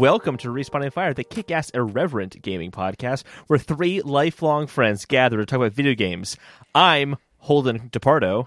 [0.00, 5.04] welcome to Respawn Aim Fire, the kick ass irreverent gaming podcast where three lifelong friends
[5.04, 6.38] gather to talk about video games.
[6.74, 8.46] I'm Holden DePardo.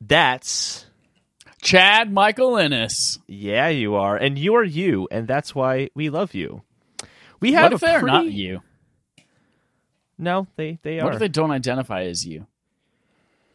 [0.00, 0.86] That's.
[1.62, 3.20] Chad Michael Innes.
[3.28, 4.16] Yeah, you are.
[4.16, 6.62] And you are you, and that's why we love you.
[7.38, 8.16] We have What if a they're pretty...
[8.16, 8.60] not you?
[10.18, 11.04] No, they, they are.
[11.04, 12.48] What if they don't identify as you?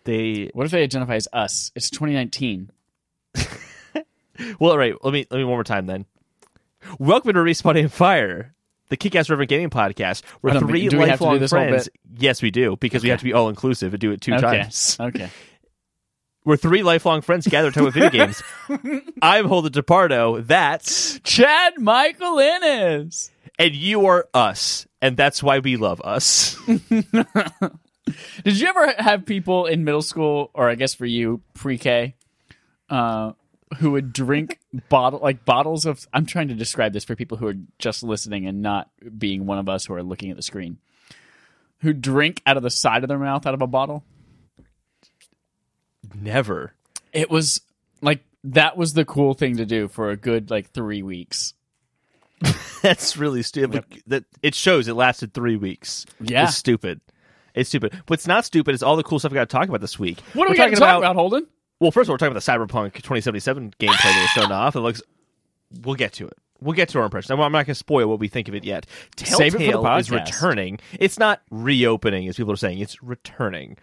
[0.06, 1.74] they What if they identify as us?
[1.76, 2.72] It's 2019.
[4.60, 4.94] Well, all right.
[5.04, 6.06] Let me let me one more time then.
[7.00, 8.54] Welcome to Respawn Aim Fire,
[8.90, 11.90] the Kick-Ass River Gaming Podcast, don't three mean- we have to do lifelong friends.
[12.18, 14.42] Yes, we do because we have to be all inclusive and do it two Okay.
[14.42, 14.98] times.
[15.00, 15.30] Okay.
[16.44, 18.42] Where three lifelong friends gather to talk about video games.
[19.22, 20.46] I'm Holden DePardo.
[20.48, 23.32] That's Chad Michael Innes.
[23.60, 26.58] and you are us, and that's why we love us.
[26.68, 32.16] Did you ever have people in middle school, or I guess for you, pre-K,
[32.90, 33.34] uh,
[33.80, 36.08] who would drink bottle like bottles of?
[36.14, 39.58] I'm trying to describe this for people who are just listening and not being one
[39.58, 40.78] of us who are looking at the screen.
[41.80, 44.04] Who drink out of the side of their mouth out of a bottle?
[46.16, 46.74] Never.
[47.14, 47.62] It was
[48.02, 51.54] like that was the cool thing to do for a good like three weeks.
[52.82, 53.84] That's really stupid.
[54.08, 56.06] That it shows it lasted three weeks.
[56.20, 56.46] Yeah.
[56.46, 57.02] it's stupid.
[57.54, 58.00] It's stupid.
[58.08, 60.20] What's not stupid is all the cool stuff we got to talk about this week.
[60.34, 61.48] What are We're we talking talk about, Holden?
[61.80, 64.76] Well, first of all, we're talking about the Cyberpunk 2077 gameplay that was shown off.
[64.76, 65.02] It looks.
[65.82, 66.38] We'll get to it.
[66.60, 67.30] We'll get to our impressions.
[67.30, 68.88] I'm not going to spoil what we think of it yet.
[69.18, 70.80] Save it Telltale is returning.
[71.00, 72.80] It's not reopening, as people are saying.
[72.80, 73.78] It's returning.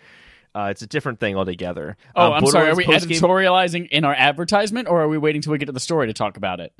[0.56, 1.96] Uh, it's a different thing altogether.
[2.16, 2.70] Oh, Um, I'm sorry.
[2.70, 5.72] Are we post-game- editorializing in our advertisement, or are we waiting till we get to
[5.72, 6.72] the story to talk about it?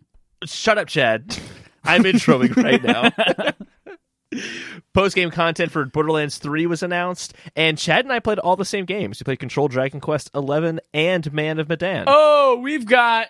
[0.44, 1.36] Shut up, Chad.
[1.84, 3.54] I'm introing right now.
[4.92, 8.64] Post game content for Borderlands 3 was announced, and Chad and I played all the
[8.64, 9.20] same games.
[9.20, 12.04] We played Control Dragon Quest 11 and Man of Medan.
[12.06, 13.28] Oh, we've got.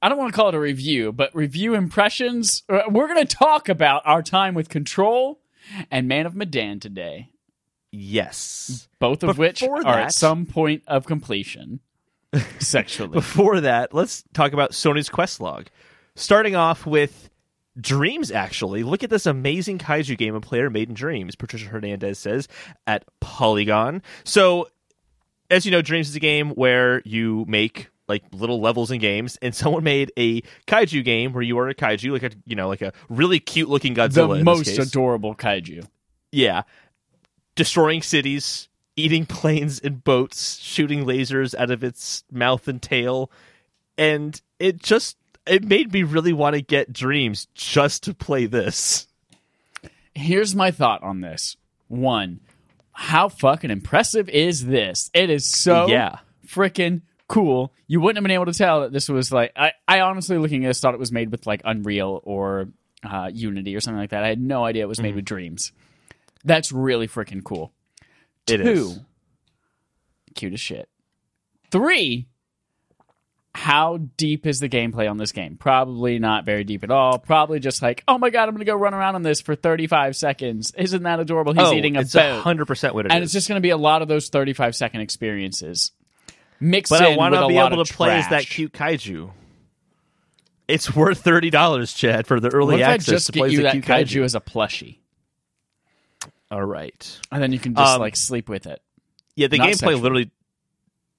[0.00, 2.62] I don't want to call it a review, but review impressions.
[2.68, 5.40] Uh, We're going to talk about our time with Control
[5.90, 7.30] and Man of Medan today,
[7.90, 8.88] Yes.
[9.00, 11.80] both of which Before are that- at some point of completion
[12.58, 13.12] sexually.
[13.14, 15.66] Before that, let's talk about Sony's quest log.
[16.14, 17.27] Starting off with
[17.80, 18.82] Dreams, actually.
[18.82, 22.48] Look at this amazing kaiju game a player made in Dreams, Patricia Hernandez says
[22.86, 24.02] at Polygon.
[24.24, 24.68] So,
[25.50, 29.38] as you know, Dreams is a game where you make like little levels in games,
[29.42, 32.68] and someone made a kaiju game where you are a kaiju, like a you know,
[32.68, 34.38] like a really cute looking Godzilla.
[34.38, 35.86] the most adorable kaiju.
[36.32, 36.62] Yeah.
[37.54, 43.30] Destroying cities, eating planes and boats, shooting lasers out of its mouth and tail.
[43.96, 45.16] And it just
[45.48, 49.06] it made me really want to get dreams just to play this.
[50.14, 51.56] Here's my thought on this.
[51.88, 52.40] One,
[52.92, 55.10] how fucking impressive is this?
[55.14, 56.18] It is so Yeah.
[56.46, 57.72] freaking cool.
[57.86, 60.64] You wouldn't have been able to tell that this was like I, I honestly looking
[60.64, 62.68] at this thought it was made with like Unreal or
[63.04, 64.24] uh, Unity or something like that.
[64.24, 65.72] I had no idea it was made with Dreams.
[66.44, 67.72] That's really freaking cool.
[68.46, 69.00] It Two, is.
[70.34, 70.88] cute as shit.
[71.70, 72.27] Three,
[73.54, 75.56] how deep is the gameplay on this game?
[75.56, 77.18] Probably not very deep at all.
[77.18, 80.14] Probably just like, oh my god, I'm gonna go run around on this for 35
[80.16, 80.72] seconds.
[80.76, 81.52] Isn't that adorable?
[81.54, 83.14] He's oh, eating a it's boat, 100% what it is.
[83.14, 85.92] and it's just gonna be a lot of those 35 second experiences
[86.60, 89.30] mixed but I want to be able to play as that cute kaiju.
[90.66, 93.52] It's worth $30, Chad, for the early if I access just to get play as
[93.52, 94.98] you the that cute kaiju as a plushie,
[96.50, 97.20] All right.
[97.32, 98.82] and then you can just Um, like sleep with it?
[99.34, 99.98] Yeah, the Not gameplay sexual.
[100.00, 100.30] literally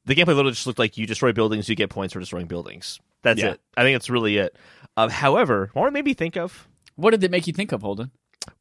[0.06, 3.00] the gameplay literally just looked like you destroy buildings, you get points for destroying buildings.
[3.22, 3.52] That's Yeah.
[3.52, 3.62] it.
[3.78, 4.56] I think that's really it.
[4.98, 7.82] Um, however, what it made me think of, What did it make you think of,
[7.82, 8.12] Holden?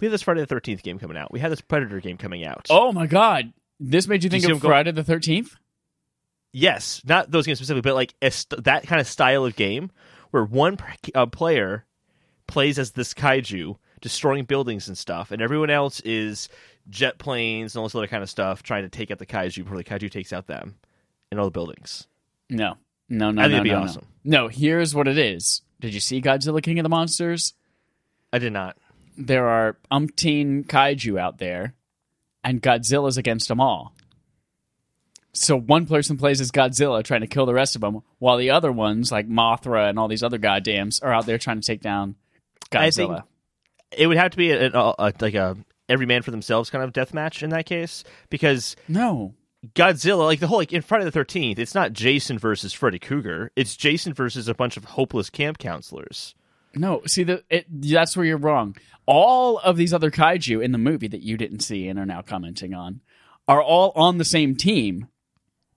[0.01, 1.33] we had this Friday the Thirteenth game coming out.
[1.33, 2.67] We had this Predator game coming out.
[2.71, 5.55] Oh my god, this made you Did you think of Friday the 13th?
[6.53, 9.91] yes, not those games specifically, but like a st- that kind of style of game
[10.31, 10.77] where one
[11.15, 11.85] uh, player
[12.47, 16.49] plays as this kaiju destroying buildings and stuff, and everyone else is
[16.89, 19.57] jet planes and all this other kind of stuff trying to take out the kaiju
[19.65, 20.77] before the kaiju takes out them
[21.31, 22.07] and all the buildings.
[22.51, 22.77] No,
[23.09, 23.85] no, no, I think no, it'd be no, no.
[23.85, 24.07] awesome.
[24.25, 25.63] No, here's what it is.
[25.81, 27.55] Did you see Godzilla King of the Monsters?
[28.33, 28.77] I did not.
[29.17, 31.75] There are umpteen kaiju out there,
[32.45, 33.95] and Godzilla's against them all.
[35.33, 38.51] So one person plays as Godzilla trying to kill the rest of them, while the
[38.51, 41.81] other ones, like Mothra and all these other goddams, are out there trying to take
[41.81, 42.17] down
[42.73, 43.25] I think- Godzilla.
[43.97, 45.57] it would have to be a, a, a like a
[45.89, 49.35] every man for themselves kind of death match in that case because No,
[49.75, 53.51] Godzilla, like the whole like in Friday the Thirteenth, it's not Jason versus Freddy Krueger.
[53.57, 56.35] It's Jason versus a bunch of hopeless camp counselors.
[56.75, 57.03] no.
[57.07, 58.77] See, the it, that's where you're wrong.
[59.07, 62.23] All of these other kaiju in the movie that you didn't see and are now
[62.23, 63.01] commenting on
[63.49, 65.09] are all on the same team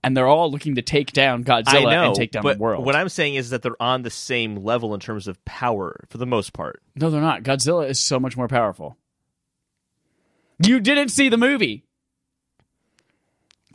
[0.03, 2.85] and they're all looking to take down Godzilla know, and take down the world.
[2.85, 6.17] what I'm saying is that they're on the same level in terms of power for
[6.17, 6.81] the most part.
[6.95, 7.43] no, they're not.
[7.43, 8.97] Godzilla is so much more powerful.
[10.63, 11.85] You didn't see the movie.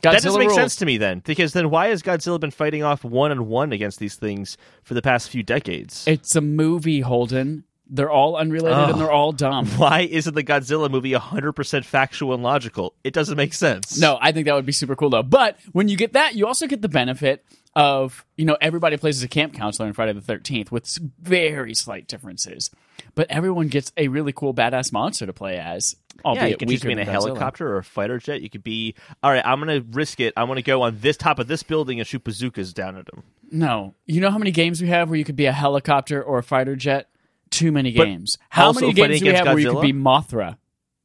[0.01, 0.55] Godzilla that doesn't make rules.
[0.59, 3.71] sense to me then, because then why has Godzilla been fighting off one on one
[3.73, 6.07] against these things for the past few decades?
[6.07, 7.63] It's a movie, Holden.
[7.89, 8.89] They're all unrelated Oh.
[8.91, 9.65] and they're all dumb.
[9.77, 12.93] why isn't the Godzilla movie 100% factual and logical?
[13.03, 13.97] It doesn't make sense.
[13.97, 15.23] No, I think that would be super cool though.
[15.23, 17.45] But when you get that, you also get the benefit
[17.77, 21.73] of you know everybody plays as a camp counselor in Friday the Thirteenth with very
[21.75, 22.71] slight differences,
[23.15, 25.95] but everyone gets a really cool badass monster to play as.
[26.17, 27.11] Yeah, Albeit you could be in a Godzilla.
[27.11, 28.41] helicopter or a fighter jet.
[28.41, 30.33] You could be, all right, I'm going to risk it.
[30.35, 33.05] I'm going to go on this top of this building and shoot bazookas down at
[33.05, 33.21] them.
[33.51, 36.39] No, you know how many games we have where you could be a helicopter or
[36.39, 37.07] a fighter jet?
[37.51, 38.39] Too many But games.
[38.49, 40.57] How many games do we have against where you could be Mothra?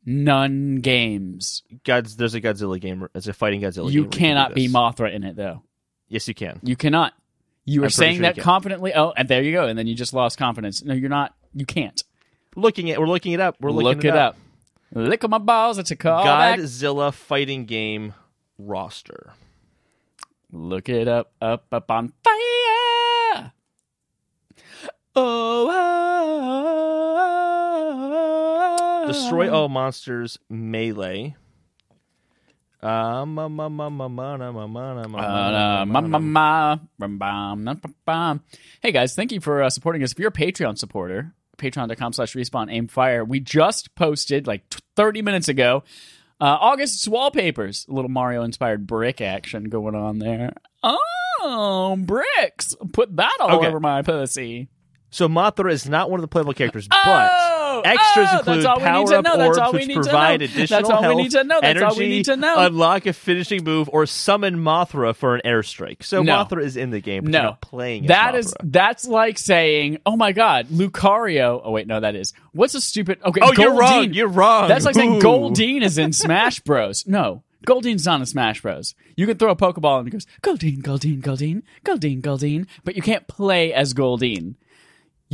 [0.06, 1.62] None games.
[1.84, 3.06] God's, there's a Godzilla game.
[3.14, 3.92] It's a fighting Godzilla.
[3.92, 4.68] You cannot be.
[4.68, 5.62] Mothra in it though.
[6.12, 6.60] Yes, you can.
[6.62, 7.14] You cannot.
[7.64, 8.92] You were I'm saying sure that confidently.
[8.94, 9.66] Oh, and there you go.
[9.66, 10.84] And then you just lost confidence.
[10.84, 11.34] No, you're not.
[11.54, 12.04] You can't.
[12.54, 13.56] Looking at, we're looking it up.
[13.62, 14.36] We're looking Look it up.
[14.92, 15.78] Lick on my balls.
[15.78, 16.58] It's a callback.
[16.58, 18.12] Godzilla fighting game
[18.58, 19.32] roster.
[20.50, 21.32] Look it up.
[21.40, 23.52] Up, up on fire.
[25.16, 25.72] Oh, oh,
[29.00, 31.36] oh, Destroy all monsters melee.
[38.82, 40.12] Hey guys, thank you for uh, supporting us.
[40.12, 44.80] If you're a Patreon supporter, patreon.com slash respawn aim fire, we just posted like t-
[44.96, 45.84] 30 minutes ago
[46.40, 47.86] uh, August's wallpapers.
[47.88, 50.52] A little Mario inspired brick action going on there.
[50.82, 52.74] Oh, bricks.
[52.92, 53.68] Put that all Okay.
[53.68, 54.68] over my pussy.
[55.10, 57.30] So Mothra is not one of the playable characters, Oh, but
[57.86, 59.36] extras oh, include that's all we need to power-up know.
[59.38, 60.44] That's orbs all we which need to provide know.
[60.44, 61.60] additional That's all we health, need to know.
[61.60, 62.58] That's all we energy, need to know.
[62.58, 66.02] Unlock a finishing move or summon Mothra for an airstrike.
[66.02, 66.44] So No.
[66.44, 67.38] Mothra is in the game, but No.
[67.38, 72.00] you're not playing That is that's like saying, "Oh my God, Lucario." Oh wait, no,
[72.00, 73.18] that is what's a stupid.
[73.24, 74.12] Okay, Oh, you're wrong.
[74.12, 74.68] You're wrong.
[74.68, 75.20] That's like saying Ooh.
[75.20, 77.06] Goldeen is in Smash Bros.
[77.06, 78.94] No, Goldeen's not in Smash Bros.
[79.16, 83.02] You can throw a Pokeball and it goes Goldeen, Goldeen, Goldeen, Goldeen, Goldeen, but you
[83.02, 84.54] can't play as Goldeen.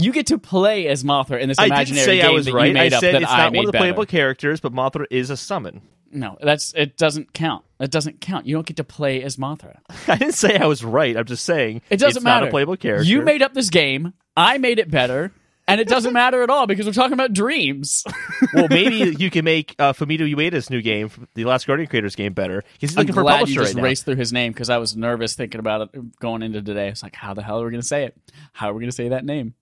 [0.01, 2.53] You get to play as Mothra in this I imaginary say game I was that
[2.55, 2.69] right.
[2.69, 3.83] you made I up that it's I not one of the better.
[3.83, 5.83] playable characters, but Mothra is a summon.
[6.11, 6.97] No, that's it.
[6.97, 7.65] Doesn't count.
[7.79, 8.47] That doesn't count.
[8.47, 9.79] You don't get to play as Mothra.
[10.09, 11.17] I didn't say I was right.
[11.17, 12.43] I'm just saying It doesn't it's matter.
[12.43, 13.05] not a playable character.
[13.05, 14.15] You made up this game.
[14.37, 15.33] I made it better,
[15.67, 18.05] and it doesn't matter at all because we're talking about dreams.
[18.55, 22.33] well, maybe you can make uh, Fumito Ueda's new game, the Last Guardian Creators game,
[22.33, 22.63] better.
[22.75, 24.53] Because he's I'm looking for a glad publisher you just right raced through his name
[24.53, 26.89] because I was nervous thinking about it going into today.
[26.89, 28.17] It's like, how the hell are we going to say it?
[28.53, 29.55] How are we going to say that name?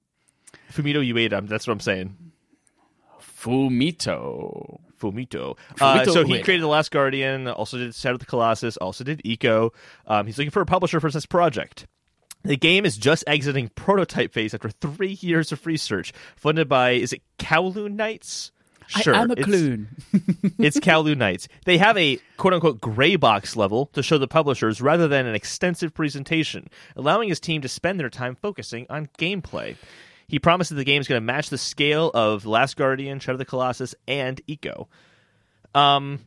[0.73, 1.47] Fumito Ueda.
[1.49, 2.17] That's what I'm saying.
[3.21, 4.81] Fumito.
[5.01, 5.57] Fumito.
[5.81, 6.45] Uh, Fumito so he Ueda.
[6.45, 9.71] created The Last Guardian, also did Shadow of the Colossus, also did Ico.
[10.07, 11.87] Um, he's looking for a publisher for this project.
[12.45, 17.13] The game is just exiting prototype phase after three years of research, funded by, is
[17.13, 18.53] it Kowloon Nights?
[18.89, 19.17] Sure.
[19.17, 19.89] I am a it's- clune.
[20.61, 21.49] it's Kowloon Nights.
[21.65, 25.35] They have a quote unquote gray box level to show the publishers rather than an
[25.35, 29.75] extensive presentation, allowing his team to spend their time focusing on gameplay.
[30.28, 33.34] He promised that the game is going to match the scale of Last Guardian, Shadow
[33.34, 34.88] of the Colossus, and Ico.
[35.75, 36.20] Um,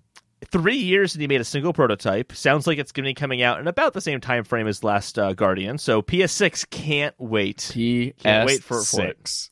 [0.51, 2.31] three years and he made a single prototype.
[2.33, 4.83] Sounds like it's going to be coming out in about the same time frame as
[4.83, 5.77] Last uh, Guardian.
[5.77, 7.71] So PS6 can't wait.
[7.73, 9.23] Can't wait for- for it.
[9.23, 9.49] PS6.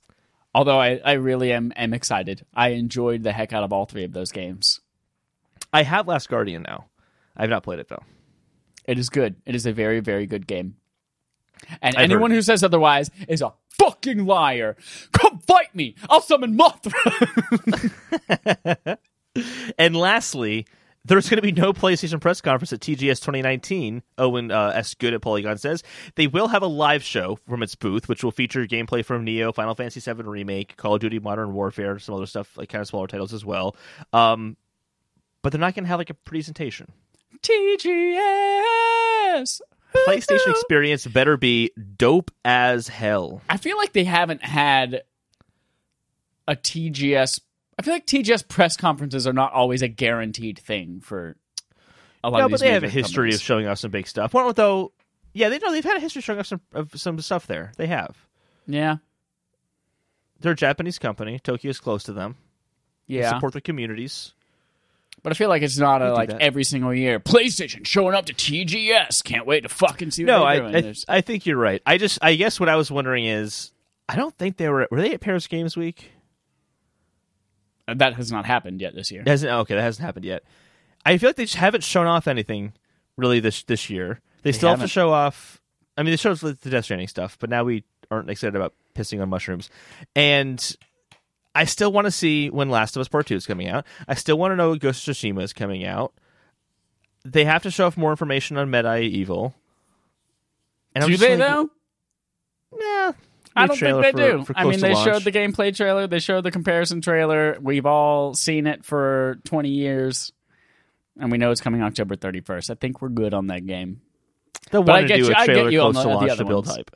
[0.55, 2.43] Although I, I really am, am excited.
[2.55, 4.79] I enjoyed the heck out of all three of those games.
[5.71, 6.85] I have Last Guardian now.
[7.35, 8.03] I have not played it though.
[8.85, 9.35] It is good.
[9.45, 10.77] It is a very, very good game.
[11.81, 12.37] And I've anyone heard.
[12.37, 14.75] who says otherwise is a fucking liar.
[15.11, 15.95] Come fight me.
[16.09, 16.93] I'll summon Mothra.
[19.77, 20.65] And lastly,
[21.05, 24.03] there's going to be no PlayStation press conference at TGS 2019.
[24.17, 24.93] Owen uh, S.
[24.95, 25.83] Good at Polygon says
[26.15, 29.53] they will have a live show from its booth, which will feature gameplay from Nioh,
[29.53, 32.87] Final Fantasy VII Remake, Call of Duty Modern Warfare, some other stuff, like kind of
[32.87, 33.75] smaller titles as well.
[34.11, 34.57] Um,
[35.41, 36.91] but they're not going to have like a presentation.
[37.41, 38.21] TGS.
[39.93, 43.41] PlayStation experience better be dope as hell.
[43.49, 45.03] I feel like they haven't had
[46.47, 47.41] a TGS.
[47.79, 51.35] I feel like TGS press conferences are not always a guaranteed thing for
[52.23, 54.33] a lot No, of but they have a history of showing off some big stuff.
[54.33, 54.91] Well, though,
[55.33, 57.71] yeah, they know they've had a history of showing off some of some stuff there.
[57.77, 58.17] They have.
[58.65, 58.97] yeah,
[60.39, 61.39] They're a Japanese company.
[61.39, 62.35] Tokyo's close to them.
[63.07, 63.29] They yeah.
[63.29, 64.33] support their communities.
[65.27, 66.39] But I feel like it's not a like that.
[66.41, 67.19] every single year.
[67.19, 69.21] PlayStation showing up to TGS.
[69.25, 70.95] Can't wait to fucking see what No, they're I, doing.
[71.09, 71.81] I I think you're right.
[71.85, 73.73] I just I guess what I was wondering is
[74.07, 76.11] I don't think they were were they at Paris Games Week?
[77.89, 79.21] Uh, that has not happened yet this year.
[79.21, 80.43] It hasn't okay, that hasn't happened yet.
[81.05, 82.71] I feel like they just haven't shown off anything
[83.17, 84.21] really this this year.
[84.43, 84.91] They still have to haven't.
[84.91, 85.61] show off.
[85.97, 89.21] I mean, they showed the Death Stranding stuff, but now we aren't excited about pissing
[89.21, 89.69] on mushrooms.
[90.15, 90.75] And
[91.57, 93.85] I still want to see when Last of Us Part Two is coming out.
[94.07, 96.13] I still want to know when Ghost of Tsushima is coming out.
[97.25, 99.53] They have to show off more information on MediEvil.
[100.95, 101.69] And I'm Do they like, though?
[102.79, 103.11] Yeah,
[103.55, 104.43] I don't think they for- do.
[104.45, 105.05] for I mean, they launch.
[105.05, 106.07] showed the gameplay trailer.
[106.07, 107.57] They showed the comparison trailer.
[107.61, 110.31] We've all seen it for 20 years,
[111.19, 112.69] and we know it's coming October 31st.
[112.69, 114.01] I think we're good on that game.
[114.71, 116.09] They'll But I want to get do you- a I get trailer close the- to
[116.09, 116.77] launch to build ones.
[116.77, 116.91] hype.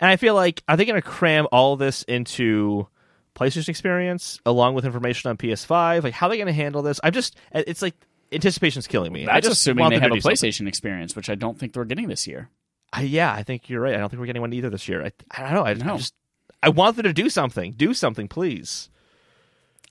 [0.00, 2.88] And I feel like are they going to cram all this into
[3.34, 6.02] PlayStation experience along with information on PS5?
[6.02, 7.00] Like, how are they going to handle this?
[7.02, 7.94] I'm just, it's like
[8.30, 9.26] anticipation's killing me.
[9.26, 10.36] I That's just assuming they have a do something.
[10.50, 12.48] PlayStation experience, which I don't think they're getting this year.
[12.92, 13.94] I, yeah, I think you're right.
[13.94, 15.02] I don't think we're getting one either this year.
[15.04, 15.64] I, I don't know.
[15.64, 15.94] I, No.
[15.94, 16.14] I just,
[16.62, 17.72] I want them to do something.
[17.72, 18.88] Do something, please.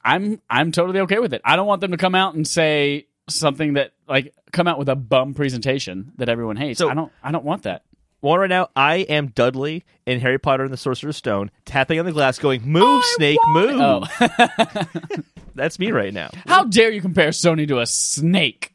[0.04, 1.42] I'm I'm totally okay with it.
[1.46, 4.90] I don't want them to come out and say something that like come out with
[4.90, 6.80] a bum presentation that everyone hates.
[6.80, 7.84] So- I don't I don't want that.
[8.22, 12.06] One right now, I am Dudley in Harry Potter and the Sorcerer's Stone, tapping on
[12.06, 14.04] the glass, going, "Move, Snake, move." Oh,
[15.56, 16.30] That's me right now.
[16.48, 18.74] how dare you compare Sony to a snake?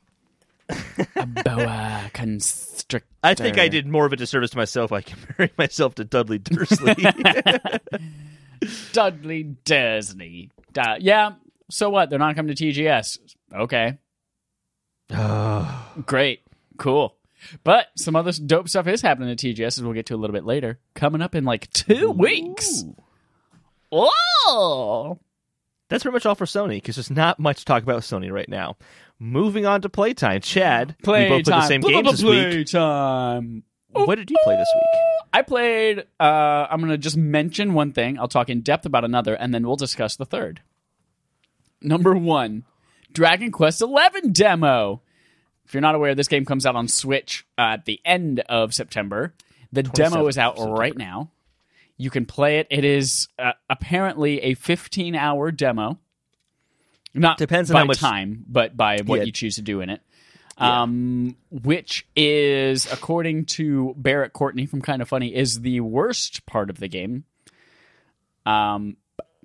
[1.14, 3.06] a boa constrictor.
[3.22, 6.38] I think I did more of a disservice to myself by comparing myself to Dudley
[6.38, 6.94] Dursley.
[8.92, 10.50] Dudley Disney.
[10.72, 11.32] Da- yeah.
[11.70, 12.10] So what?
[12.10, 13.18] They're not coming to TGS.
[13.54, 13.98] Okay.
[16.06, 16.40] Great.
[16.78, 17.15] Cool.
[17.64, 20.34] But some other dope stuff is happening at TGS, as we'll get to a little
[20.34, 20.78] bit later.
[20.94, 22.84] Coming up in like two weeks.
[23.92, 25.18] Oh.
[25.88, 28.32] That's pretty much all for Sony because there's not much to talk about with Sony
[28.32, 28.76] right now.
[29.18, 30.96] Moving on to playtime, Chad.
[30.98, 32.50] we both played the same games this week.
[32.50, 33.62] Playtime.
[33.92, 35.02] What did you play this week?
[35.32, 36.00] I played.
[36.20, 38.18] Uh, I'm going to just mention one thing.
[38.18, 40.60] I'll talk in depth about another, and then we'll discuss the third.
[41.80, 42.64] Number one,
[43.12, 45.00] Dragon Quest XI demo.
[45.66, 48.72] If you're not aware, this game comes out on Switch uh, at the end of
[48.72, 49.34] September.
[49.72, 51.30] The demo is out of right now.
[51.96, 52.68] You can play it.
[52.70, 55.98] It is uh, apparently a 15 hour demo.
[57.14, 59.24] Not Depends on by how much- time, but by what Yeah.
[59.24, 60.02] you choose to do in it.
[60.58, 66.70] Um, which is, according to Barrett Courtney from Kind of Funny, is the worst part
[66.70, 67.24] of the game.
[68.46, 68.96] Um,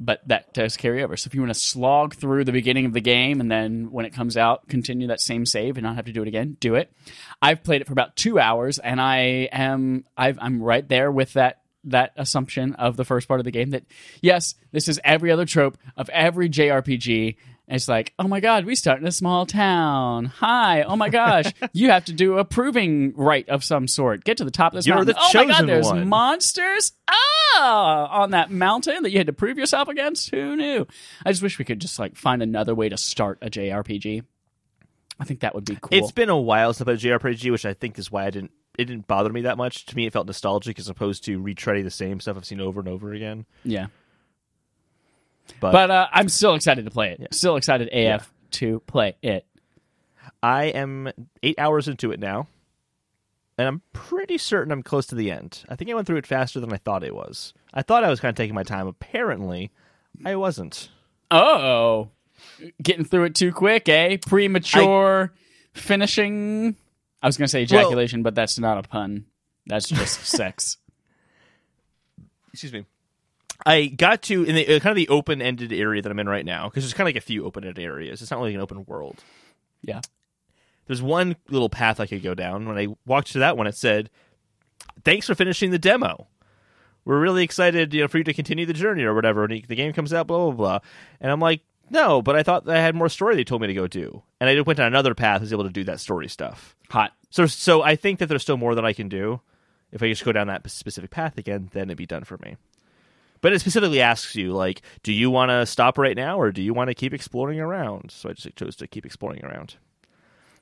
[0.01, 1.15] but that does carry over.
[1.15, 4.05] So if you want to slog through the beginning of the game and then when
[4.05, 6.73] it comes out, continue that same save and not have to do it again, do
[6.73, 6.91] it.
[7.41, 11.33] I've played it for about two hours, and I am I've, I'm right there with
[11.33, 13.83] that that assumption of the first part of the game that
[14.21, 17.37] yes, this is every other trope of every JRPG.
[17.71, 20.25] It's like, oh my god, we start in a small town.
[20.25, 24.25] Hi, oh my gosh, you have to do a proving rite of some sort.
[24.25, 25.15] Get to the top of this You're mountain.
[25.15, 26.09] the oh my god, there's one.
[26.09, 26.91] monsters.
[27.09, 30.29] Ah, on that mountain that you had to prove yourself against.
[30.31, 30.85] Who knew?
[31.25, 34.23] I just wish we could just like find another way to start a JRPG.
[35.19, 35.97] I think that would be cool.
[35.97, 38.31] It's been a while since I played a JRPG, which I think is why I
[38.31, 38.51] didn't.
[38.77, 39.85] It didn't bother me that much.
[39.87, 42.79] To me, it felt nostalgic as opposed to retreading the same stuff I've seen over
[42.79, 43.45] and over again.
[43.63, 43.87] yeah.
[45.59, 47.19] But, But uh, I'm still excited to play it.
[47.19, 47.27] Yeah.
[47.31, 49.45] Still excited AF to play it.
[50.43, 51.11] I am
[51.43, 52.47] eight hours into it now,
[53.57, 55.63] and I'm pretty certain I'm close to the end.
[55.69, 57.53] I think I went through it faster than I thought it was.
[57.73, 58.87] I thought I was kind of taking my time.
[58.87, 59.71] Apparently,
[60.25, 60.89] I wasn't.
[61.29, 62.09] Oh,
[62.81, 64.17] getting through it too quick, eh?
[64.25, 65.31] Premature
[65.73, 66.75] finishing.
[67.21, 69.25] I was going to say ejaculation, but that's not a pun.
[69.67, 70.77] That's just sex.
[72.51, 72.85] excuse me.
[73.65, 76.45] I got to in the uh, kind of the open-ended area that I'm in right
[76.45, 78.21] now because there's kind of like a few open-ended areas.
[78.21, 79.23] It's not really an open world.
[79.81, 80.01] Yeah.
[80.87, 82.67] There's one little path I could go down.
[82.67, 84.09] When I walked to that one, it said,
[85.03, 86.27] "Thanks for finishing the demo.
[87.05, 89.75] We're really excited, you know, for you to continue the journey or whatever." And the
[89.75, 90.79] game comes out, blah blah blah.
[91.19, 93.67] And I'm like, "No, but I thought that I had more story they told me
[93.67, 96.27] to go do." And I went down another path, was able to do that story
[96.27, 96.75] stuff.
[96.89, 97.13] Hot.
[97.29, 99.39] So, so I think that there's still more that I can do.
[99.91, 102.57] If I just go down that specific path again, then it'd be done for me.
[103.41, 106.61] But it specifically asks you, like, do you want to stop right now, or do
[106.61, 108.11] you want to keep exploring around?
[108.11, 109.75] So I just chose to keep exploring around.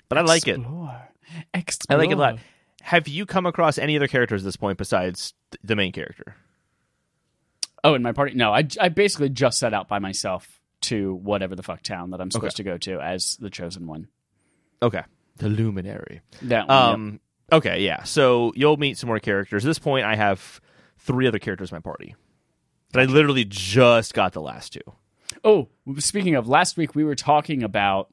[0.07, 0.59] But I like it.
[1.53, 1.95] Explore.
[1.95, 2.39] I like it a lot.
[2.81, 6.36] Have you come across any other characters at this point besides th- the main character?
[7.83, 8.33] Oh, in my party?
[8.36, 12.21] No, I, I basically just set out by myself to whatever the fuck town that
[12.21, 14.07] I'm supposed to go to as the chosen one.
[14.81, 15.03] Okay,
[15.38, 16.21] the Luminary.
[16.43, 16.77] That one.
[16.77, 16.88] yep.
[16.93, 17.19] Um.
[17.51, 18.03] Okay, yeah.
[18.03, 19.65] So you'll meet some more characters.
[19.65, 20.62] At this point, I have
[21.00, 22.15] three other characters in my party,
[22.91, 24.81] but I literally just got the last two.
[25.43, 28.10] Oh, speaking of, last week we were talking about.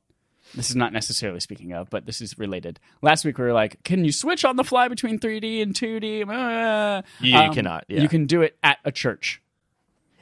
[0.55, 2.79] This is not necessarily speaking of, but this is related.
[3.03, 6.23] Last week we were like, "Can you switch on the fly between 3D and 2D?"
[6.23, 8.01] Uh, You- you cannot, yeah.
[8.01, 9.43] You can do it at a church.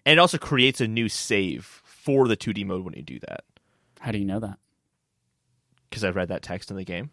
[0.06, 3.44] And it also creates a new save for the 2D mode when you do that.
[4.00, 4.58] How do you know that?
[5.90, 7.10] Because I've read that text in the game.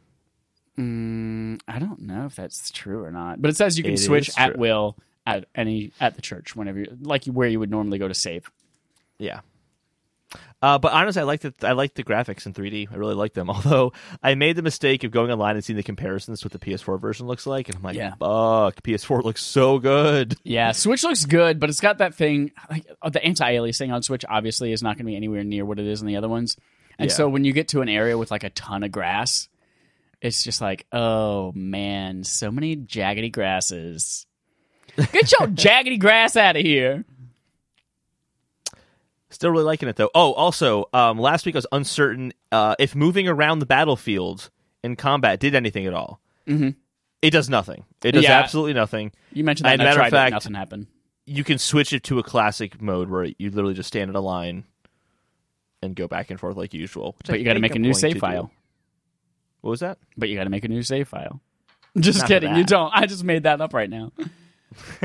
[0.77, 3.97] Mm, I don't know if that's true or not, but it says you can It
[3.99, 8.07] switch at will at any at the church whenever, like where you would normally go
[8.07, 8.49] to save.
[9.19, 9.41] Yeah.
[10.61, 12.91] Uh, but honestly, I like the I like the graphics in 3D.
[12.91, 13.49] I really like them.
[13.49, 13.91] Although
[14.23, 17.01] I made the mistake of going online and seeing the comparisons to what the PS4
[17.01, 18.11] version looks like, and I'm like, Yeah.
[18.11, 22.51] "Fuck, PS4 looks so good." Yeah, Switch looks good, but it's got that thing.
[22.69, 25.79] Like, uh, the anti-aliasing on Switch obviously is not going to be anywhere near what
[25.79, 26.55] it is in the other ones.
[26.97, 27.15] And Yeah.
[27.15, 29.49] so when you get to an area with like a ton of grass,
[30.21, 34.25] it's just like, oh man, so many jaggedy grasses.
[34.97, 37.05] Get your jaggedy grass out of here.
[39.29, 40.09] Still really liking it though.
[40.13, 44.49] Oh, also, um, last week I was uncertain uh, if moving around the battlefield
[44.83, 46.19] in combat did anything at all.
[46.47, 46.75] Mhm.
[47.21, 47.85] It does nothing.
[48.03, 48.39] It does Yeah.
[48.39, 49.11] absolutely nothing.
[49.31, 50.87] You mentioned that, And and I matter of tried it, fact- nothing happened.
[51.25, 54.21] You can switch it to a classic mode where you literally just stand in a
[54.21, 54.65] line
[55.81, 57.15] and go back and forth like usual.
[57.19, 58.19] which I But you got to make a I'm new going to save do.
[58.19, 58.51] file.
[59.61, 59.97] What was that?
[60.17, 61.39] But you got to make a new save file.
[61.97, 62.55] Just Not kidding.
[62.55, 62.91] You don't.
[62.93, 64.11] I just made that up right now.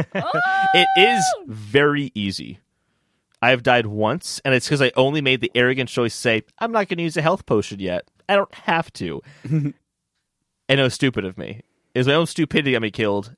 [0.75, 2.59] It is very easy.
[3.41, 6.73] I've died once, and it's because I only made the arrogant choice to say, I'm
[6.73, 8.09] not going to use a health potion yet.
[8.29, 9.23] I don't have to.
[9.45, 9.75] and
[10.69, 11.63] it was stupid of me.
[11.95, 13.35] It was my own stupidity got me killed.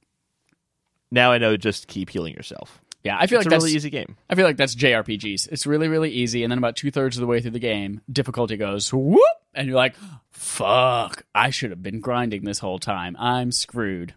[1.11, 2.80] Now I know just keep healing yourself.
[3.04, 4.16] Yeah, I feel It's like a that's really easy game.
[4.28, 5.49] I feel like that's JRPGs.
[5.52, 8.00] It's really, really easy, and then about two thirds of the way through the game,
[8.11, 9.20] difficulty goes whoop,
[9.54, 9.94] and you're like,
[10.30, 11.23] "Fuck!
[11.35, 13.16] I should have been grinding this whole time.
[13.18, 14.14] I'm screwed."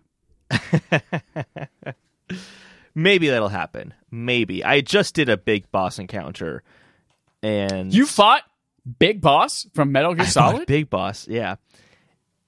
[2.96, 3.94] Maybe that'll happen.
[4.10, 4.64] Maybe.
[4.64, 6.64] I just did a big boss encounter,
[7.42, 8.44] and You fought
[9.00, 10.68] Big Boss from Metal Gear I Solid.
[10.68, 11.56] big boss, yeah.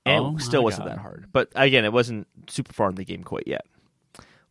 [0.06, 0.98] And Oh still wasn't God.
[0.98, 1.28] that hard.
[1.32, 3.66] But again, it wasn't super far in the game quite yet.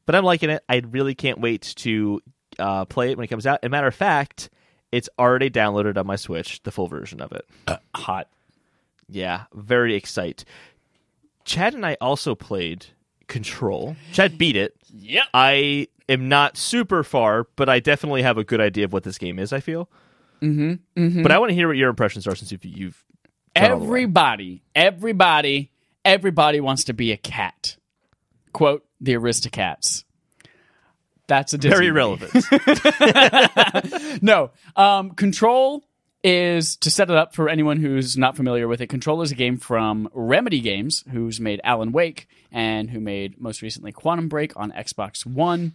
[0.07, 0.65] But I'm liking it.
[0.69, 2.23] I really can't wait to
[2.59, 3.61] uh, play it when it comes out.
[3.63, 4.49] And matter of fact,
[4.91, 7.47] it's already downloaded on my Switch, the full version of it.
[7.95, 8.29] Hot.
[9.11, 10.45] Yeah, very excited.
[11.45, 12.87] Chad and I also played
[13.33, 13.97] Control.
[14.13, 14.77] Chad beat it.
[14.93, 15.25] Yep.
[15.33, 19.17] I am not super far, but I definitely have a good idea of what this
[19.17, 19.55] game is.
[19.55, 19.89] I feel.
[20.43, 21.03] Mm-hmm.
[21.03, 21.23] mm-hmm.
[21.23, 23.03] But I want to hear what your impressions are since you've, you've
[23.55, 23.89] done all the way.
[23.89, 25.71] Everybody, everybody,
[26.05, 27.79] everybody wants to be a cat.
[28.53, 30.05] Quote the Aristocats.
[31.27, 32.27] That's a Disney very movie.
[32.51, 34.23] relevant.
[34.23, 34.51] no.
[34.77, 35.83] Um, Control
[36.23, 38.87] is to set it up for anyone who's not familiar with it.
[38.89, 43.63] Control is a game from Remedy Games, who's made Alan Wake and who made most
[43.63, 45.75] recently Quantum Break on Xbox One.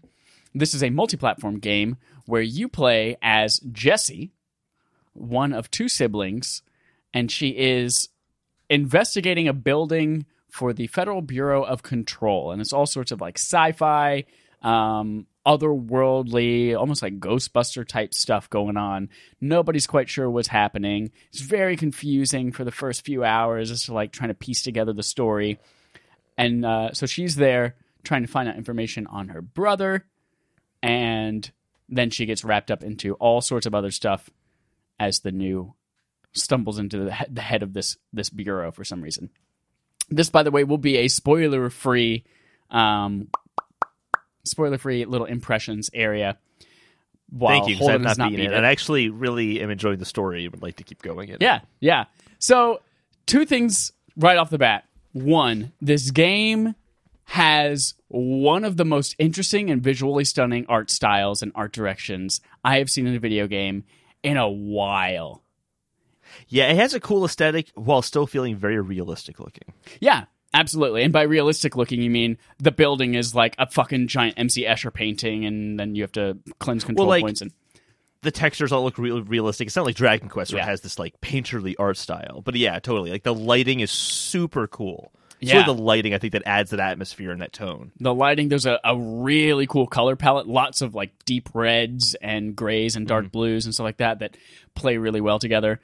[0.55, 4.31] This is a multi-platform game where you play as Jesse,
[5.13, 6.61] one of two siblings,
[7.13, 8.09] and she is
[8.69, 13.37] investigating a building for the Federal Bureau of Control, and it's all sorts of like
[13.37, 14.23] sci-fi,
[14.61, 19.09] um, otherworldly, almost like Ghostbuster type stuff going on.
[19.39, 21.11] Nobody's quite sure what's happening.
[21.29, 24.91] It's very confusing for the first few hours as to like trying to piece together
[24.91, 25.57] the story.
[26.37, 30.05] And uh, so she's there trying to find out information on her brother,
[30.83, 31.49] and
[31.89, 34.29] then she gets wrapped up into all sorts of other stuff
[34.99, 35.73] as the new
[36.33, 39.29] stumbles into the, head of this this bureau for some reason.
[40.09, 42.25] This, by the way, will be a spoiler free,
[42.69, 43.29] um,
[44.47, 46.37] spoiler free little impressions area.
[47.37, 48.53] Thank you, Holden not not beaten beat it.
[48.53, 48.57] it.
[48.57, 51.29] And I actually really am enjoying the story and would like to keep going.
[51.29, 51.37] In.
[51.41, 52.05] Yeah, yeah.
[52.39, 52.81] So,
[53.25, 54.85] two things right off the bat.
[55.11, 56.75] One, this game
[57.25, 62.77] has one of the most interesting and visually stunning art styles and art directions I
[62.77, 63.83] have seen in a video game
[64.23, 65.43] in a while.
[66.47, 69.73] Yeah, it has a cool aesthetic while still feeling very realistic looking.
[69.99, 71.03] Yeah, absolutely.
[71.03, 74.93] And by realistic looking, you mean the building is like a fucking giant MC Escher
[74.93, 77.41] painting, and then you have to cleanse control like, points.
[77.41, 77.51] And
[78.21, 79.67] The textures all look real realistic.
[79.67, 80.65] It's not like Dragon Quest where Yeah.
[80.65, 82.41] it has this like painterly art style.
[82.43, 83.11] But yeah, totally.
[83.11, 85.11] Like the lighting is super cool.
[85.39, 85.61] It's Yeah.
[85.61, 87.91] really the lighting I think that adds that atmosphere and that tone.
[87.99, 90.47] the lighting, there's a, a really cool color palette.
[90.47, 93.09] Lots of like deep reds and grays and Mm-hmm.
[93.09, 94.35] dark blues and stuff like that that
[94.73, 95.79] play really well together.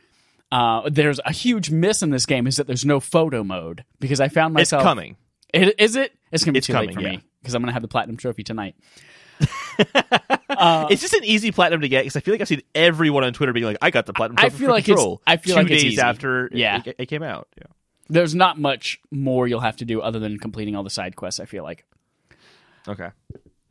[0.54, 4.20] Uh, there's a huge miss in this game is that there's no photo mode because
[4.22, 4.84] I found It's myself.
[4.84, 5.16] coming.
[5.52, 6.14] It, is it?
[6.32, 7.10] It's gonna be It's too coming, late for yeah.
[7.14, 8.76] me because I'm gonna have the platinum trophy tonight.
[9.80, 13.34] it's just an easy platinum to get because I feel like I've seen everyone on
[13.34, 15.72] Twitter being like, "I got the platinum." I feel like it's- I feel two like
[15.72, 16.02] it's days easy.
[16.02, 16.82] after Yeah.
[16.86, 17.48] it, it came out.
[17.58, 17.66] Yeah.
[18.10, 21.40] There's not much more you'll have to do other than completing all the side quests.
[21.40, 21.86] I feel like.
[22.88, 23.10] Okay.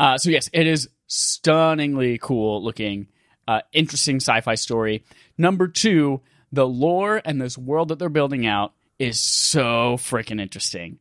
[0.01, 3.07] Uh, so yes, it is stunningly cool looking,
[3.47, 5.05] uh, interesting sci-fi story.
[5.39, 10.99] Number two, the lore and this world that they're building out is so freaking interesting.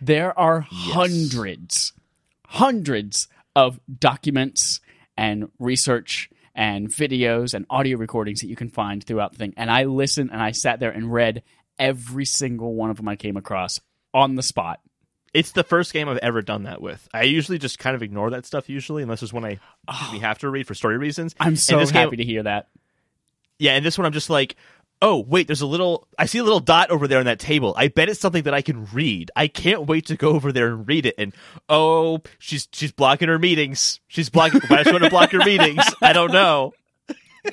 [0.00, 1.92] There are hundreds,
[2.46, 4.80] hundreds of documents
[5.16, 9.54] and research and videos and audio recordings that you can find throughout the thing.
[9.56, 11.42] And I listened and I sat there and read
[11.78, 13.80] every single one of them I came across
[14.12, 14.80] on the spot
[15.32, 17.08] It's the first game I've ever done that with.
[17.14, 19.58] I usually just kind of ignore that stuff usually, unless it's when I
[20.12, 21.34] we have to read for story reasons.
[21.38, 22.68] I'm so happy game- to hear that.
[23.58, 24.56] Yeah, and this one I'm just like,
[25.02, 26.06] oh wait, there's a little.
[26.18, 27.74] I see a little dot over there on that table.
[27.76, 29.30] I bet it's something that I can read.
[29.34, 31.14] I can't wait to go over there and read it.
[31.18, 31.34] And
[31.68, 34.00] oh, she's she's blocking her meetings.
[34.08, 34.60] She's blocking.
[34.66, 35.84] Why does she want to block her meetings?
[36.02, 36.74] I don't know.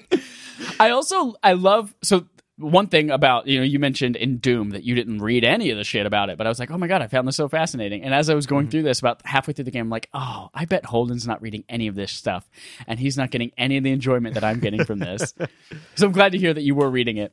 [0.80, 2.26] I also I love so
[2.58, 5.78] one thing about you know you mentioned in Doom that you didn't read any of
[5.78, 7.48] the shit about it, but I was like, oh my god, I found this so
[7.48, 8.04] fascinating.
[8.04, 8.72] And as I was going mm-hmm.
[8.72, 11.64] through this, about halfway through the game, I'm like, oh, I bet Holden's not reading
[11.70, 12.48] any of this stuff,
[12.88, 15.34] and he's not getting any of the enjoyment that I'm getting from this.
[15.96, 17.32] so I'm glad to hear that you were reading it.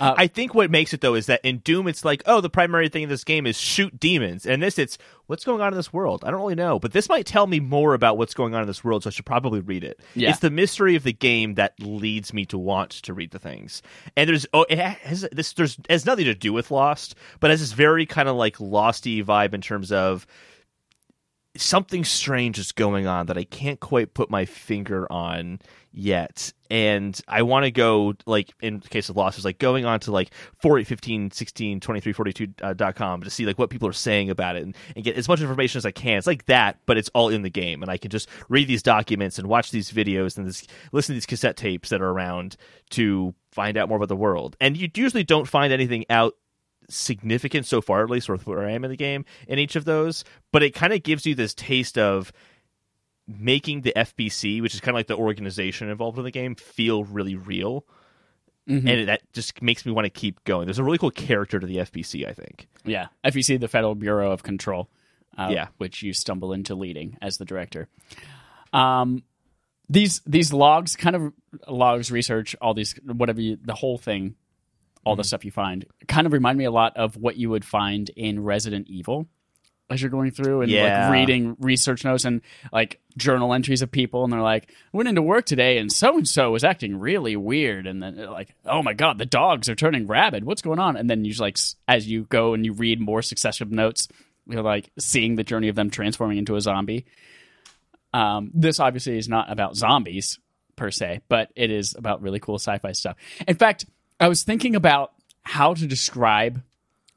[0.00, 2.50] Uh, I think what makes it though is that in Doom it's like, oh, the
[2.50, 4.46] primary thing in this game is shoot demons.
[4.46, 6.24] And this it's what's going on in this world.
[6.24, 8.66] I don't really know, but this might tell me more about what's going on in
[8.66, 10.00] this world, so I should probably read it.
[10.14, 10.30] Yeah.
[10.30, 13.82] It's the mystery of the game that leads me to want to read the things.
[14.16, 17.50] And there's oh, it has this there's it has nothing to do with Lost, but
[17.50, 20.26] has this very kind of like Losty vibe in terms of
[21.60, 25.60] something strange is going on that I can't quite put my finger on
[25.92, 26.52] yet.
[26.70, 30.30] And I want to go, like, in case of losses, like going on to like
[30.60, 33.94] 4, 8, 15, 16, 23, 42 uh, dot com to see like what people are
[33.94, 36.18] saying about it and, and get as much information as I can.
[36.18, 37.82] It's like that, but it's all in the game.
[37.82, 41.16] And I can just read these documents and watch these videos and this, listen to
[41.16, 42.56] these cassette tapes that are around
[42.90, 44.56] to find out more about the world.
[44.60, 46.34] And you usually don't find anything out
[46.88, 49.84] significant so far, at least with where I am in the game in each of
[49.84, 50.24] those.
[50.52, 52.32] But it kind of gives you this taste of
[53.26, 57.02] making the FBC, which is kind of like the organization involved in the game, feel
[57.04, 57.84] really real.
[58.68, 58.88] Mhm.
[58.88, 60.66] And that just makes me want to keep going.
[60.66, 62.66] There's a really cool character to the FBC, I think.
[62.84, 64.88] Yeah, FBC, the Federal Bureau of Control,
[65.38, 65.68] uh, Yeah.
[65.78, 67.88] which you stumble into leading as the director.
[68.72, 69.22] Um,
[69.88, 71.32] these these logs, kind of
[71.68, 74.34] logs, research, all these whatever you, the whole thing,
[75.06, 75.18] all Mm-hmm.
[75.20, 78.10] the stuff you find, kind of remind me a lot of what you would find
[78.16, 79.26] in Resident Evil.
[79.88, 81.04] As you're going through and Yeah.
[81.08, 82.40] like reading research notes and
[82.72, 86.16] like journal entries of people, and they're like, I "Went into work today, and so
[86.18, 89.76] and so was acting really weird," and then like, "Oh my god, the dogs are
[89.76, 90.42] turning rabid.
[90.42, 93.22] What's going on?" And then you just like, as you go and you read more
[93.22, 94.08] successive notes,
[94.48, 97.06] you're like seeing the journey of them transforming into a zombie.
[98.12, 100.40] Um, this obviously is not about zombies
[100.74, 103.16] per se, but it is about really cool sci-fi stuff.
[103.46, 103.86] In fact,
[104.20, 106.62] I was thinking about how to describe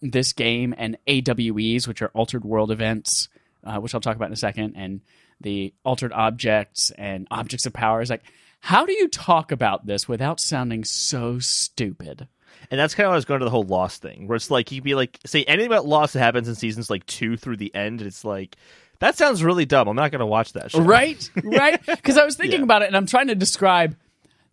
[0.01, 3.27] this game and AWEs, which are altered world events,
[3.63, 5.01] uh, which I'll talk about in a second, and
[5.41, 8.01] the altered objects and objects of power.
[8.01, 8.23] Is like,
[8.59, 12.27] how do you talk about this without sounding so stupid?
[12.71, 14.51] And that's kind of what I was going to the whole Lost thing, where it's
[14.51, 17.37] like you would be like, say anything about Lost that happens in seasons like two
[17.37, 18.57] through the end, and it's like,
[18.99, 19.87] that sounds really dumb.
[19.87, 20.81] I'm not going to watch that show.
[20.81, 22.65] right right because i was thinking Yeah.
[22.65, 23.95] about it and i'm trying to describe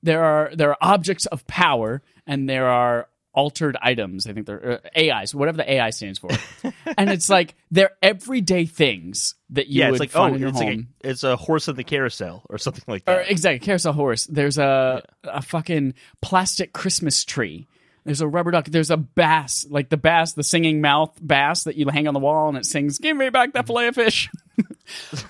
[0.05, 4.27] there are there are objects of power and there are altered items.
[4.27, 6.31] I think they're uh, ais whatever the ai stands for.
[6.97, 10.49] And it's like they're everyday things that you Yeah, would it's like, oh, in your
[10.49, 13.19] it's home like a, it's a horse in the carousel or something like that.
[13.19, 14.25] or exactly carousel horse.
[14.27, 17.67] There's a a fucking plastic christmas tree.
[18.05, 18.67] There's a rubber duck.
[18.67, 22.21] There's a bass like the bass the singing mouth bass that you hang on the
[22.21, 24.31] wall and it sings give me back that fillet of fish.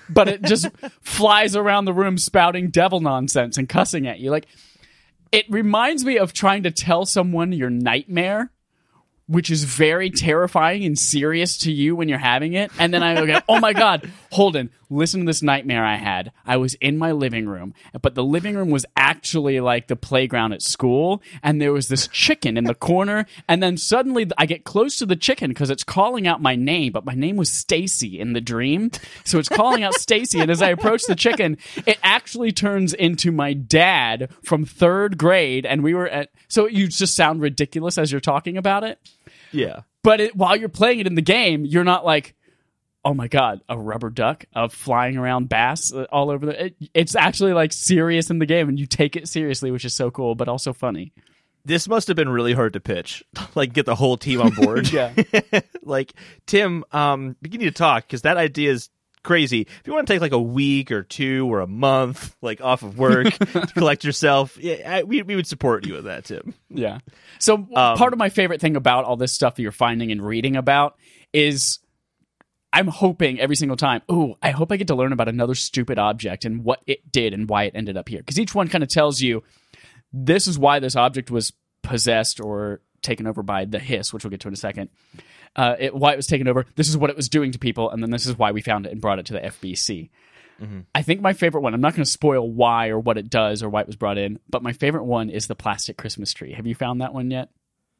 [0.09, 0.67] But it just
[1.01, 4.29] flies around the room spouting devil nonsense and cussing at you.
[4.31, 4.47] Like
[5.31, 8.51] it reminds me of trying to tell someone your nightmare
[9.27, 12.71] which is very terrifying and serious to you when you're having it.
[12.79, 16.31] And then I go, oh my God, Holden, listen to this nightmare I had.
[16.45, 20.53] I was in my living room, but the living room was actually like the playground
[20.53, 21.21] at school.
[21.43, 23.25] And there was this chicken in the corner.
[23.49, 26.93] And then suddenly I get close to the chicken because it's calling out my name,
[26.93, 28.91] but my name was Stacy in the dream.
[29.25, 30.39] So it's calling out Stacy.
[30.39, 35.65] And as I approach the chicken, it actually turns into my dad from third grade.
[35.65, 38.99] And we were at, so you just sound ridiculous as you're talking about it
[39.51, 39.81] Yeah.
[40.03, 42.35] but it, while you're playing it in the game, you're not like,
[43.05, 46.65] oh my god, a rubber duck, a flying around bass uh, all over the.
[46.65, 49.93] It, it's actually like serious in the game, and you take it seriously, which is
[49.93, 51.13] so cool, but also funny.
[51.65, 53.23] This must have been really hard to pitch,
[53.55, 54.91] like get the whole team on board.
[54.93, 55.13] Yeah.
[55.83, 56.13] like
[56.45, 58.89] Tim, um, you need to talk because that idea is
[59.27, 59.61] crazy.
[59.61, 62.81] If you want to take like a week or two or a month, like off
[62.81, 66.53] of work to collect yourself, yeah, I, we we would support you with that, Tim.
[66.69, 66.99] Yeah.
[67.37, 70.25] So Um, part of my favorite thing about all this stuff that you're finding and
[70.25, 70.95] reading about
[71.33, 71.79] is
[72.71, 75.99] I'm hoping every single time, oh, I hope I get to learn about another stupid
[75.99, 78.19] object and what it did and why it ended up here.
[78.19, 79.43] Because each one kind of tells you
[80.13, 84.31] this is why this object was possessed or taken over by the hiss, which we'll
[84.31, 84.89] get to in a second.
[85.57, 86.65] Uh, it, why it was taken over.
[86.75, 88.85] This is what it was doing to people, and then this is why we found
[88.85, 90.09] it and brought it to the FBC.
[90.95, 91.73] I think my favorite one.
[91.73, 94.17] I'm not going to spoil why or what it does or why it was brought
[94.17, 96.53] in, but my favorite one is the plastic Christmas tree.
[96.53, 97.49] Have you found that one yet?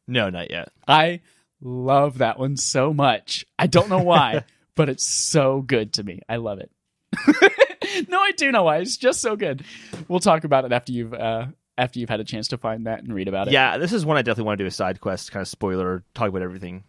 [0.07, 0.69] No, not yet.
[0.87, 1.21] I
[1.61, 3.45] love that one so much.
[3.59, 4.43] I don't know why,
[4.75, 6.21] but it's so good to me.
[6.27, 6.71] I love it.
[8.09, 8.77] no, I do know why.
[8.77, 9.63] It's just so good.
[10.07, 13.03] We'll talk about it after you've uh, after you've had a chance to find that
[13.03, 13.53] and read about it.
[13.53, 16.03] Yeah, this is one I definitely want to do a side quest, kind of spoiler,
[16.15, 16.83] talk about everything.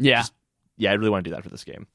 [0.00, 0.24] Yeah.
[0.76, 1.86] Yeah, I really want to do that for this game.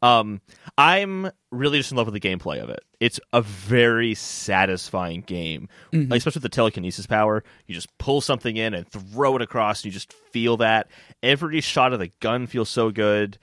[0.00, 0.40] Um,
[0.76, 2.80] I'm really just in love with the gameplay of it.
[3.00, 6.10] It's a very satisfying game, Mm-hmm.
[6.10, 7.42] like, especially with the telekinesis power.
[7.66, 10.88] You just pull something in and throw it across, and you just feel that.
[11.22, 13.38] Every shot of the gun feels so good.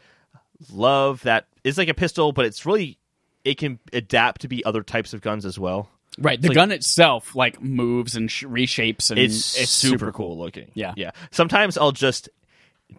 [0.71, 2.97] Love that it's like a pistol, but it's really
[3.43, 5.89] it can adapt to be other types of guns as well.
[6.17, 6.41] Right.
[6.41, 10.71] The like- gun itself like moves and sh- reshapes and It's, it's, super, cool looking.
[10.73, 10.93] Yeah.
[10.95, 11.11] yeah.
[11.31, 12.29] Sometimes I'll just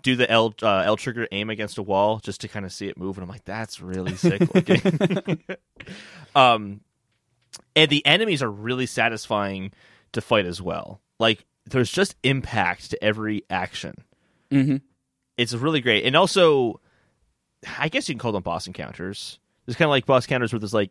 [0.02, 2.88] do the L uh, L trigger aim against a wall just to kind of see
[2.88, 5.42] it move, and I'm like, that's really sick looking.
[6.34, 6.80] um,
[7.74, 9.72] and the enemies are really satisfying
[10.12, 11.00] to fight as well.
[11.18, 13.94] Like there's just impact to every action.
[14.50, 14.80] Mhm.
[15.36, 16.80] It's really great, and also,
[17.78, 19.38] I guess you can call them boss encounters.
[19.66, 20.90] It's kind of like boss encounters where there's like,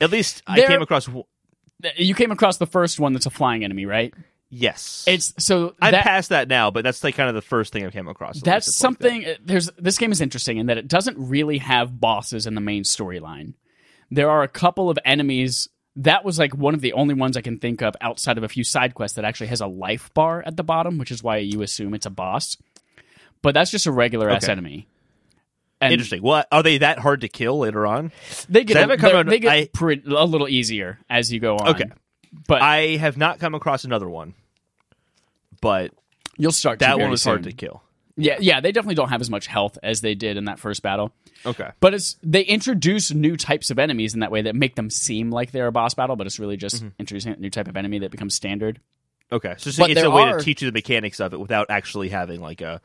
[0.00, 1.08] at least I came across.
[1.96, 4.14] You came across the first one that's a flying enemy, right?
[4.56, 7.72] Yes, It's so I'm that, past that now, but that's like kind of the first
[7.72, 8.40] thing I came across.
[8.40, 8.68] that's.
[8.68, 9.02] It's like that.
[9.04, 12.54] something uh, there's this game is interesting in that it doesn't really have bosses in
[12.54, 13.54] the main storyline.
[14.12, 17.40] There are a couple of enemies that was like one of the only ones I
[17.40, 20.42] can think of outside of a few side quests that actually has a life bar
[20.46, 22.56] at the bottom, which is why you assume it's a boss.
[23.42, 24.52] But that's just a regular ass Okay.
[24.52, 24.86] enemy.
[25.80, 26.22] And Interesting.
[26.22, 28.12] What are they that hard to kill later on?
[28.48, 31.40] They get, a, haven't they're- on- they get I- pretty, a little easier as you
[31.40, 31.68] go on.
[31.70, 31.84] Okay.
[32.48, 34.34] But I have not come across another one,
[35.64, 35.92] but
[36.36, 37.82] you'll start that one was hard to kill.
[38.16, 40.82] Yeah, yeah, they definitely don't have as much health as they did in that first
[40.82, 41.12] battle.
[41.44, 41.68] Okay.
[41.80, 45.30] But it's they introduce new types of enemies in that way that make them seem
[45.32, 46.88] like they're a boss battle, but it's really just Mm-hmm.
[47.00, 48.80] introducing a new type of enemy that becomes standard.
[49.32, 49.54] Okay.
[49.58, 52.08] So it's, it's a way are- to teach you the mechanics of it without actually
[52.10, 52.80] having like a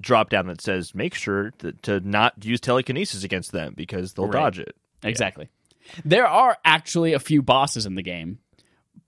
[0.00, 4.26] drop down that says make sure to, to not use telekinesis against them because they'll
[4.26, 4.32] Right.
[4.44, 4.76] dodge it.
[5.02, 5.48] Exactly.
[6.04, 8.38] There are actually a few bosses in the game,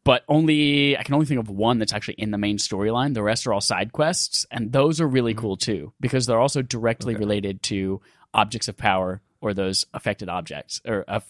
[0.05, 3.15] but only I can only think of one that's actually in the main storyline.
[3.15, 5.15] The rest are all side quests, and those are Mm-hmm.
[5.15, 8.01] really cool too because they're also directly related to
[8.33, 11.21] objects of power or those affected objects or uh,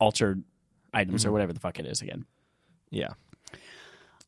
[0.00, 0.42] altered
[0.92, 1.28] items Mm-hmm.
[1.28, 2.24] or whatever the fuck it is again.
[2.90, 3.10] Yeah.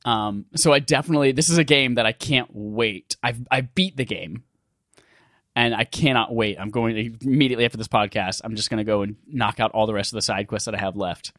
[0.05, 3.17] Um, so I definitely this is a game that I can't wait.
[3.23, 4.45] I've I beat the game,
[5.57, 6.59] and I cannot wait.
[6.61, 8.43] I'm going to, immediately after this podcast.
[8.45, 10.67] I'm just going to go and knock out all the rest of the side quests
[10.67, 11.33] that I have left.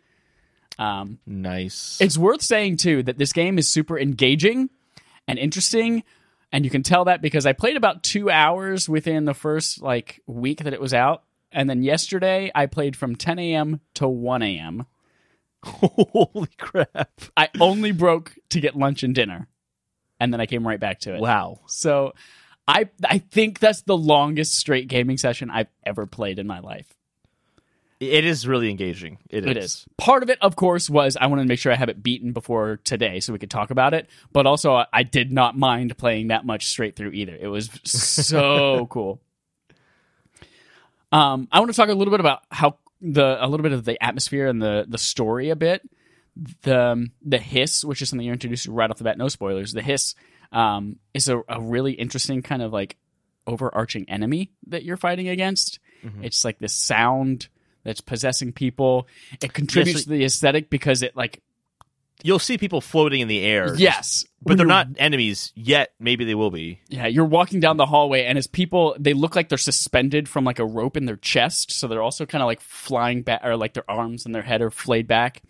[0.78, 1.98] Um, Nice.
[2.02, 4.70] it's worth saying too that this game is super engaging
[5.28, 6.04] and interesting,
[6.52, 10.22] and you can tell that because I played about two hours within the first like
[10.28, 13.80] week that it was out, and then yesterday I played from 10 a.m.
[13.96, 14.86] to 1 a.m.
[15.64, 17.22] Holy crap.
[17.36, 19.48] I only broke to get lunch and dinner,
[20.20, 21.22] and then I came right back to it.
[21.22, 21.62] Wow.
[21.68, 22.14] So
[22.68, 26.94] I I think that's the longest straight gaming session I've ever played in my life.
[28.12, 29.18] It is really engaging.
[29.30, 29.50] It is.
[29.52, 29.86] It is.
[29.98, 32.32] Part of it, of course, was I wanted to make sure I have it beaten
[32.32, 34.10] before today so we could talk about it.
[34.32, 37.36] But also, I- did not mind playing that much straight through either.
[37.40, 39.22] It was so cool.
[41.12, 43.86] Um, I want to talk a little bit about how the a little bit of
[43.86, 45.82] the atmosphere and the the story a bit.
[46.64, 49.72] The um, the hiss, which is something you're introduced right off the bat, no spoilers.
[49.74, 50.16] The hiss
[50.52, 52.98] um, is a, a really interesting kind of like
[53.48, 55.80] overarching enemy that you're fighting against.
[56.22, 57.48] It's like this sound
[57.86, 59.08] that's possessing people.
[59.42, 61.42] It contributes Yes, to the aesthetic because it like
[62.24, 63.76] You'll see people floating in the air.
[63.76, 65.92] yes, But they're not enemies yet.
[66.00, 66.80] Maybe they will be.
[66.88, 70.46] Yeah, you're walking down the hallway, and as people, they look like they're suspended from
[70.46, 73.58] like a rope in their chest, so they're also kind of like flying back, or
[73.58, 75.44] like their arms and their head are flayed back,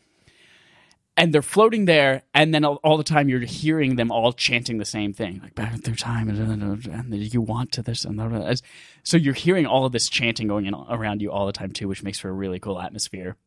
[1.17, 2.23] and they're floating there.
[2.33, 5.55] And then all, all the time, you're hearing them all chanting the same thing, like
[5.55, 8.61] back through time, and, and you want to this, and
[9.03, 12.03] so you're hearing all of this chanting going around you all the time too, which
[12.03, 13.37] makes for a really cool atmosphere.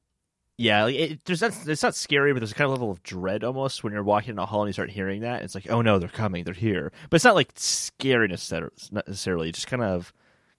[0.61, 3.45] Yeah, it, there's not, it's not scary, but there's a kind of level of dread
[3.45, 5.43] almost when you're walking in a hall and you start hearing that.
[5.43, 6.91] It's like, oh no, they're coming, they're here.
[7.09, 10.13] But it's not like scary necessarily, just kind of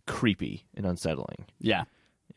[0.08, 1.46] creepy and unsettling.
[1.60, 1.84] Yeah.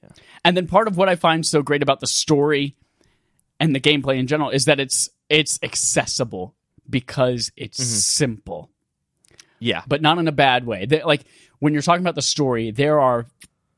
[0.02, 0.10] Yeah.
[0.44, 2.74] And then part of what I find so great about the story
[3.62, 6.54] and the gameplay in general is that it's it's accessible
[6.90, 8.70] because it's simple,
[9.60, 10.84] Yeah, but not in a bad way.
[10.84, 11.24] They- like
[11.60, 13.26] when you're talking about the story, there are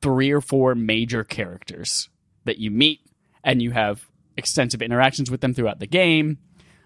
[0.02, 2.08] three or four major characters
[2.44, 3.00] that you meet
[3.44, 6.38] and you have extensive interactions with them throughout the game.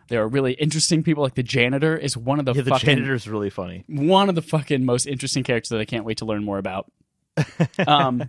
[0.09, 2.63] There are really interesting people like the janitor is one of the yeah.
[2.63, 3.85] The fucking janitor's really funny.
[3.89, 6.91] one of the fucking most interesting characters that I can't wait to learn more about.
[7.87, 8.29] Um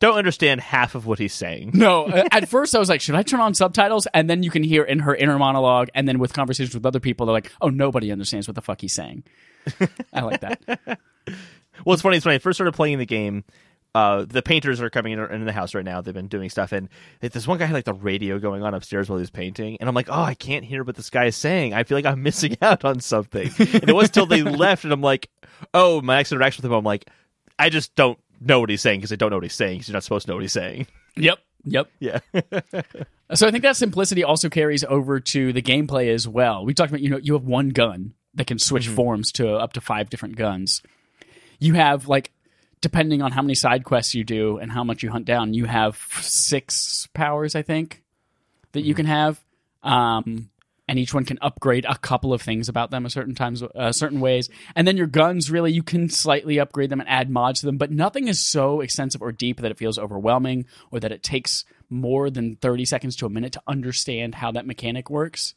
[0.00, 1.70] Don't understand half of what he's saying.
[1.74, 4.06] No, uh, at first I was like, should I turn on subtitles?
[4.14, 7.00] And then you can hear in her inner monologue, and then with conversations with other
[7.00, 9.24] people, they're like, oh, nobody understands what the fuck he's saying.
[10.12, 11.00] I like that.
[11.84, 12.16] Well, it's funny.
[12.16, 13.44] It's when I first started playing the game.
[13.94, 16.00] Uh, the painters are coming in, in the house right now.
[16.00, 16.88] They've been doing stuff, and
[17.20, 19.88] this one guy had like the radio going on upstairs while he was painting, and
[19.88, 21.74] I'm like, oh, I can't hear what this guy is saying.
[21.74, 23.50] I feel like I'm missing out on something.
[23.58, 25.30] and it was till they left, and I'm like,
[25.72, 27.08] oh, my next interaction with him, I'm like,
[27.58, 29.88] I just don't know what he's saying because I don't know what he's saying because
[29.88, 30.86] you're not supposed to know what he's saying.
[31.16, 31.38] Yep.
[31.64, 31.88] Yep.
[31.98, 32.18] Yeah.
[33.32, 36.64] So I think that simplicity also carries over to the gameplay as well.
[36.64, 39.72] We talked about you know you have one gun that can switch forms to up
[39.72, 40.82] to five different guns.
[41.58, 42.32] You have like
[42.82, 45.64] depending on how many side quests you do and how much you hunt down, you
[45.64, 48.02] have six powers I think
[48.72, 49.42] that you can have.
[49.82, 50.50] Um,
[50.94, 53.90] and each one can upgrade a couple of things about them a certain times, uh,
[53.90, 54.48] certain ways.
[54.76, 57.78] And then your guns, really, you can slightly upgrade them and add mods to them,
[57.78, 61.64] but nothing is so extensive or deep that it feels overwhelming or that it takes
[61.90, 65.54] more than 30 seconds to a minute to understand how that mechanic works.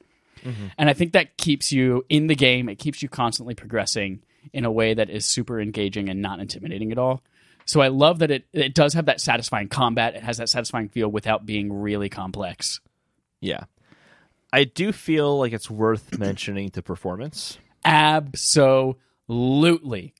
[0.75, 2.67] And I think that keeps you in the game.
[2.67, 4.23] It keeps you constantly progressing
[4.53, 7.21] in a way that is super engaging and not intimidating at all.
[7.65, 10.15] So I love that it it does have that satisfying combat.
[10.15, 12.79] It has that satisfying feel without being really complex.
[13.39, 13.65] Yeah.
[14.53, 17.57] I do feel like it's worth mentioning the performance.
[17.85, 18.97] Absolutely.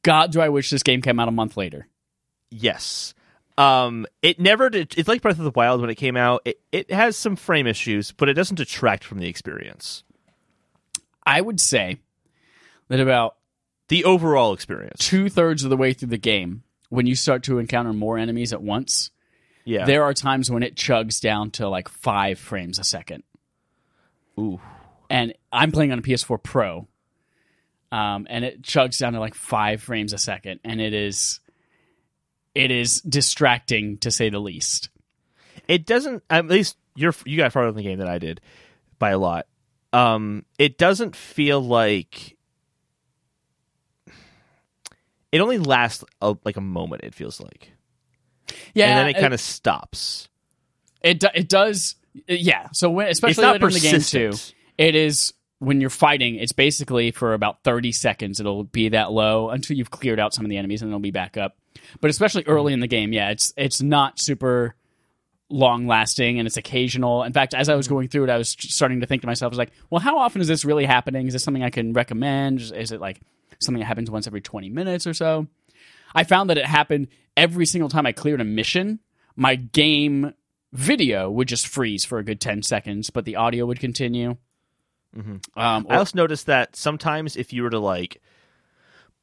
[0.04, 1.88] God, do I wish this game came out a month later.
[2.50, 3.14] Yes.
[3.58, 4.94] Um, it never did.
[4.98, 6.42] It's like Breath of the Wild when it came out.
[6.46, 10.04] It, it has some frame issues, but it doesn't detract from the experience.
[11.26, 11.98] I would say
[12.90, 13.36] that about
[13.90, 15.00] The overall experience.
[15.00, 18.54] two thirds of the way through the game, when you start to encounter more enemies
[18.54, 19.12] at once,
[19.66, 19.86] Yeah.
[19.86, 23.24] there are times when it chugs down to like five frames a second.
[24.40, 24.60] Ooh.
[25.10, 26.88] and I'm playing on a PS4 Pro,
[27.92, 31.40] um, and it chugs down to like five frames a second, and it is
[32.56, 34.90] it is distracting to say the least.
[35.68, 36.24] It doesn't.
[36.30, 38.42] At least you're you got farther in the game than I did
[39.00, 39.48] by a lot.
[39.94, 42.36] Um, it doesn't feel like
[45.32, 47.04] it only lasts a, like a moment.
[47.04, 47.72] It feels like,
[48.74, 50.30] Yeah, and then it kind of stops.
[51.02, 51.96] it do- it does
[52.30, 52.70] Uh, yeah.
[52.74, 54.32] So when, especially later in the game too,
[54.78, 56.36] it is when you're fighting.
[56.36, 58.40] It's basically for about thirty seconds.
[58.40, 61.12] It'll be that low until you've cleared out some of the enemies, and it'll be
[61.12, 61.58] back up.
[62.02, 64.76] But especially early in the game, yeah, it's it's not super
[65.50, 67.24] long lasting and it's occasional.
[67.24, 69.50] In fact, as I was going through it, I was starting to think to myself,
[69.50, 71.28] I was like, well, how often is this really happening?
[71.28, 72.60] Is this something I can recommend?
[72.60, 73.22] Is it like
[73.60, 75.48] something that happens once every 20 minutes or so?
[76.14, 79.00] I found that it happened every single time I cleared a mission.
[79.36, 80.34] My game
[80.74, 84.38] video would just freeze for a good 10 seconds, but the audio would continue.
[85.18, 85.42] Um,
[85.90, 88.22] I also noticed that sometimes if you were to like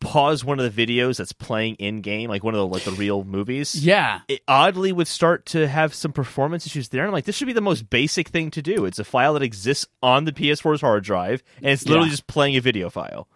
[0.01, 2.91] pause one of the videos that's playing in game, like one of the like the
[2.93, 4.21] real movies, yeah.
[4.27, 7.03] it oddly would start to have some performance issues there.
[7.03, 8.85] And I'm like, this should be the most basic thing to do.
[8.87, 12.13] It's a file that exists on the PS4's hard drive, and it's literally Yeah.
[12.13, 13.29] just playing a video file.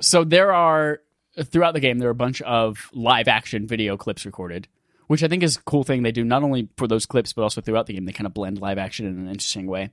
[0.00, 1.00] So there are
[1.42, 4.68] throughout the game there are a bunch of live action video clips recorded,
[5.06, 7.42] which I think is a cool thing they do not only for those clips but
[7.42, 8.04] also throughout the game.
[8.04, 9.90] They kind of blend live action in an interesting way.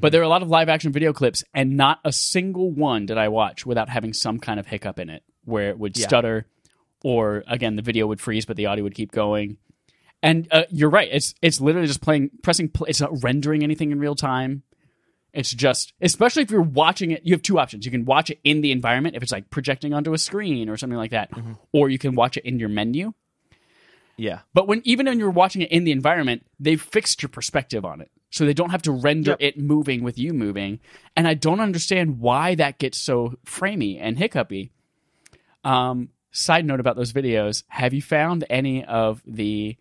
[0.00, 3.06] But there are a lot of live action video clips, and not a single one
[3.06, 6.06] did I watch without having some kind of hiccup in it, where it would Yeah.
[6.08, 6.46] stutter,
[7.04, 9.56] or again the video would freeze but the audio would keep going.
[10.22, 12.70] And uh, you're right; it's it's literally just playing, pressing.
[12.70, 14.62] Play, it's not rendering anything in real time.
[15.32, 17.84] It's just, especially if you're watching it, you have two options.
[17.84, 20.76] You can watch it in the environment if it's like projecting onto a screen or
[20.76, 21.30] something like that,
[21.72, 23.12] or you can watch it in your menu.
[24.16, 24.40] Yeah.
[24.52, 28.00] But when even when you're watching it in the environment, they've fixed your perspective on
[28.00, 28.10] it.
[28.30, 29.38] So they don't have to render Yep.
[29.40, 30.80] it moving with you moving.
[31.16, 34.70] And I don't understand why that gets so framey and hiccupy.
[35.62, 39.76] Um, side note about those videos, have you found any of the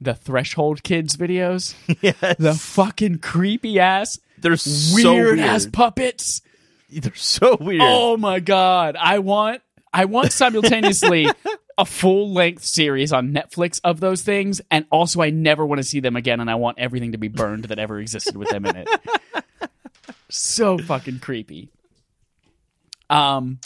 [0.00, 1.74] the threshold kids videos?
[2.02, 2.36] yes.
[2.38, 5.38] The fucking creepy ass They're so weird weird.
[5.40, 6.42] ass puppets.
[6.90, 7.82] They're so weird.
[7.84, 8.96] Oh my god.
[8.98, 11.28] I want I want simultaneously
[11.82, 15.82] a full length series on Netflix of those things and also I never want to
[15.82, 18.64] see them again and I want everything to be burned that ever existed with them
[18.66, 18.88] in it.
[20.28, 21.70] so fucking creepy.
[23.10, 23.58] Um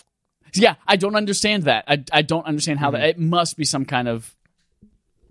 [0.55, 1.85] yeah, I don't understand that.
[1.87, 4.35] I I don't understand how that it must be some kind of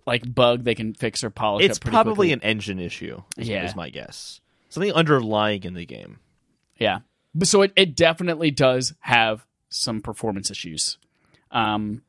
[0.05, 2.31] like bug they can fix or polish it's probably quickly.
[2.33, 3.21] an engine issue.
[3.37, 3.65] Is, Yeah.
[3.65, 4.39] is my guess.
[4.69, 6.19] Something underlying in the game.
[6.77, 6.99] Yeah.
[7.33, 10.97] But so it, it definitely does have some performance issues.
[11.49, 12.03] Um,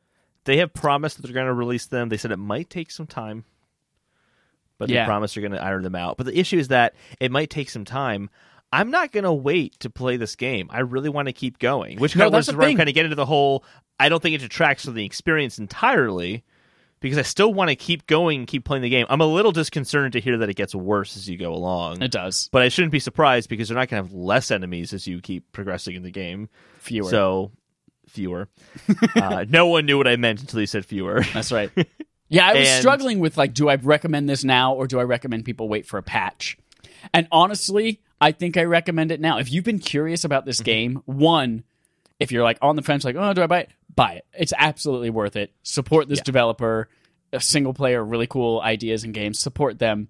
[0.47, 2.09] They have promised that they're going to release them.
[2.09, 3.43] They said it might take some time,
[4.77, 5.03] but Yeah.
[5.03, 6.17] they promise they're going to iron them out.
[6.17, 8.29] But the issue is that it might take some time.
[8.71, 10.67] I'm not going to wait to play this game.
[10.71, 12.89] I really want to keep going, which No, kind of that's the where I'm kind
[12.89, 13.63] of get into the whole.
[13.99, 16.43] I don't think it detracts from the experience entirely
[16.99, 19.05] because I still want to keep going and keep playing the game.
[19.09, 22.01] I'm a little disconcerted to hear that it gets worse as you go along.
[22.01, 22.49] it does.
[22.51, 25.21] but I shouldn't be surprised because they're not going to have less enemies as you
[25.21, 26.49] keep progressing in the game.
[26.79, 27.09] Fewer.
[27.09, 27.51] So
[28.17, 28.49] fewer.
[29.15, 31.21] uh, no one knew what I meant until you said fewer.
[31.33, 31.69] That's right.
[32.29, 35.03] Yeah, I was And- struggling with like, do I recommend this now or do I
[35.03, 36.57] recommend people wait for a patch?
[37.13, 39.37] And honestly, I think I recommend it now.
[39.37, 41.63] If you've been curious about this game, one,
[42.19, 43.69] if you're like on the fence, like, oh, do I buy it?
[43.95, 44.25] Buy it.
[44.33, 45.53] It's absolutely worth it.
[45.61, 46.89] Support this developer.
[47.31, 49.39] A single player, really cool ideas and games.
[49.39, 50.07] Support them.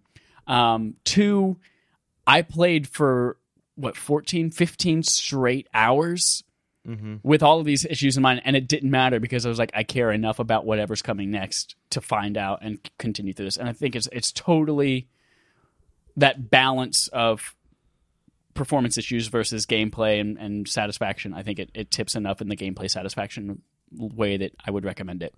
[0.48, 1.58] Um, two,
[2.26, 3.38] I played for
[3.76, 6.44] what 14, 15 straight hours
[6.88, 7.16] Mm-hmm.
[7.22, 9.72] with all of these issues in mind, and it didn't matter because I was like,
[9.74, 13.58] I care enough about whatever's coming next to find out and continue through this.
[13.58, 15.10] And I think it's it's totally
[16.16, 17.56] that balance of
[18.54, 21.34] performance issues versus gameplay and, and satisfaction.
[21.34, 23.62] I think it, it tips enough in the gameplay satisfaction
[23.92, 25.34] way that I would recommend it.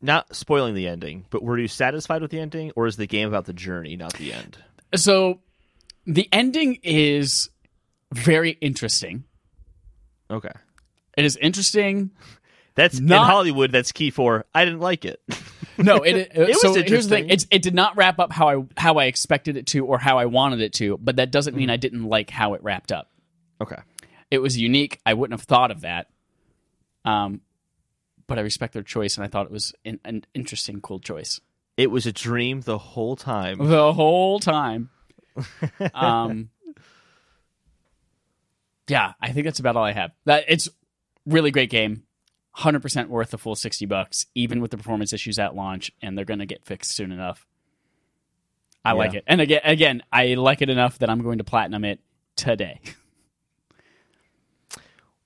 [0.00, 3.28] Not spoiling the ending, but were you satisfied with the ending, or is the game
[3.28, 4.58] about the journey, not the end?
[4.94, 5.40] So
[6.06, 7.48] the ending is
[8.12, 9.24] very interesting.
[10.30, 10.52] Okay.
[11.16, 12.10] It is interesting.
[12.74, 13.70] That's in Hollywood.
[13.70, 14.46] That's key for.
[14.54, 15.20] I didn't like it.
[15.78, 17.30] No, it, it, was so here's the thing: interesting.
[17.30, 20.18] it's, it did not wrap up how I how I expected it to or how
[20.18, 23.10] I wanted it to, but that doesn't mean I didn't like how it wrapped up.
[23.60, 23.78] okay.
[24.30, 25.00] It was unique.
[25.04, 26.08] I wouldn't have thought of that.
[27.06, 27.40] Um,
[28.26, 31.40] but I respect their choice, and I thought it was an, an interesting, cool choice
[31.76, 33.58] It was a dream the whole time.
[33.58, 34.90] the whole time.
[35.94, 36.50] Um,
[38.88, 40.12] yeah, I think that's about all I have.
[40.24, 40.68] That it's
[41.26, 42.04] really great game.
[42.56, 46.26] 100% worth the full 60 bucks even with the performance issues at launch and they're
[46.26, 47.46] going to get fixed soon enough.
[48.84, 49.24] I like it.
[49.26, 52.00] And again again, I like it enough that I'm going to platinum it
[52.36, 52.80] today.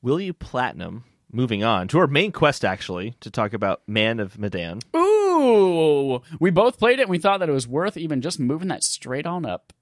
[0.03, 1.05] Will you platinum?
[1.33, 4.81] Moving on to our main quest, actually, to talk about Man of Medan.
[4.95, 8.69] Ooh, we both played it and we thought that it was worth even just moving
[8.69, 9.73] that straight on up.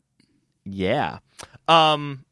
[0.64, 1.18] Yeah.
[1.68, 2.24] Um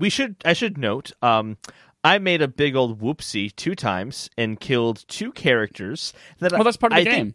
[0.00, 1.56] we should I should note um
[2.02, 6.76] I made a big old whoopsie two times and killed two characters that Well, that's
[6.78, 7.34] part of I the think- game.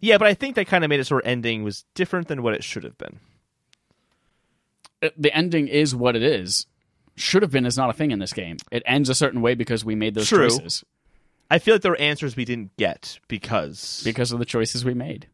[0.00, 2.42] yeah, but I think that kind of made it sort of ending was different than
[2.42, 3.18] what it should have been.
[5.02, 6.66] Uh, The ending is what it is.
[7.16, 8.58] Should have been is not a thing in this game.
[8.70, 10.48] It ends a certain way because we made those True.
[10.48, 10.84] choices
[11.50, 14.94] I feel like there were answers we didn't get because because of the choices we
[14.94, 15.26] made.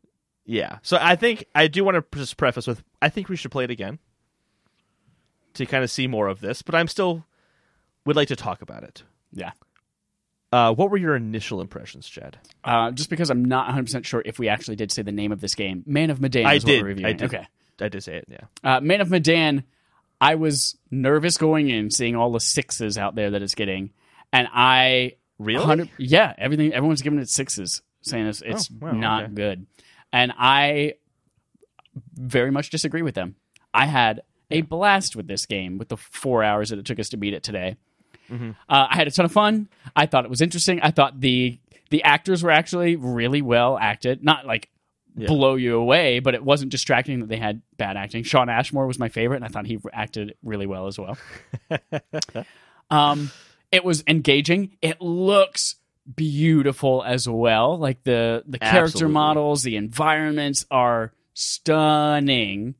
[0.46, 0.78] yeah.
[0.82, 3.64] So I think I do want to just preface with I think we should play
[3.64, 3.98] it again
[5.54, 7.24] to kind of see more of this, but I'm still
[8.06, 9.02] would like to talk about it.
[9.32, 9.52] Yeah.
[10.52, 12.38] Uh, what were your initial impressions, Chad?
[12.62, 15.40] Uh, just because I'm not 100% sure if we actually did say the name of
[15.40, 15.82] this game.
[15.86, 16.76] Man of Medan I is did.
[16.76, 17.10] what we're reviewing.
[17.10, 17.34] I did.
[17.34, 17.46] Okay.
[17.80, 18.26] I did say it.
[18.28, 18.40] Yeah.
[18.62, 19.64] Uh, Man of Medan,
[20.20, 23.90] I was nervous going in, seeing all the sixes out there that it's getting.
[24.32, 25.14] And I.
[25.40, 25.90] Really?
[25.98, 26.72] yeah, everything.
[26.72, 29.32] everyone's giving it sixes, saying it's, it's Oh, wow, not okay.
[29.34, 29.66] good.
[30.12, 30.94] And I
[32.14, 33.34] very much disagree with them.
[33.72, 34.22] I had
[34.54, 37.34] a blast with this game with the four hours that it took us to beat
[37.34, 37.76] it today.
[38.30, 38.50] Mm-hmm.
[38.68, 39.68] Uh, I had a ton of fun.
[39.94, 40.80] I thought it was interesting.
[40.80, 41.58] I thought the
[41.90, 44.24] the actors were actually really well acted.
[44.24, 44.68] Not like
[45.16, 45.28] Yeah.
[45.28, 48.24] blow you away, but it wasn't distracting that they had bad acting.
[48.24, 51.16] Shawn Ashmore was my favorite, and I thought he acted really well as well.
[52.90, 53.30] um,
[53.70, 54.76] it was engaging.
[54.82, 55.76] It looks
[56.16, 57.78] beautiful as well.
[57.78, 59.12] Like the the character Absolutely.
[59.12, 62.74] models, the environments are stunning.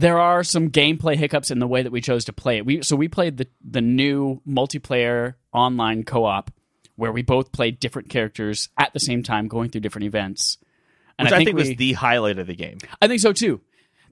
[0.00, 2.64] There are some gameplay hiccups in the way that we chose to play it.
[2.64, 6.50] We so we played the the new multiplayer online co-op
[6.96, 10.58] where we both played different characters at the same time, going through different events.
[11.18, 12.78] And Which I think, we, was the highlight of the game.
[13.00, 13.60] I think so too.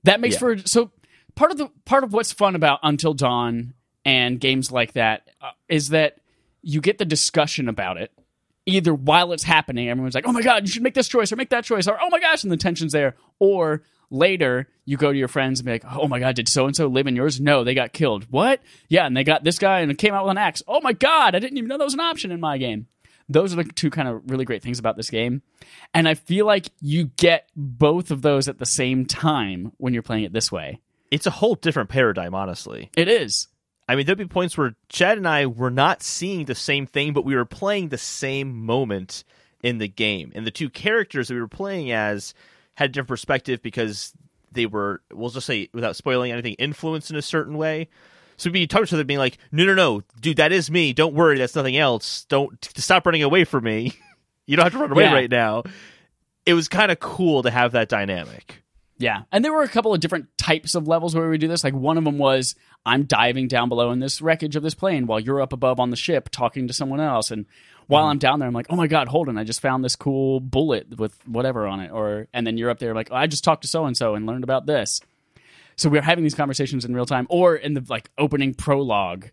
[0.04, 0.40] That makes Yeah.
[0.40, 0.90] for so
[1.34, 3.72] part of the part of what's fun about Until Dawn
[4.04, 6.18] and games like that uh, is that
[6.62, 8.12] you get the discussion about it
[8.66, 11.36] either while it's happening everyone's like oh my god you should make this choice or
[11.36, 15.12] make that choice or oh my gosh and the tension's there or later you go
[15.12, 17.16] to your friends and be like oh my god did so and so live in
[17.16, 17.40] yours?
[17.40, 18.26] No they got killed.
[18.30, 18.60] What?
[18.88, 20.62] Yeah and they got this guy and it came out with an axe.
[20.66, 22.86] Oh my god i didn't even know that was an option in my game.
[23.28, 25.42] Those are the two kind of really great things about this game.
[25.92, 30.02] And i feel like you get both of those at the same time when you're
[30.02, 30.80] playing it this way.
[31.10, 32.90] It's a whole different paradigm, honestly.
[32.96, 33.48] it is.
[33.88, 37.14] I mean, there'd be points where Chad and I were not seeing the same thing,
[37.14, 39.24] but we were playing the same moment
[39.62, 40.30] in the game.
[40.34, 42.34] And the two characters that we were playing as
[42.78, 44.12] had a different perspective because
[44.52, 47.88] they were, we'll just say, without spoiling anything, influenced in a certain way.
[48.36, 50.92] So we'd be talking to them, being like, "No, no, no, dude, that is me.
[50.92, 52.24] Don't worry, that's nothing else.
[52.26, 53.94] Don't stop running away from me.
[54.46, 55.12] you don't have to run away Yeah.
[55.12, 55.64] right now."
[56.46, 58.62] It was kind of cool to have that dynamic.
[58.96, 59.22] Yeah.
[59.32, 61.62] And there were a couple of different types of levels where we would do this.
[61.64, 62.54] Like one of them was
[62.86, 65.90] I'm diving down below in this wreckage of this plane while you're up above on
[65.90, 67.30] the ship talking to someone else.
[67.30, 67.44] And
[67.88, 68.10] while mm-hmm.
[68.10, 70.98] I'm down there, I'm like, oh my God, Holden, I just found this cool bullet
[70.98, 71.90] with whatever on it.
[71.90, 74.14] Or and then you're up there like, oh, I just talked to so and so
[74.14, 75.00] and learned about this.
[75.76, 77.26] So we're having these conversations in real time.
[77.30, 79.30] Or in the like opening prologue,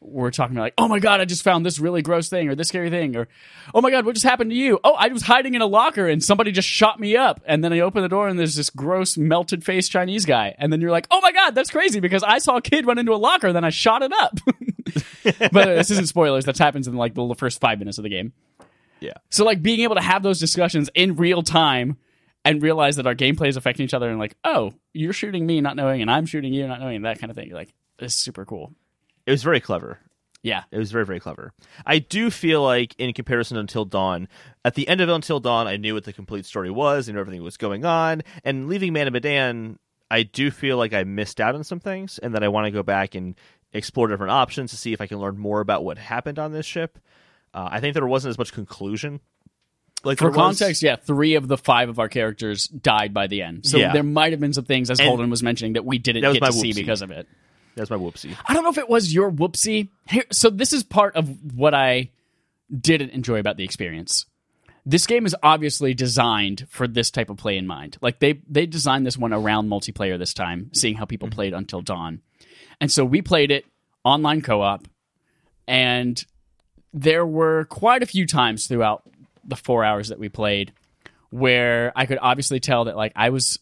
[0.00, 2.54] we're talking about like, oh my god, I just found this really gross thing or
[2.54, 3.28] this scary thing, or
[3.74, 4.78] oh my god, what just happened to you?
[4.84, 7.72] Oh, I was hiding in a locker and somebody just shot me up, and then
[7.72, 10.90] I open the door and there's this gross melted face Chinese guy, and then you're
[10.90, 13.52] like, oh my god, that's crazy because I saw a kid run into a locker,
[13.52, 14.38] then I shot it up.
[15.52, 16.44] but this isn't spoilers.
[16.44, 18.32] That happens in like the first five minutes of the game.
[19.00, 19.14] Yeah.
[19.30, 21.98] So like being able to have those discussions in real time
[22.44, 25.60] and realize that our gameplay is affecting each other and like, oh, you're shooting me
[25.60, 27.50] not knowing, and I'm shooting you not knowing, that kind of thing.
[27.50, 28.72] Like, is super cool.
[29.28, 29.98] It was very clever.
[30.42, 30.62] Yeah.
[30.70, 31.52] It was very, very clever.
[31.84, 34.26] I do feel like, in comparison to Until Dawn,
[34.64, 37.42] at the end of Until Dawn, I knew what the complete story was and everything
[37.42, 38.22] was going on.
[38.44, 39.78] And leaving Man of Medan,
[40.10, 42.70] I do feel like I missed out on some things and that I want to
[42.70, 43.34] go back and
[43.74, 46.64] explore different options to see if I can learn more about what happened on this
[46.64, 46.98] ship.
[47.52, 49.20] Uh, I think there wasn't as much conclusion.
[50.04, 53.26] Like For there was- context, yeah, three of the five of our characters died by
[53.26, 53.66] the end.
[53.66, 53.92] So Yeah.
[53.92, 56.32] there might have been some things, as And- Holden was mentioning, that we didn't That
[56.34, 57.26] get to see because of it.
[57.78, 58.36] That's my whoopsie.
[58.46, 59.88] I don't know if it was your whoopsie.
[60.08, 62.10] Here, so this is part of what I
[62.76, 64.26] didn't enjoy about the experience.
[64.84, 67.98] This game is obviously designed for this type of play in mind.
[68.00, 71.34] Like they they designed this one around multiplayer this time, seeing how people mm-hmm.
[71.34, 72.22] played until dawn.
[72.80, 73.64] And so we played it
[74.04, 74.86] online co-op
[75.66, 76.24] and
[76.94, 79.02] there were quite a few times throughout
[79.44, 80.72] the 4 hours that we played
[81.30, 83.58] where I could obviously tell that like I was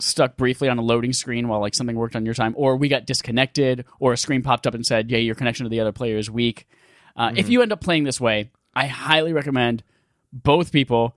[0.00, 2.88] stuck briefly on a loading screen while like something worked on your time, or we
[2.88, 5.92] got disconnected, or a screen popped up and said, "Yeah, your connection to the other
[5.92, 6.66] player is weak."
[7.16, 9.82] Uh, If you end up playing this way, I highly recommend
[10.32, 11.14] both people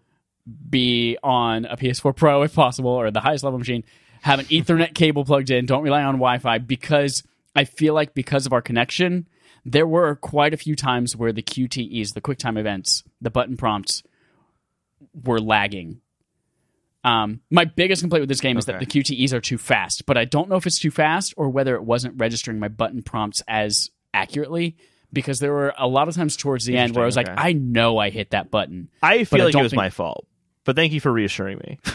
[0.69, 3.83] be on a PS4 Pro if possible, or the highest level machine.
[4.21, 5.65] Have an Ethernet cable plugged in.
[5.65, 7.23] Don't rely on Wi-Fi because
[7.55, 9.27] I feel like because of our connection,
[9.65, 14.03] there were quite a few times where the QTEs, the QuickTime events, the button prompts,
[15.23, 16.01] were lagging.
[17.03, 20.17] Um, my biggest complaint with this game is that the QTEs are too fast, but
[20.17, 23.43] I don't know if it's too fast or whether it wasn't registering my button prompts
[23.47, 24.77] as accurately
[25.11, 27.53] because there were a lot of times towards the end where I was like, I
[27.53, 28.89] know I hit that button.
[29.01, 30.25] I feel I like it was think- my fault.
[30.65, 31.79] But thank you for reassuring me.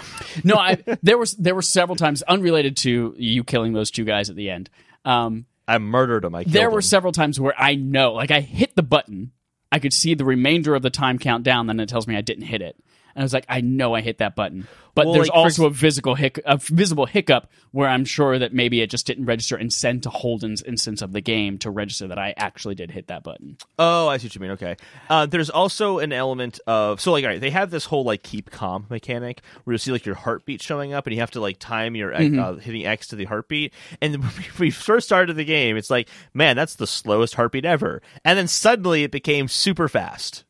[0.44, 4.28] No, I there was there were several times unrelated to you killing those two guys
[4.30, 4.68] at the end.
[5.06, 6.34] Um, I murdered him.
[6.34, 6.60] I killed them.
[6.60, 9.32] there were several times where I know, like I hit the button,
[9.72, 12.20] I could see the remainder of the time count down, then it tells me I
[12.20, 12.76] didn't hit it.
[13.18, 14.68] And I was like, I know I hit that button.
[14.94, 18.38] But Well, there's like, also ex- a physical hic- a visible hiccup where I'm sure
[18.38, 21.70] that maybe it just didn't register and send to Holden's instance of the game to
[21.70, 23.56] register that I actually did hit that button.
[23.76, 24.50] Oh, I see what you mean.
[24.52, 24.76] Okay.
[25.10, 28.22] Uh, there's also an element of so like all right, they have this whole like
[28.22, 31.40] keep calm mechanic where you see like your heartbeat showing up and you have to
[31.40, 33.74] like time your uh, hitting X to the heartbeat.
[34.00, 38.00] And when we first started the game, it's like, man, that's the slowest heartbeat ever.
[38.24, 40.44] And then suddenly it became super fast.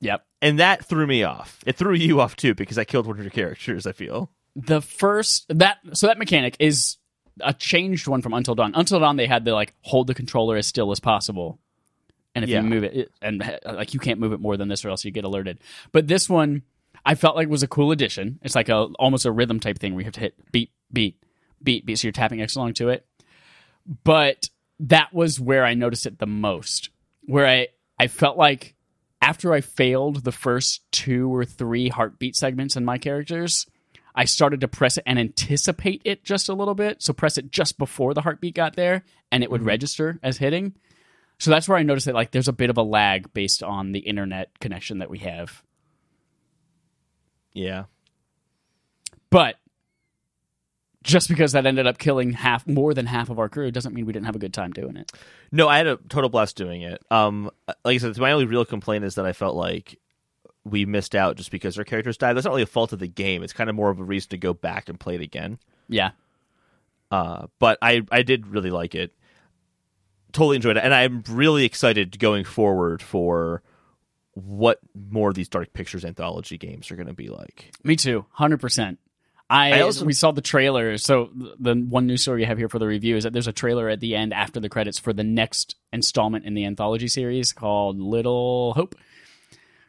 [0.00, 0.24] Yep.
[0.40, 1.58] And that threw me off.
[1.66, 4.30] It threw you off too because I killed one of your characters, I feel.
[4.56, 6.96] the first that so that mechanic is
[7.40, 8.72] a changed one from Until Dawn.
[8.74, 11.58] Until Dawn, they had the like hold the controller as still as possible,
[12.34, 12.62] and if Yeah.
[12.62, 14.88] you move it, it and uh, like you can't move it more than this, or
[14.90, 15.58] else you get alerted.
[15.92, 16.62] But this one,
[17.06, 18.38] I felt like was a cool addition.
[18.42, 21.22] It's like a almost a rhythm type thing where you have to hit beat, beat,
[21.62, 21.98] beat, beat.
[21.98, 23.06] So you're tapping X along to it.
[24.04, 26.90] But that was where I noticed it the most.
[27.26, 27.68] Where I
[27.98, 28.74] I felt like
[29.20, 33.66] after I failed the first two or three heartbeat segments in my characters,
[34.14, 37.02] I started to press it and anticipate it just a little bit.
[37.02, 39.68] So press it just before the heartbeat got there and it would mm-hmm.
[39.68, 40.74] register as hitting.
[41.38, 43.92] So that's where I noticed that like there's a bit of a lag based on
[43.92, 45.62] the internet connection that we have.
[47.52, 47.84] Yeah.
[49.30, 49.56] But
[51.08, 54.04] just because that ended up killing half more than half of our crew doesn't mean
[54.04, 55.10] we didn't have a good time doing it.
[55.50, 57.02] No, I had a total blast doing it.
[57.10, 57.50] Um,
[57.84, 59.98] like I said, my only real complaint is that I felt like
[60.64, 62.34] we missed out just because our characters died.
[62.34, 63.42] That's not really a fault of the game.
[63.42, 65.58] It's kind of more of a reason to go back and play it again.
[65.88, 66.10] Yeah.
[67.10, 69.14] Uh, but I I did really like it.
[70.32, 73.62] Totally enjoyed it, and I'm really excited going forward for
[74.34, 77.72] what more of these Dark Pictures anthology games are going to be like.
[77.82, 78.98] Me too, hundred percent.
[79.50, 80.98] I, I also- we saw the trailer.
[80.98, 83.52] So the one news story you have here for the review is that there's a
[83.52, 87.52] trailer at the end after the credits for the next installment in the anthology series
[87.52, 88.94] called Little Hope,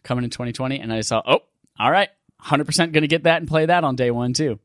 [0.04, 0.80] coming in 2020.
[0.80, 1.40] And I saw, oh,
[1.78, 4.60] all right, hundred percent going to get that and play that on day one too.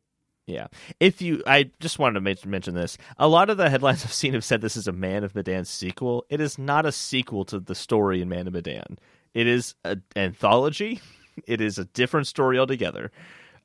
[0.47, 0.67] Yeah.
[1.01, 2.99] If you, I just wanted to mention this.
[3.19, 5.65] A lot of the headlines I've seen have said this is a Man of Medan
[5.65, 6.25] sequel.
[6.29, 8.99] It is not a sequel to the story in Man of Medan.
[9.33, 11.01] It is an anthology.
[11.49, 13.11] It is a different story altogether.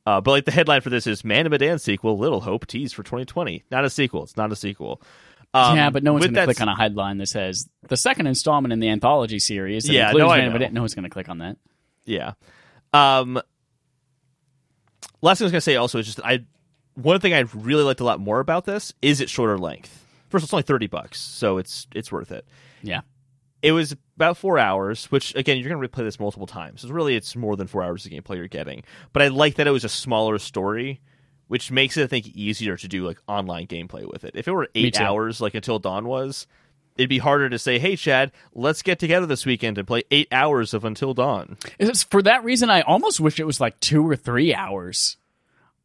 [0.05, 2.95] Uh, but like the headline for this is Man of Medan sequel, Little Hope teased
[2.95, 3.63] for 2020.
[3.69, 4.23] Not a sequel.
[4.23, 5.01] It's not a sequel.
[5.53, 8.27] Um, yeah, but no one's going to click on a headline that says the second
[8.27, 9.85] installment in the anthology series.
[9.85, 10.59] That Yeah, no, I Man of know.
[10.59, 11.57] Medan." No one's going to click on that.
[12.05, 12.33] Yeah.
[12.93, 13.41] Um.
[15.21, 16.45] Last thing I was gonna say also is just I
[16.95, 20.05] one thing I really liked a lot more about this is its shorter length.
[20.29, 22.45] First, it's only thirty bucks, so it's it's worth it.
[22.81, 23.01] Yeah.
[23.61, 26.81] It was about four hours, which again you're going to replay this multiple times.
[26.81, 28.83] So really, it's more than four hours of gameplay you're getting.
[29.13, 31.01] But I like that it was a smaller story,
[31.47, 34.35] which makes it I think easier to do like online gameplay with it.
[34.35, 36.47] If it were eight hours like Until Dawn was,
[36.97, 40.27] it'd be harder to say, "Hey, Chad, let's get together this weekend and play eight
[40.31, 44.07] hours of Until Dawn." It's for that reason I almost wish it was like two
[44.07, 45.17] or three hours.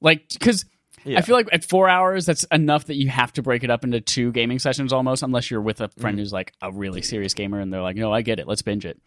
[0.01, 0.66] Like, because
[1.05, 1.19] Yeah.
[1.19, 3.85] I feel like at four hours, that's enough that you have to break it up
[3.85, 7.35] into two gaming sessions almost, unless you're with a friend who's like a really serious
[7.35, 9.01] gamer and they're like, no, I get it, let's binge it.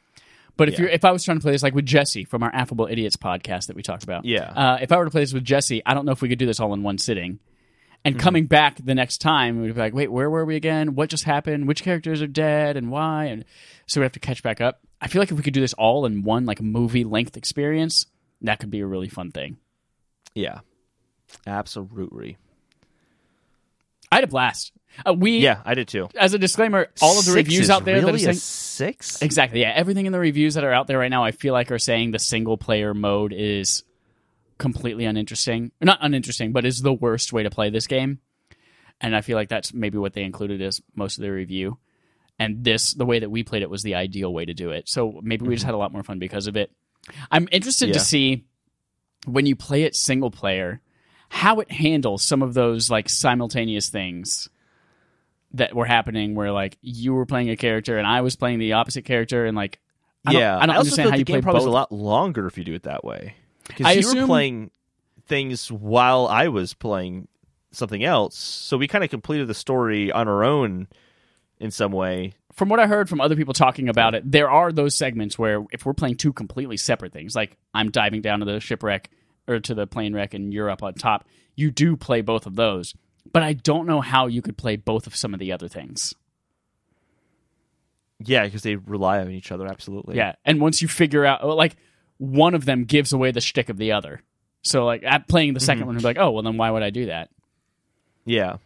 [0.55, 0.81] But if Yeah.
[0.81, 3.15] you're, if I was trying to play this like with Jesse from our Affable Idiots
[3.17, 4.51] podcast that we talked about, Yeah.
[4.51, 6.39] uh, if I were to play this with Jesse, I don't know if we could
[6.39, 7.39] do this all in one sitting.
[8.05, 8.23] And Mm-hmm.
[8.23, 10.93] coming back the next time, we'd be like, wait, where were we again?
[10.95, 11.67] What just happened?
[11.67, 13.25] Which characters are dead and why?
[13.25, 13.43] And
[13.87, 14.79] so we have to catch back up.
[15.01, 18.05] I feel like if we could do this all in one like movie length experience,
[18.41, 19.57] that could be a really fun thing.
[20.35, 20.59] Yeah,
[21.45, 22.37] absolutely.
[24.11, 24.71] I had a blast.
[25.05, 26.09] Uh, we, Yeah, I did too.
[26.15, 28.37] as a disclaimer, all of the Six reviews out there that really are a saying
[28.37, 29.21] six.
[29.21, 31.71] exactly, yeah, everything in the reviews that are out there right now, I feel like
[31.71, 33.83] are saying the single player mode is
[34.57, 35.71] completely uninteresting.
[35.81, 38.19] Not uninteresting, but is the worst way to play this game.
[38.99, 41.77] And I feel like that's maybe what they included as most of their review.
[42.39, 44.89] And this, the way that we played it, was the ideal way to do it.
[44.89, 46.71] So maybe we just had a lot more fun because of it.
[47.29, 48.45] I'm interested to see
[49.25, 50.81] when you play it single player
[51.29, 54.49] how it handles some of those like simultaneous things
[55.53, 58.73] that were happening where like you were playing a character and I was playing the
[58.73, 59.79] opposite character and like
[60.25, 61.71] I don't, yeah, I don't also understand how you play game probably is both.
[61.71, 63.35] a lot longer if you do it that way.
[63.67, 64.71] Because you were playing
[65.27, 67.27] things while I was playing
[67.71, 70.87] something else, so we kind of completed the story on our own
[71.59, 72.33] in some way.
[72.53, 75.63] From what I heard from other people talking about it, there are those segments where
[75.71, 79.09] if we're playing two completely separate things, like I'm diving down to the shipwreck
[79.47, 81.25] or to the plane wreck and you're up on top,
[81.55, 82.93] you do play both of those.
[83.31, 86.13] But I don't know how you could play both of some of the other things.
[88.19, 90.15] Yeah, because they rely on each other absolutely.
[90.15, 91.75] Yeah, and once you figure out, oh, like,
[92.17, 94.21] one of them gives away the shtick of the other.
[94.63, 95.85] So, like, at playing the 2nd mm-hmm.
[95.85, 97.29] one, you're like, oh, well, then why would I do that?
[98.27, 98.57] yeah.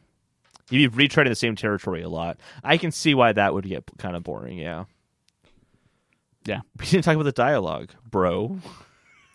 [0.69, 2.39] You'd be retreading the same territory a lot.
[2.63, 4.57] I can see why that would get kind of boring.
[4.57, 4.85] Yeah.
[6.45, 6.61] Yeah.
[6.79, 8.57] We didn't talk about the dialogue, bro.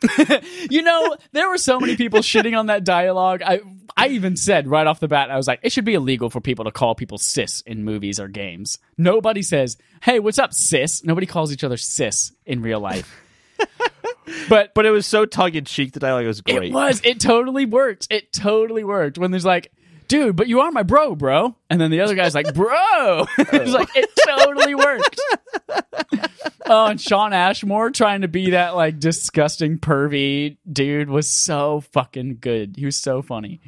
[0.70, 3.42] You know, there were so many people shitting on that dialogue.
[3.42, 3.60] I
[3.96, 6.40] I even said right off the bat, I was like, it should be illegal for
[6.40, 8.78] people to call people sis in movies or games.
[8.98, 13.22] Nobody says, "Hey, what's up, sis?" Nobody calls each other sis in real life.
[14.48, 15.92] but But it was so tongue in cheek.
[15.92, 16.64] The dialogue was great.
[16.64, 17.00] it was.
[17.04, 18.08] It totally worked.
[18.10, 19.18] It totally worked.
[19.18, 19.72] When there's like,
[20.08, 21.56] dude, but you are my bro, bro.
[21.70, 23.26] And then the other guy's like, bro.
[23.38, 25.20] it's like, it totally worked.
[26.66, 32.38] oh, and Shawn Ashmore trying to be that like disgusting pervy dude was so fucking
[32.40, 32.76] good.
[32.76, 33.60] He was so funny.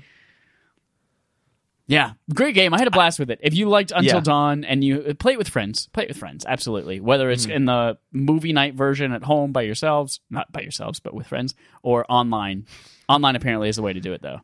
[1.88, 2.74] Yeah, great game.
[2.74, 3.40] I had a blast with it.
[3.42, 4.20] If you liked Until Yeah.
[4.20, 6.44] Dawn and you uh, play it with friends, play it with friends.
[6.46, 7.00] Absolutely.
[7.00, 7.56] Whether it's mm-hmm.
[7.56, 11.54] in the movie night version at home by yourselves, not by yourselves, but with friends,
[11.82, 12.66] or online.
[13.08, 14.42] Online apparently is the way to do it, though.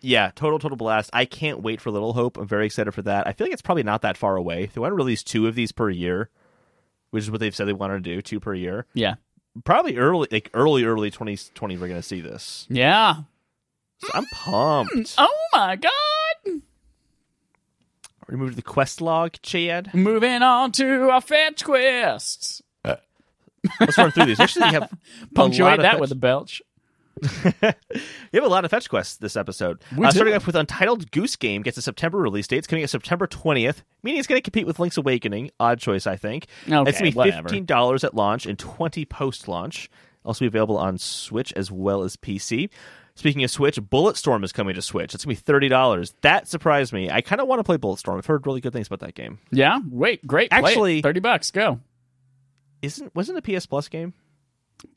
[0.00, 1.10] Yeah, total total blast.
[1.12, 2.36] I can't wait for Little Hope.
[2.36, 3.26] I'm very excited for that.
[3.26, 4.66] I feel like it's probably not that far away.
[4.72, 6.30] They want to release two of these per year,
[7.10, 8.86] which is what they've said they want to do, two per year.
[8.94, 9.14] Yeah.
[9.64, 12.66] Probably early, like early, early 2020, we're going to see this.
[12.68, 13.14] Yeah.
[13.98, 14.92] So I'm pumped.
[14.94, 16.60] Mm, oh my god.
[18.28, 19.94] We move to the quest log, Chad.
[19.94, 22.60] Moving on to our fetch quests.
[22.84, 22.96] Uh,
[23.80, 24.40] let's run through these.
[24.40, 24.92] Actually, you have
[25.34, 26.60] Punctuate that fetch- with a belch.
[28.32, 29.80] You have a lot of fetch quests this episode.
[29.96, 32.58] Uh, starting off with Untitled Goose Game gets a September release date.
[32.58, 35.50] It's coming out September 20th, meaning it's going to compete with Link's Awakening.
[35.58, 36.46] Odd choice, I think.
[36.70, 39.88] Okay, it's going to be $15 at launch and 20 post launch.
[40.24, 42.68] Also be available on Switch as well as PC.
[43.14, 45.14] Speaking of Switch, Bulletstorm is coming to Switch.
[45.14, 46.12] It's going to be $30.
[46.20, 47.10] That surprised me.
[47.10, 48.18] I kind of want to play Bulletstorm.
[48.18, 49.38] I've heard really good things about that game.
[49.50, 49.78] Yeah.
[49.88, 50.26] Wait.
[50.26, 50.48] Great.
[50.52, 51.50] Actually- thirty bucks.
[51.50, 51.80] Go.
[52.82, 54.12] Isn't wasn't it a PS Plus game?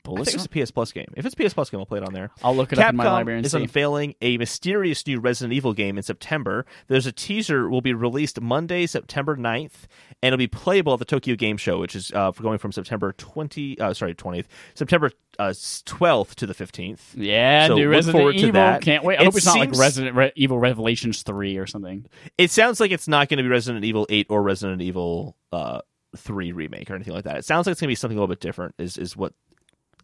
[0.06, 1.12] I think it's a PS Plus game.
[1.16, 2.30] If it's PS Plus game, I'll play it on there.
[2.42, 3.58] I'll look it up in my library and is see.
[3.62, 6.66] unveiling a mysterious new Resident Evil game in September.
[6.88, 9.84] There's a teaser will be released Monday, September 9th,
[10.22, 13.12] and it'll be playable at the Tokyo Game Show, which is uh, going from September
[13.12, 17.00] 20, uh, sorry, 20th, September uh, 12th to the 15th.
[17.14, 18.52] yeah, So new look Resident forward to Evil.
[18.52, 18.82] that.
[18.82, 19.18] Can't wait.
[19.18, 22.06] I It hope it's not like Resident Re- Evil Revelations three or something.
[22.36, 25.80] It sounds like it's not going to be Resident Evil 8 or Resident Evil uh,
[26.16, 27.36] 3 remake or anything like that.
[27.38, 28.74] It sounds like it's going to be something a little bit different.
[28.78, 29.32] Is is what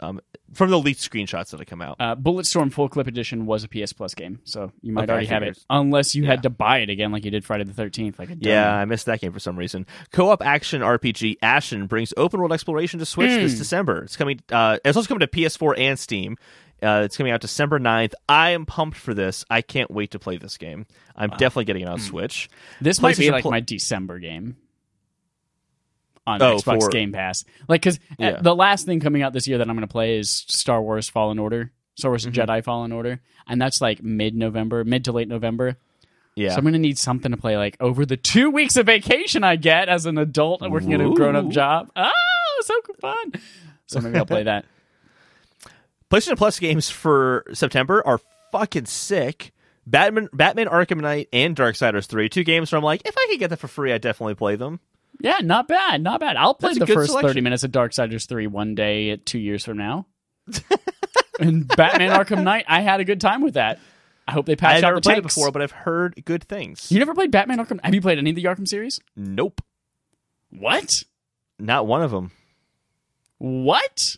[0.00, 0.20] um,
[0.52, 1.96] from the leaked screenshots that have come out.
[1.98, 5.26] Uh, Bulletstorm Full Clip Edition was a PS Plus game, so you might Okay, already
[5.26, 6.30] have it, unless you Yeah.
[6.30, 8.18] had to buy it again, like you did Friday the Thirteenth.
[8.18, 8.28] Like.
[8.40, 9.86] Yeah, I missed that game for some reason.
[10.12, 13.36] Co-op action RPG Ashen brings open world exploration to Switch Hmm.
[13.42, 14.04] this December.
[14.04, 14.40] It's coming.
[14.50, 16.36] Uh, it's also coming to PS4 and Steam.
[16.82, 18.12] Uh, it's coming out December 9th.
[18.28, 19.46] I am pumped for this.
[19.48, 20.84] I can't wait to play this game.
[21.16, 21.92] I'm definitely getting it Hmm.
[21.94, 22.50] on Switch.
[22.82, 24.56] this might be like Pl- my December game.
[26.26, 27.44] On Oh, Xbox for- Game Pass.
[27.68, 28.40] Like, because Yeah.
[28.40, 31.08] the last thing coming out this year that I'm going to play is Star Wars
[31.08, 32.40] Fallen Order, Star Wars Mm-hmm.
[32.50, 35.76] Jedi Fallen Order, and that's like mid November, mid to late November.
[36.34, 36.50] Yeah.
[36.50, 39.42] So I'm going to need something to play like over the two weeks of vacation
[39.44, 41.90] I get as an adult and working at a grown up job.
[41.96, 42.10] Oh,
[42.62, 43.32] so fun!
[43.86, 44.64] So maybe I'll play that.
[46.10, 48.20] PlayStation Plus games for September are
[48.52, 49.52] fucking sick.
[49.86, 52.28] Batman, Batman Arkham Knight, and Darksiders 3.
[52.28, 54.56] Two games where I'm like, if I could get that for free, I'd definitely play
[54.56, 54.80] them.
[55.20, 56.36] Yeah, not bad, not bad.
[56.36, 57.28] I'll play That's the first selection.
[57.28, 60.06] thirty minutes of Darksiders three one day at two years from now.
[61.40, 63.78] and Batman Arkham Knight, I had a good time with that.
[64.28, 65.34] I hope they patch I've out never the played it tanks.
[65.34, 66.90] before, but I've heard good things.
[66.90, 67.80] You never played Batman Arkham?
[67.82, 69.00] Have you played any of the Arkham series?
[69.14, 69.60] nope.
[70.50, 71.02] What?
[71.58, 72.30] Not one of them.
[73.38, 74.16] What?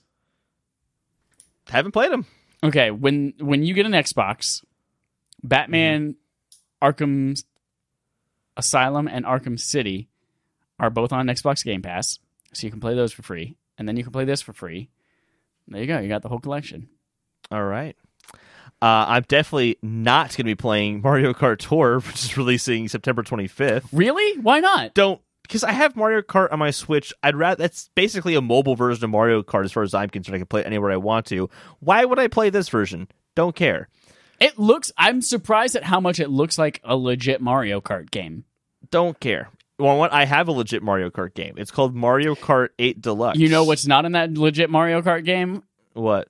[1.69, 2.27] Haven't played them.
[2.63, 4.65] Okay, when when you get an Xbox,
[5.43, 6.17] Batman
[6.83, 6.87] mm-hmm.
[6.87, 7.43] Arkham
[8.57, 10.09] Asylum and Arkham City
[10.79, 12.19] are both on Xbox Game Pass,
[12.53, 14.91] so you can play those for free, and then you can play this for free.
[15.67, 15.99] There you go.
[15.99, 16.89] You got the whole collection.
[17.51, 17.97] All right.
[18.81, 23.23] Uh, I'm definitely not going to be playing Mario Kart Tour, which is releasing September
[23.23, 23.87] 25th.
[23.93, 24.39] Really?
[24.41, 24.95] Why not?
[24.95, 27.13] Don't because I have Mario Kart on my Switch.
[27.23, 30.37] I'd rather that's basically a mobile version of Mario Kart as far as I'm concerned.
[30.37, 31.49] I can play it anywhere I want to.
[31.81, 33.09] Why would I play this version?
[33.35, 33.89] Don't care.
[34.41, 34.93] It looks.
[34.97, 38.45] I'm surprised at how much it looks like a legit Mario Kart game.
[38.91, 39.49] Don't care.
[39.79, 41.55] Well, what I have a legit Mario Kart game.
[41.57, 43.39] It's called Mario Kart 8 Deluxe.
[43.39, 45.63] You know what's not in that legit Mario Kart game?
[45.95, 46.29] what?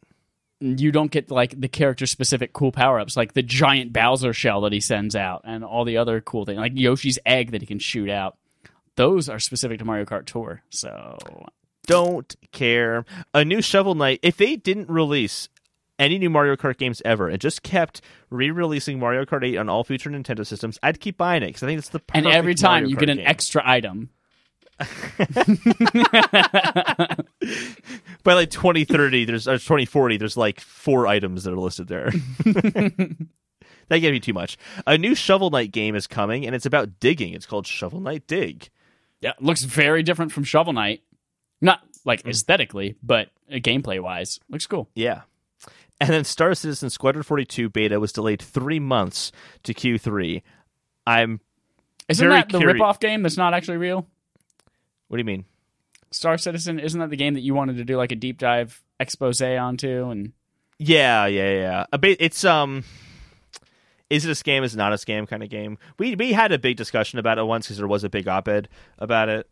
[0.60, 4.62] You don't get like the character specific cool power ups, like the giant Bowser shell
[4.62, 7.66] that he sends out, and all the other cool things, like Yoshi's egg that he
[7.66, 8.36] can shoot out.
[8.96, 10.62] Those are specific to Mario Kart Tour.
[10.70, 11.16] So
[11.86, 13.04] Don't care.
[13.32, 14.18] A new Shovel Knight.
[14.22, 15.48] If they didn't release
[15.98, 19.84] any new Mario Kart games ever and just kept re-releasing Mario Kart 8 on all
[19.84, 22.84] future Nintendo systems, I'd keep buying it because I think it's the and every time
[22.84, 23.26] Mario you Kart get an game.
[23.26, 24.10] extra item.
[28.22, 32.10] by like 2030 there's or 2040 there's like four items that are listed there
[32.44, 37.00] that gave me too much a new shovel knight game is coming and it's about
[37.00, 38.68] digging it's called shovel knight dig
[39.20, 41.02] Yeah, it looks very different from Shovel Knight.
[41.60, 44.88] Not like aesthetically, but uh, gameplay wise, looks cool.
[44.94, 45.22] yeah
[46.00, 49.32] and then star citizen squadron 42 beta was delayed three months
[49.62, 50.42] to q3
[51.06, 51.40] i'm
[52.08, 54.06] Isn't that the curi- ripoff game that's not actually real?
[55.08, 55.44] what do you mean
[56.10, 58.82] Star Citizen, isn't that the game that you wanted to do like a deep dive
[58.98, 60.08] expose onto?
[60.08, 60.32] And
[60.78, 62.82] yeah yeah yeah a bit it's um
[64.08, 66.52] is it a scam is it not a scam kind of game we we had
[66.52, 68.68] a big discussion about it once because there was a big op-ed
[68.98, 69.46] about it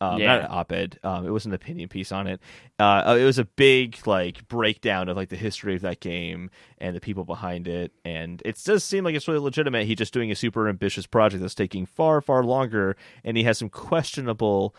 [0.00, 0.26] um, Yeah.
[0.26, 0.98] not an op-ed.
[1.02, 2.40] Um, it was an opinion piece on it.
[2.78, 6.96] Uh, it was a big like breakdown of like the history of that game and
[6.96, 9.86] the people behind it, and it does seem like it's really legitimate.
[9.86, 13.58] He's just doing a super ambitious project that's taking far, far longer, and he has
[13.58, 14.74] some questionable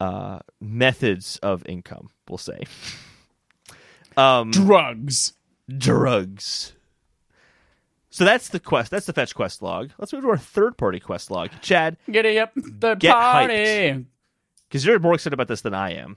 [0.00, 2.10] uh, methods of income.
[2.28, 2.60] We'll say.
[4.16, 5.34] um, drugs.
[5.76, 6.72] drugs.
[8.10, 8.90] So that's the quest.
[8.90, 9.90] That's the fetch quest log.
[9.98, 11.50] Let's move to our third party quest log.
[11.60, 14.06] Chad, Giddy up the Get party.
[14.68, 16.16] Because you're more excited about this than I am.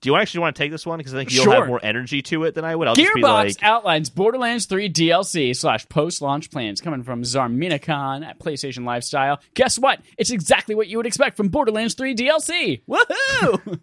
[0.00, 0.98] Do you actually want to take this one?
[0.98, 1.54] Because I think you'll Sure.
[1.54, 2.86] have more energy to it than I would.
[2.86, 7.22] I'll just be Gearbox like, outlines Borderlands 3 DLC slash post launch plans coming from
[7.22, 9.40] Zarmena Khan at PlayStation Lifestyle.
[9.54, 10.00] Guess what?
[10.16, 12.82] It's exactly what you would expect from Borderlands 3 DLC.
[12.88, 13.80] Woohoo!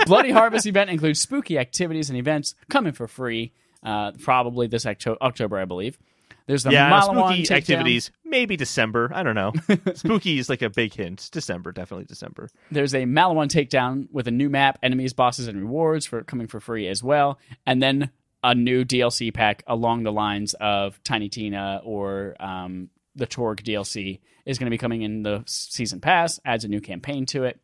[0.06, 5.18] Bloody Harvest event includes spooky activities and events coming for free, uh, probably this Octo-
[5.20, 5.98] October, I believe.
[6.46, 8.10] There's the yeah, Maliwan spooky activities.
[8.24, 9.10] Maybe December.
[9.14, 9.52] I don't know.
[9.94, 11.30] spooky is like a big hint.
[11.32, 12.50] December, definitely December.
[12.70, 16.60] There's a Maliwan takedown with a new map, enemies, bosses, and rewards for coming for
[16.60, 18.10] free as well, and then
[18.42, 24.20] a new DLC pack along the lines of Tiny Tina or um, the Torgue DLC
[24.44, 26.38] is going to be coming in the season pass.
[26.44, 27.58] Adds a new campaign to it.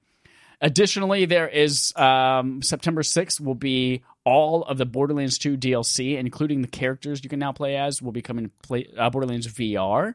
[0.62, 6.62] Additionally, there is um, September 6th will be all of the Borderlands 2 DLC, including
[6.62, 10.14] the characters you can now play as, will be coming to play uh, Borderlands VR.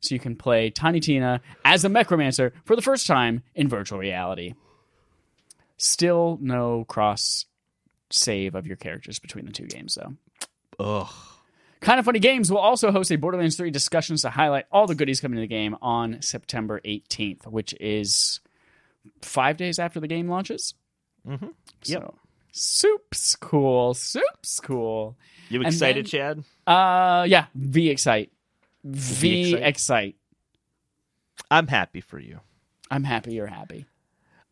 [0.00, 3.98] So you can play Tiny Tina as a Necromancer for the first time in virtual
[3.98, 4.54] reality.
[5.78, 7.46] Still no cross
[8.10, 10.16] save of your characters between the two games, though.
[10.78, 11.12] Ugh.
[11.80, 14.94] Kind of Funny Games will also host a Borderlands 3 discussions to highlight all the
[14.94, 18.40] goodies coming to the game on September 18th, which is
[19.22, 20.74] five days after the game launches.
[21.28, 21.48] Mm-hmm.
[21.82, 22.14] So,
[22.56, 23.94] soup's cool.
[23.94, 25.16] Soup's cool.
[25.48, 26.44] You excited, then- Chad?
[26.66, 28.32] Uh, yeah, V Excite.
[28.84, 29.54] V?
[29.54, 30.16] Excite.
[31.50, 32.40] I'm happy for you.
[32.90, 33.86] I'm happy you're happy.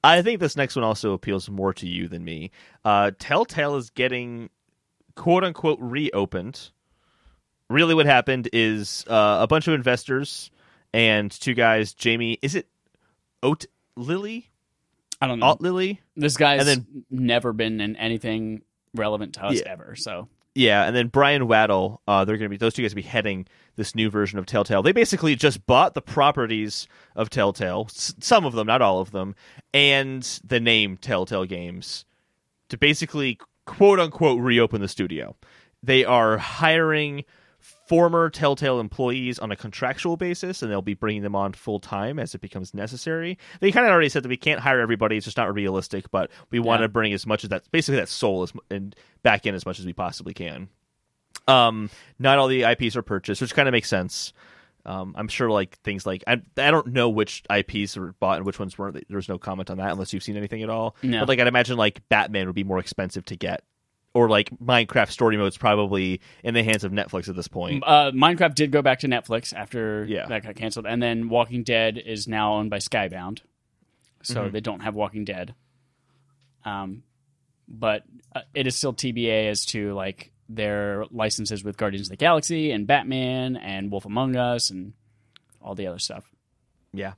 [0.03, 2.51] I think this next one also appeals more to you than me.
[2.85, 4.51] Uh, Telltale is getting
[5.15, 6.71] quote unquote reopened.
[7.71, 10.51] Really, what happened is uh, a bunch of investors
[10.93, 12.69] and two guys, Jamie, is it
[13.43, 13.65] Oat
[13.97, 14.51] Lily?
[15.25, 15.47] I don't know.
[15.47, 16.01] Alt Lily.
[16.17, 18.63] this guy's and then- never been in anything
[18.95, 19.73] relevant to us Yeah.
[19.73, 19.97] ever.
[19.97, 22.01] So Yeah, and then Brian Waddle.
[22.07, 24.47] Uh, they're going to be those two guys will be heading this new version of
[24.47, 24.83] Telltale.
[24.83, 29.11] They basically just bought the properties of Telltale, s- some of them, not all of
[29.11, 29.35] them,
[29.73, 32.05] and the name Telltale Games
[32.69, 35.35] to basically quote unquote reopen the studio.
[35.83, 37.25] They are hiring
[37.87, 42.19] former Telltale employees on a contractual basis, and they'll be bringing them on full time
[42.19, 43.39] as it becomes necessary.
[43.61, 46.11] They kind of already said that we can't hire everybody; it's just not realistic.
[46.11, 49.47] But we want to bring as much of that, basically that soul, as, and back
[49.47, 50.69] in as much as we possibly can.
[51.47, 54.33] Um, not all the IPs are purchased, which kind of makes sense.
[54.87, 58.47] Um, I'm sure like things like I, I don't know which IPs were bought and
[58.47, 59.03] which ones weren't.
[59.09, 60.97] There's no comment on that unless you've seen anything at all.
[61.03, 61.21] No.
[61.21, 63.63] But like I'd imagine like Batman would be more expensive to get,
[64.15, 67.83] or like Minecraft Story Mode's probably in the hands of Netflix at this point.
[67.85, 70.27] uh, Minecraft did go back to Netflix after Yeah.
[70.27, 73.41] that got canceled, and then Walking Dead is now owned by Skybound,
[74.23, 74.53] so Mhm.
[74.53, 75.55] they don't have Walking Dead.
[76.65, 77.03] Um,
[77.69, 78.05] but
[78.35, 82.71] uh, it is still TBA as to like their licenses with Guardians of the Galaxy
[82.71, 84.93] and Batman and Wolf Among Us and
[85.61, 86.31] all the other stuff.
[86.93, 87.15] Yeah.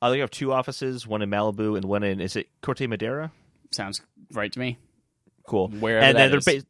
[0.00, 3.32] Uh, they have two offices, one in Malibu and one in is it Corte Madera?
[3.72, 4.00] Sounds
[4.32, 4.78] right to me.
[5.46, 5.68] Cool.
[5.68, 6.66] Where and then they're ba-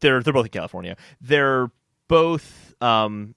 [0.00, 0.96] they're they're both in California.
[1.20, 1.70] They're
[2.08, 3.34] both um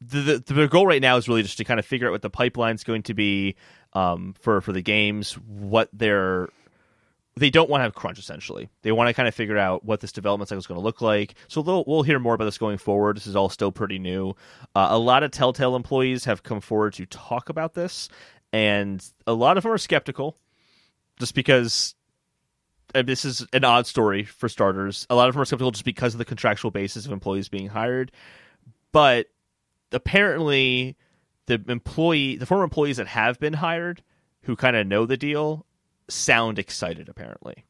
[0.00, 2.22] the, the the goal right now is really just to kind of figure out what
[2.22, 3.56] the pipeline's going to be
[3.92, 6.48] um for for the games, what they're
[7.36, 8.68] they don't want to have crunch essentially.
[8.82, 11.00] They want to kind of figure out what this development cycle is going to look
[11.00, 11.34] like.
[11.48, 13.16] So we'll hear more about this going forward.
[13.16, 14.34] This is all still pretty new.
[14.74, 18.08] Uh, a lot of Telltale employees have come forward to talk about this,
[18.52, 20.36] and a lot of them are skeptical,
[21.18, 21.94] just because
[22.94, 25.06] and this is an odd story for starters.
[25.10, 27.68] A lot of them are skeptical just because of the contractual basis of employees being
[27.68, 28.12] hired,
[28.92, 29.26] but
[29.92, 30.96] apparently
[31.46, 34.02] the employee, the former employees that have been hired,
[34.42, 35.66] who kind of know the deal,
[36.08, 37.64] sound excited apparently,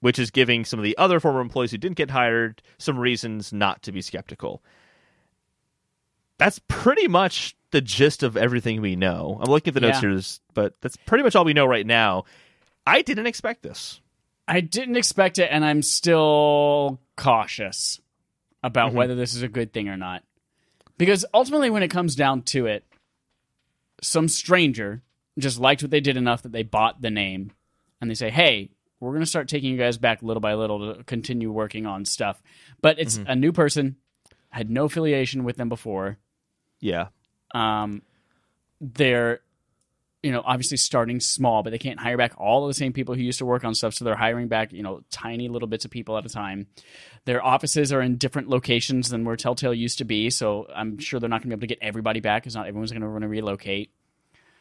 [0.00, 3.52] which is giving some of the other former employees who didn't get hired some reasons
[3.52, 4.62] not to be skeptical.
[6.38, 9.38] That's pretty much the gist of everything we know.
[9.40, 10.10] I'm looking at the notes Yeah.
[10.10, 10.20] here,
[10.54, 12.24] but that's pretty much all we know right now.
[12.86, 14.00] I didn't expect this.
[14.48, 18.00] I didn't expect it, and I'm still cautious
[18.62, 18.94] about Mhm.
[18.94, 20.24] whether this is a good thing or not.
[20.98, 22.84] Because ultimately, when it comes down to it,
[24.02, 25.02] some stranger
[25.38, 27.52] just liked what they did enough that they bought the name,
[28.00, 28.70] and they say, "Hey,
[29.00, 32.04] we're going to start taking you guys back little by little to continue working on
[32.04, 32.42] stuff."
[32.80, 33.96] But it's a new person,
[34.50, 36.18] had no affiliation with them before.
[36.80, 37.08] Yeah.
[37.54, 38.02] Um,
[38.80, 39.40] they're,
[40.22, 43.14] you know, obviously starting small, but they can't hire back all of the same people
[43.14, 43.94] who used to work on stuff.
[43.94, 46.68] So they're hiring back, you know, tiny little bits of people at a time.
[47.24, 50.30] Their offices are in different locations than where Telltale used to be.
[50.30, 52.68] So I'm sure they're not going to be able to get everybody back because not
[52.68, 53.90] everyone's going to want to relocate.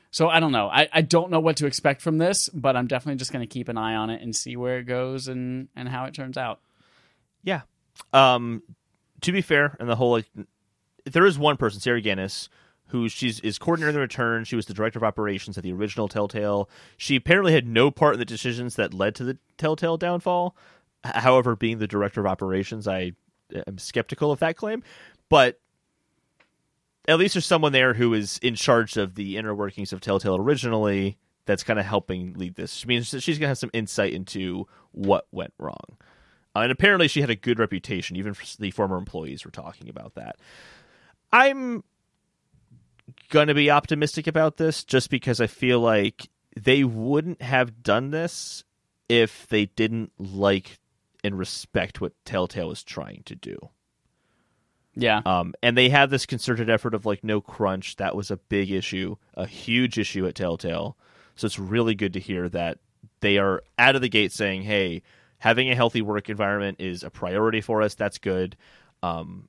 [0.10, 0.68] So I don't know.
[0.68, 3.54] I, I don't know what to expect from this, but I'm definitely just going to
[3.54, 6.38] keep an eye on it and see where it goes and, and how it turns
[6.38, 6.60] out.
[7.44, 7.62] Yeah.
[8.12, 8.64] Um,
[9.22, 10.26] to be fair, and the whole like,
[11.06, 12.50] there is one person, Sarah Gannis,
[12.92, 14.44] who she's is coordinator the return.
[14.44, 16.70] She was the director of operations at the original Telltale.
[16.98, 20.56] She apparently had no part in the decisions that led to the Telltale downfall.
[21.04, 23.14] However, being the director of operations, I
[23.68, 24.84] am skeptical of that claim.
[25.30, 25.60] But
[27.08, 30.36] at least there's someone there who is in charge of the inner workings of Telltale
[30.36, 31.18] originally.
[31.46, 32.82] That's kind of helping lead this.
[32.82, 35.98] Which means that she's gonna have some insight into what went wrong.
[36.54, 38.18] Uh, and apparently, she had a good reputation.
[38.18, 40.36] Even the former employees were talking about that.
[41.32, 41.84] I'm
[43.30, 48.64] gonna be optimistic about this, just because I feel like they wouldn't have done this
[49.10, 50.80] if they didn't like
[51.24, 53.58] and respect what Telltale was trying to do.
[54.96, 55.22] Yeah.
[55.26, 57.96] Um, and they had this concerted effort of like no crunch.
[57.98, 60.98] That was a big issue, a huge issue at Telltale.
[61.36, 62.80] So it's really good to hear that
[63.22, 65.02] they are out of the gate saying, "Hey,
[65.40, 67.96] having a healthy work environment is a priority for us.
[67.96, 68.58] That's good."
[69.02, 69.48] Um,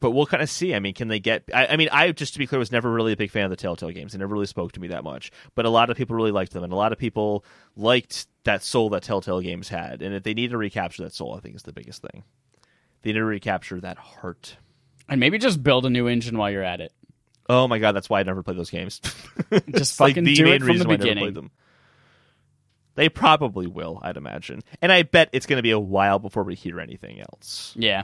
[0.00, 0.74] but we'll kind of see.
[0.74, 1.44] I mean, can they get?
[1.54, 3.50] I, I mean, I just to be clear was never really a big fan of
[3.50, 4.12] the Telltale games.
[4.12, 5.30] They never really spoke to me that much.
[5.54, 7.44] But a lot of people really liked them, and a lot of people
[7.76, 10.02] liked that soul that Telltale games had.
[10.02, 12.24] And if they need to recapture that soul, I think is the biggest thing.
[13.02, 14.56] They need to recapture that heart.
[15.08, 16.92] And maybe just build a new engine while you're at it.
[17.48, 19.00] Oh my god, that's why I never played those games.
[19.50, 21.24] Just It's like fucking the do main it from reason the why I never beginning.
[21.24, 21.50] played them.
[22.94, 26.44] They probably will, I'd imagine, and I bet it's going to be a while before
[26.44, 27.74] we hear anything else.
[27.76, 28.02] Yeah.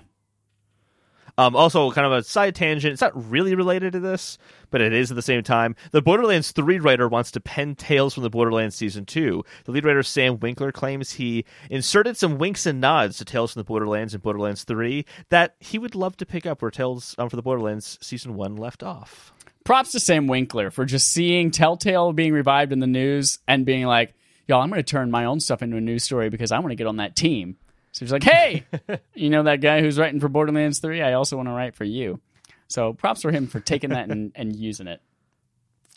[1.38, 2.92] Um, also, kind of a side tangent.
[2.92, 4.38] It's not really related to this,
[4.70, 5.76] but it is at the same time.
[5.90, 9.44] The Borderlands 3 writer wants to pen Tales from the Borderlands Season 2.
[9.64, 13.60] The lead writer, Sam Winkler, claims he inserted some winks and nods to Tales from
[13.60, 17.28] the Borderlands and Borderlands 3 that he would love to pick up where Tales um,
[17.28, 19.34] for the Borderlands Season 1 left off.
[19.64, 23.84] props to Sam Winkler for just seeing Telltale being revived in the news and being
[23.84, 24.14] like,
[24.48, 26.70] y'all, I'm going to turn my own stuff into a news story because I want
[26.70, 27.56] to get on that team.
[27.96, 28.66] So he's like, hey,
[29.14, 31.00] you know that guy who's writing for Borderlands 3?
[31.00, 32.20] I also want to write for you.
[32.68, 35.00] So props for him for taking that and, and using it.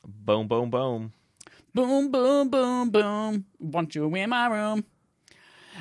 [0.08, 1.12] Boom, boom, boom.
[1.74, 3.46] Boom, boom, boom, boom.
[3.60, 4.86] Want you in my room.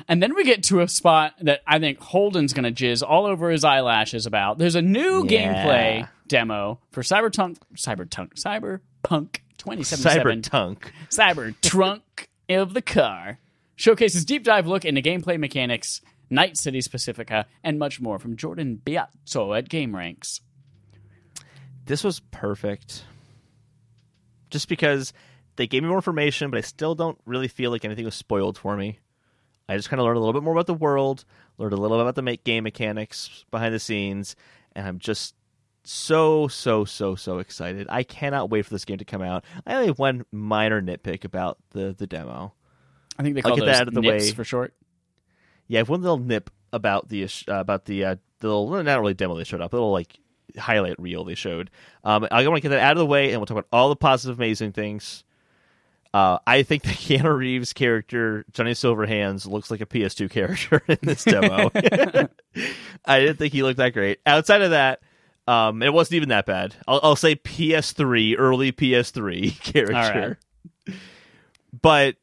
[0.09, 3.25] And then we get to a spot that I think Holden's going to jizz all
[3.25, 4.57] over his eyelashes about.
[4.57, 5.53] There's a new Yeah.
[5.63, 10.41] gameplay demo for Cyberpunk, Cyberpunk, Cyberpunk 2077.
[10.41, 10.91] Cybertunk.
[11.11, 12.01] Cybertrunk
[12.49, 13.39] of the car.
[13.79, 18.81] Showcases deep dive look into gameplay mechanics, Night City Pacifica, and much more from Jordan
[18.83, 20.41] Biazzo at Game Ranks.
[21.85, 23.05] This was perfect.
[24.49, 25.13] Just because
[25.55, 28.57] they gave me more information, but I still don't really feel like anything was spoiled
[28.57, 28.99] for me.
[29.69, 31.23] I just kind of learned a little bit more about the world,
[31.57, 34.35] learned a little bit about the game mechanics behind the scenes,
[34.73, 35.35] and I'm just
[35.85, 37.87] so so so so excited.
[37.89, 39.45] I cannot wait for this game to come out.
[39.65, 42.55] I only have one minor nitpick about the the demo.
[43.19, 44.31] I think they I'll call get those that out of the nips way.
[44.31, 44.73] for short.
[45.67, 48.99] Yeah, I have one little nip about the uh, about the uh, the little not
[48.99, 50.17] really demo they showed up, a little like
[50.57, 51.69] highlight reel they showed.
[52.03, 53.89] Um, I want to get that out of the way, and we'll talk about all
[53.89, 55.23] the positive, amazing things.
[56.13, 60.97] Uh, I think the Keanu Reeves character, Johnny Silverhands, looks like a PS2 character in
[61.01, 61.69] this demo.
[63.05, 64.19] I didn't think he looked that great.
[64.25, 65.01] Outside of that,
[65.47, 66.75] um, it wasn't even that bad.
[66.87, 70.39] I'll, I'll say PS3, early PS3 character.
[71.79, 72.15] But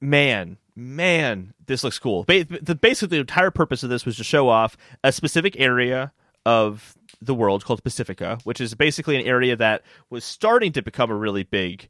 [0.00, 2.24] man, man, this looks cool.
[2.24, 6.12] Basically, the entire purpose of this was to show off a specific area
[6.46, 11.10] of the world called Pacifica, which is basically an area that was starting to become
[11.10, 11.88] a really big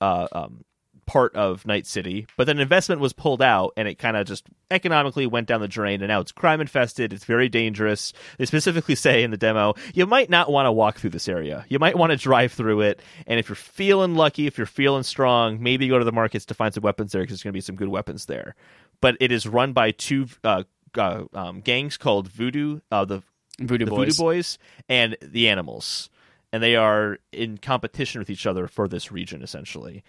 [0.00, 0.64] uh, um,
[1.10, 4.46] part of Night City, but then investment was pulled out and it kind of just
[4.70, 8.12] economically went down the drain and now it's crime infested, it's very dangerous.
[8.38, 11.66] They specifically say in the demo, you might not want to walk through this area.
[11.68, 15.02] You might want to drive through it, and if you're feeling lucky, if you're feeling
[15.02, 17.56] strong, maybe go to the markets to find some weapons there because there's going to
[17.56, 18.54] be some good weapons there.
[19.00, 20.62] But it is run by two uh,
[20.96, 23.24] uh, um, gangs called Voodoo, uh, the
[23.58, 24.16] Voodoo the Boys.
[24.16, 24.58] Voodoo Boys
[24.88, 26.08] and the Animals,
[26.52, 30.04] and they are in competition with each other for this region essentially.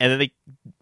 [0.00, 0.32] And then they,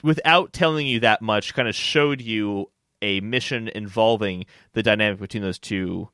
[0.02, 2.70] without telling you that much, kind of showed you
[3.02, 6.08] a mission involving the dynamic between those two,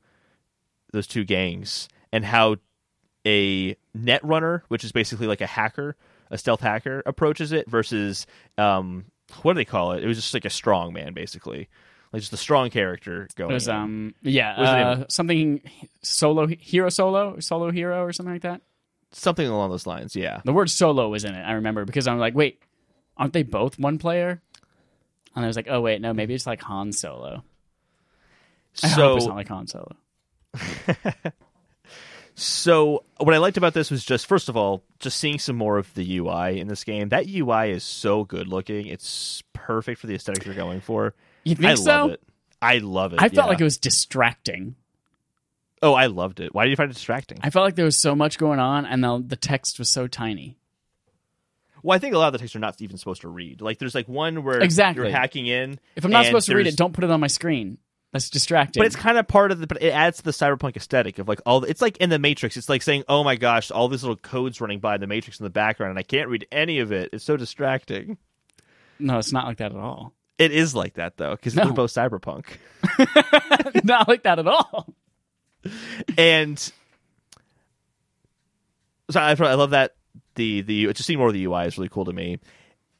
[0.91, 2.57] those two gangs, and how
[3.25, 5.95] a net runner, which is basically like a hacker,
[6.31, 8.25] a stealth hacker, approaches it versus
[8.57, 9.05] um,
[9.43, 10.03] what do they call it?
[10.03, 11.69] It was just like a strong man, basically,
[12.11, 13.51] like just a strong character going.
[13.51, 13.75] It was in.
[13.75, 15.61] um yeah was the name uh, something
[16.01, 18.61] solo hero solo solo hero or something like that.
[19.11, 20.15] something along those lines.
[20.15, 20.41] Yeah.
[20.45, 21.41] The word solo was in it.
[21.41, 22.61] I remember because I'm like, wait,
[23.17, 24.41] aren't they both one player?
[25.35, 27.43] And I was like, oh wait, no, maybe it's like Han Solo.
[28.83, 29.95] I hope it's So not like Han Solo.
[32.35, 35.77] So what I liked about this was just first of all, just seeing some more
[35.77, 37.09] of the UI in this game.
[37.09, 38.87] That UI is so good looking.
[38.87, 41.15] It's perfect for the aesthetic they're going for.
[41.45, 41.83] You think I so?
[41.83, 42.23] love it.
[42.61, 43.21] I love it.
[43.21, 43.45] I felt yeah.
[43.45, 44.75] like it was distracting.
[45.81, 46.53] Oh, I loved it.
[46.53, 47.39] Why did you find it distracting?
[47.41, 50.07] I felt like there was so much going on, and the the text was so
[50.07, 50.57] tiny.
[51.85, 53.61] Well, I think a lot of the texts are not even supposed to read.
[53.61, 55.03] Like there's like one where Exactly.
[55.03, 55.79] you're hacking in.
[55.95, 57.77] If I'm not supposed to read it, don't put it on my screen.
[58.11, 58.79] That's distracting.
[58.79, 59.67] But it's kind of part of the.
[59.67, 61.59] But it adds to the cyberpunk aesthetic of like all.
[61.59, 62.55] The, it's like in the Matrix.
[62.57, 65.43] It's like saying, "Oh my gosh, all these little codes running by the Matrix in
[65.43, 67.09] the background, and I can't read any of it.
[67.13, 68.17] It's so distracting."
[68.99, 70.13] no, it's not like that at all.
[70.37, 71.65] It is like that though, because No.
[71.65, 72.45] they're both cyberpunk.
[73.83, 74.87] not like that at all.
[76.17, 76.57] and
[79.11, 79.95] so I, I love that
[80.35, 82.39] the the just seeing more of the UI is really cool to me.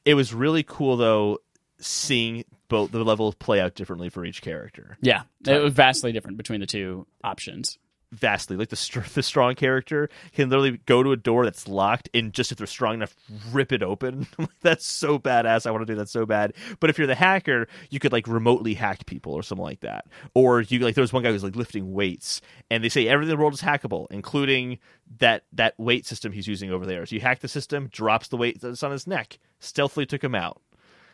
[0.04, 1.38] It was really cool though
[1.78, 4.96] seeing both the levels play out differently for each character.
[5.00, 7.78] Yeah, it was vastly different between the two options.
[8.12, 12.32] Vastly, like the the strong character can literally go to a door that's locked and
[12.32, 13.16] just if they're strong enough,
[13.50, 14.28] rip it open.
[14.62, 15.66] that's so badass.
[15.66, 16.52] I want to do that so bad.
[16.78, 20.06] But if you're the hacker, you could like remotely hack people or something like that.
[20.34, 22.40] Or you like there was one guy who's like lifting weights,
[22.70, 24.78] and they say everything in the world is hackable, including
[25.18, 27.06] that that weight system he's using over there.
[27.06, 30.34] So you hack the system, drops the weight that's on his neck, stealthily took him
[30.34, 30.60] out,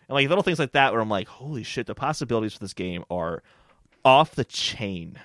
[0.08, 2.74] and like little things like that where I'm like, holy shit, the possibilities for this
[2.74, 3.42] game are
[4.04, 5.18] off the chain.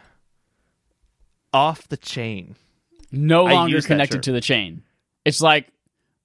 [1.54, 2.56] Off the chain.
[3.12, 4.84] No I longer connected to the chain.
[5.26, 5.72] It's like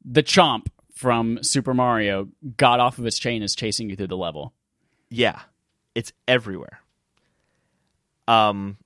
[0.05, 4.17] the chomp from Super Mario got off of its chain is chasing you through the
[4.17, 4.53] level.
[5.11, 5.41] Yeah,
[5.95, 6.81] it's everywhere.
[8.29, 8.77] Um,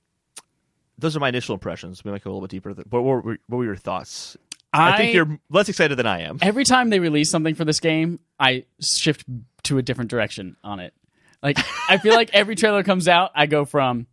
[0.97, 2.03] those are my initial impressions.
[2.03, 2.71] We might go a little bit deeper.
[2.89, 4.35] What were, what were your thoughts?
[4.73, 6.39] I, think you're less excited than I am.
[6.41, 9.25] every time they release something for this game, I shift
[9.63, 10.93] to a different direction on it.
[11.41, 11.57] Like
[11.89, 14.07] I feel like every trailer comes out, I go from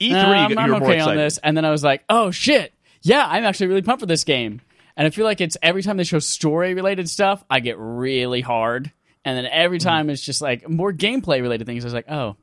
[0.00, 1.10] E3, um, I'm okay excited.
[1.10, 2.72] on this, and then I was like, oh shit,
[3.02, 4.60] yeah, I'm actually really pumped for this game.
[4.96, 8.40] And I feel like it's every time they show story related stuff, I get really
[8.40, 8.92] hard
[9.24, 11.84] And then every time it's just like more gameplay related things.
[11.84, 12.36] I was like, oh,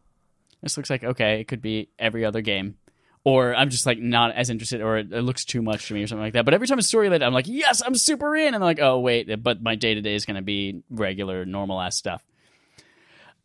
[0.61, 2.77] this looks like okay, it could be every other game.
[3.23, 6.03] Or I'm just like not as interested, or it, it looks too much to me,
[6.03, 6.45] or something like that.
[6.45, 8.47] But every time it's story related, I'm like, yes, I'm super in.
[8.47, 11.45] And I'm like, oh wait, but my day to day is going to be regular,
[11.45, 12.23] normal ass stuff.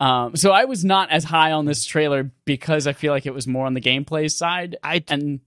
[0.02, 3.32] Um, so I was not as high on this trailer because I feel like it
[3.32, 4.76] was more on the gameplay side.
[4.82, 5.38] I and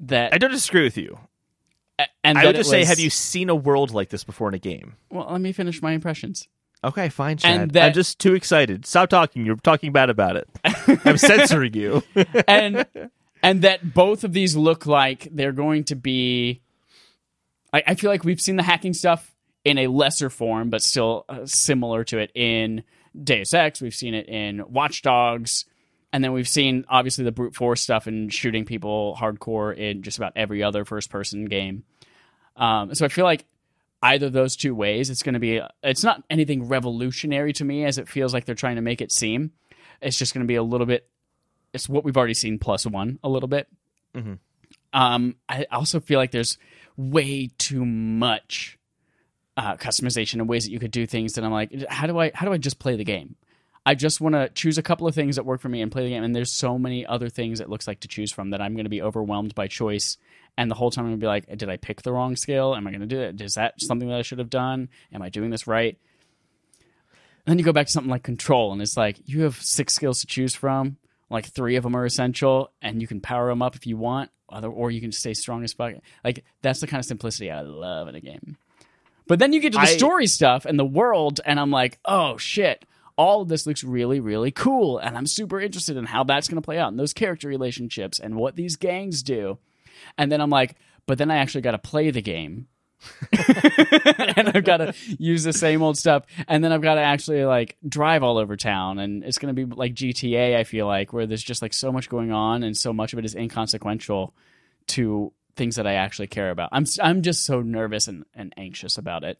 [0.00, 1.16] that I don't disagree with you.
[2.24, 4.58] and I would just say, have you seen a world like this before in a
[4.58, 4.96] game?
[5.08, 6.48] Well, let me finish my impressions.
[6.82, 7.60] Okay, fine, Chad.
[7.60, 8.84] And that- I'm just too excited.
[8.84, 9.46] Stop talking.
[9.46, 10.48] You're talking bad about it.
[11.04, 12.02] I'm censoring you.
[12.48, 12.86] and
[13.40, 16.60] and that both of these look like they're going to be.
[17.72, 19.32] I, I feel like we've seen the hacking stuff
[19.64, 22.82] in a lesser form, but still uh, similar to it in
[23.22, 23.80] Deus Ex.
[23.80, 25.64] We've seen it in Watch Dogs,
[26.12, 30.18] and then we've seen obviously the brute force stuff and shooting people hardcore in just
[30.18, 31.84] about every other first person game.
[32.56, 33.44] Um, so I feel like
[34.02, 35.60] either of those two ways, it's going to be.
[35.82, 39.12] It's not anything revolutionary to me as it feels like they're trying to make it
[39.12, 39.52] seem.
[40.00, 41.08] It's just going to be a little bit
[41.76, 43.68] it's what we've already seen plus one a little bit.
[44.14, 44.38] Mhm.
[44.94, 46.56] Um, I also feel like there's
[46.96, 48.75] way too much
[49.56, 52.30] uh, customization and ways that you could do things that I'm like, how do I
[52.34, 53.36] how do I just play the game?
[53.86, 56.02] I just want to choose a couple of things that work for me and play
[56.02, 56.24] the game.
[56.24, 58.84] And there's so many other things it looks like to choose from that I'm going
[58.84, 60.18] to be overwhelmed by choice.
[60.58, 62.74] And the whole time I'm going to be like, did I pick the wrong skill?
[62.74, 63.40] Am I going to do it?
[63.40, 64.88] Is that something that I should have done?
[65.12, 65.96] Am I doing this right?
[67.46, 69.94] And then you go back to something like control, and it's like you have six
[69.94, 70.96] skills to choose from.
[71.30, 74.30] Like three of them are essential, and you can power them up if you want,
[74.48, 75.94] other or you can stay strong as fuck.
[76.24, 78.56] Like that's the kind of simplicity I love in a game.
[79.26, 81.98] But then you get to the I- story stuff and the world, and I'm like,
[82.04, 82.84] oh shit,
[83.16, 86.60] all of this looks really, really cool, and I'm super interested in how that's going
[86.60, 89.58] to play out, and those character relationships, and what these gangs do.
[90.18, 92.68] And then I'm like, but then I actually got to play the game.
[93.32, 97.44] and I've got to use the same old stuff, and then I've got to actually
[97.44, 100.56] like drive all over town, and it's going to be like GTA.
[100.56, 103.18] I feel like where there's just like so much going on, and so much of
[103.18, 104.34] it is inconsequential
[104.88, 106.68] to things that I actually care about.
[106.72, 109.38] I'm I'm just so nervous and, and anxious about it.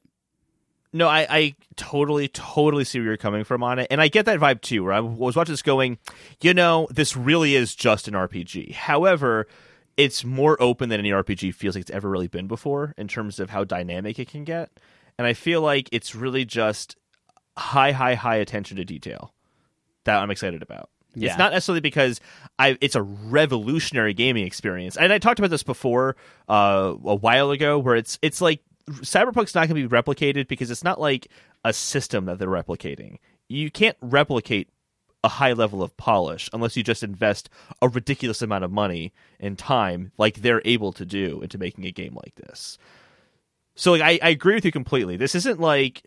[0.92, 3.88] No, I, I totally, totally see where you're coming from on it.
[3.90, 5.98] And I get that vibe too, where I was watching this going,
[6.40, 8.72] you know, this really is just an RPG.
[8.72, 9.46] However,
[9.96, 13.40] it's more open than any RPG feels like it's ever really been before in terms
[13.40, 14.70] of how dynamic it can get.
[15.18, 16.96] And I feel like it's really just
[17.58, 19.34] high, high, high attention to detail
[20.04, 20.88] that I'm excited about.
[21.16, 21.30] Yeah.
[21.30, 22.20] It's not necessarily because
[22.58, 24.96] I it's a revolutionary gaming experience.
[24.96, 26.14] And I talked about this before
[26.48, 28.60] uh, a while ago where it's it's like
[28.90, 31.28] Cyberpunk's not going to be replicated because it's not like
[31.64, 33.18] a system that they're replicating.
[33.48, 34.68] You can't replicate
[35.24, 37.48] a high level of polish unless you just invest
[37.82, 41.90] a ridiculous amount of money and time like they're able to do into making a
[41.90, 42.78] game like this.
[43.74, 45.16] So like I, I agree with you completely.
[45.16, 46.02] This isn't like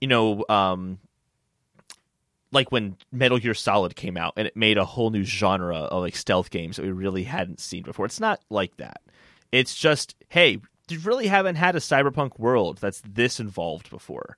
[0.00, 0.98] you know um
[2.52, 6.02] like when Metal Gear Solid came out and it made a whole new genre of
[6.02, 8.06] like stealth games that we really hadn't seen before.
[8.06, 9.00] It's not like that.
[9.50, 14.36] It's just, hey, you really haven't had a cyberpunk world that's this involved before.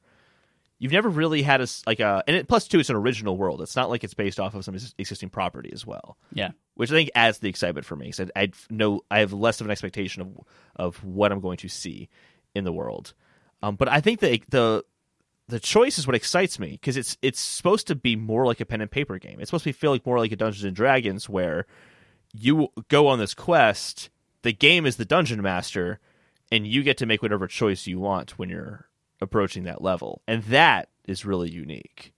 [0.79, 3.63] You've never really had a like a and it, plus two, it's an original world.
[3.63, 6.51] It's not like it's based off of some existing property as well, Yeah.
[6.75, 8.13] which I think adds the excitement for me.
[8.13, 10.29] So I know I have less of an expectation of
[10.77, 12.09] of what I'm going to see
[12.55, 13.15] in the world.
[13.63, 14.85] Um, but I think the the
[15.49, 18.67] the choice is what excites me because it's it's supposed to be more like a
[18.67, 19.41] pen and paper game.
[19.41, 21.67] It's supposed to feel like more like a Dungeons and Dragons where
[22.33, 24.11] you go on this quest,
[24.43, 26.01] the game is the dungeon master,
[26.51, 28.89] and you get to make whatever choice you want when you're
[29.21, 30.23] approaching that level.
[30.27, 32.13] And that is really unique.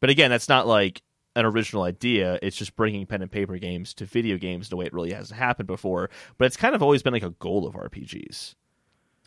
[0.00, 1.02] But again, that's not like
[1.36, 2.38] an original idea.
[2.42, 5.12] It's just bringing pen and paper games to video games in a way it really
[5.12, 6.10] hasn't happened before.
[6.38, 8.54] But it's kind of always been like a goal of RPGs.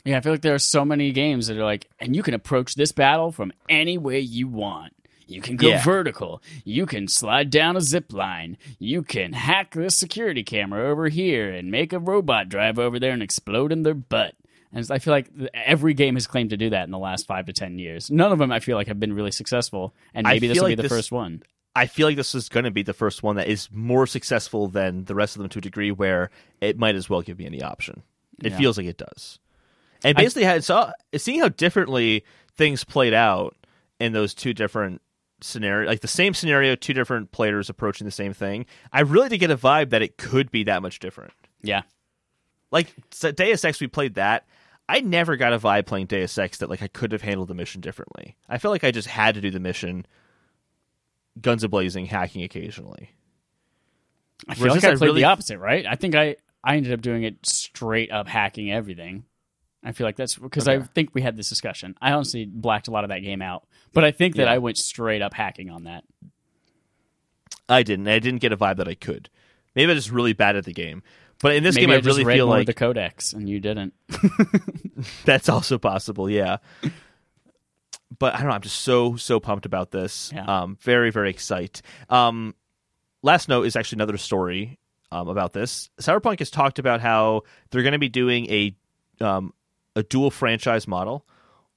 [0.07, 2.33] Yeah, I feel like there are so many games that are like, and you can
[2.33, 4.93] approach this battle from any way you want.
[5.27, 5.83] You can go Yeah.
[5.83, 6.41] vertical.
[6.63, 8.57] You can slide down a zip line.
[8.79, 13.11] You can hack this security camera over here and make a robot drive over there
[13.11, 14.35] and explode in their butt.
[14.71, 17.45] And I feel like every game has claimed to do that in the last five
[17.47, 18.09] to ten years.
[18.09, 19.93] None of them, I feel like, have been really successful.
[20.13, 21.43] And maybe this will be like the this- first one.
[21.75, 24.67] I feel like this is going to be the first one that is more successful
[24.67, 27.45] than the rest of them to a degree where it might as well give me
[27.45, 28.01] any option.
[28.43, 28.57] It Yeah.
[28.57, 29.37] feels like it does.
[30.03, 32.23] And basically, had saw seeing how differently
[32.55, 33.55] things played out
[33.99, 35.01] in those two different
[35.41, 38.65] scenarios, like the same scenario, two different players approaching the same thing.
[38.91, 41.33] I really did get a vibe that it could be that much different.
[41.61, 41.83] Yeah.
[42.71, 42.93] Like
[43.35, 44.45] Deus Ex, we played that.
[44.89, 47.53] I never got a vibe playing Deus Ex that like I could have handled the
[47.53, 48.35] mission differently.
[48.47, 50.05] I felt like I just had to do the mission,
[51.41, 53.11] guns a blazing, hacking occasionally.
[54.47, 55.85] I feel like I I played really- the opposite, right?
[55.85, 59.25] I think I, I ended up doing it straight up hacking everything.
[59.83, 61.95] I feel like that's because I think we had this discussion.
[62.01, 64.53] I honestly blacked a lot of that game out, but I think that Yeah.
[64.53, 66.03] I went straight up hacking on that.
[67.69, 68.07] I didn't.
[68.07, 69.29] I didn't get a vibe that I could.
[69.75, 71.03] Maybe I'm just really bad at the game.
[71.39, 73.93] But in this Maybe game, I, just really feel like the codex and you didn't.
[75.25, 76.29] that's also possible.
[76.29, 76.57] Yeah.
[78.17, 78.55] But I don't know.
[78.55, 80.31] I'm just so so pumped about this.
[80.33, 80.45] Yeah.
[80.45, 81.81] Um, very very excited.
[82.09, 82.55] Um,
[83.21, 84.79] last note is actually another story
[85.11, 85.89] um, about this.
[86.01, 88.75] Cyberpunk has talked about how they're going to be doing a
[89.23, 89.53] um,
[89.97, 91.25] a dual franchise model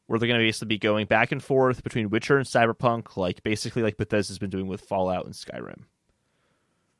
[0.07, 3.43] where they're going to basically be going back and forth between Witcher and Cyberpunk, like
[3.43, 5.85] basically like Bethesda's been doing with Fallout and Skyrim.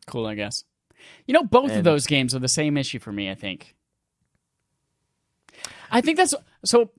[0.07, 0.65] Cool, I guess.
[1.27, 3.31] You know, both of those games are the same issue for me.
[3.31, 3.75] I think.
[5.91, 6.35] I think that's
[6.65, 6.91] so.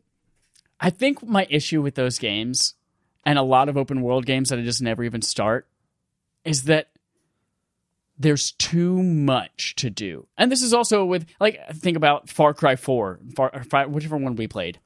[0.80, 2.76] I think my issue with those games
[3.26, 5.68] and a lot of open world games that I just never even start
[6.44, 6.90] is that
[8.22, 10.28] there's too much to do.
[10.38, 14.36] And this is also with like think about Far Cry 4, Far, Far whichever one
[14.36, 14.80] we played.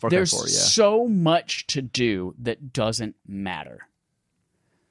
[0.00, 0.46] Far Cry there's 4, yeah.
[0.46, 3.86] so much to do that doesn't matter.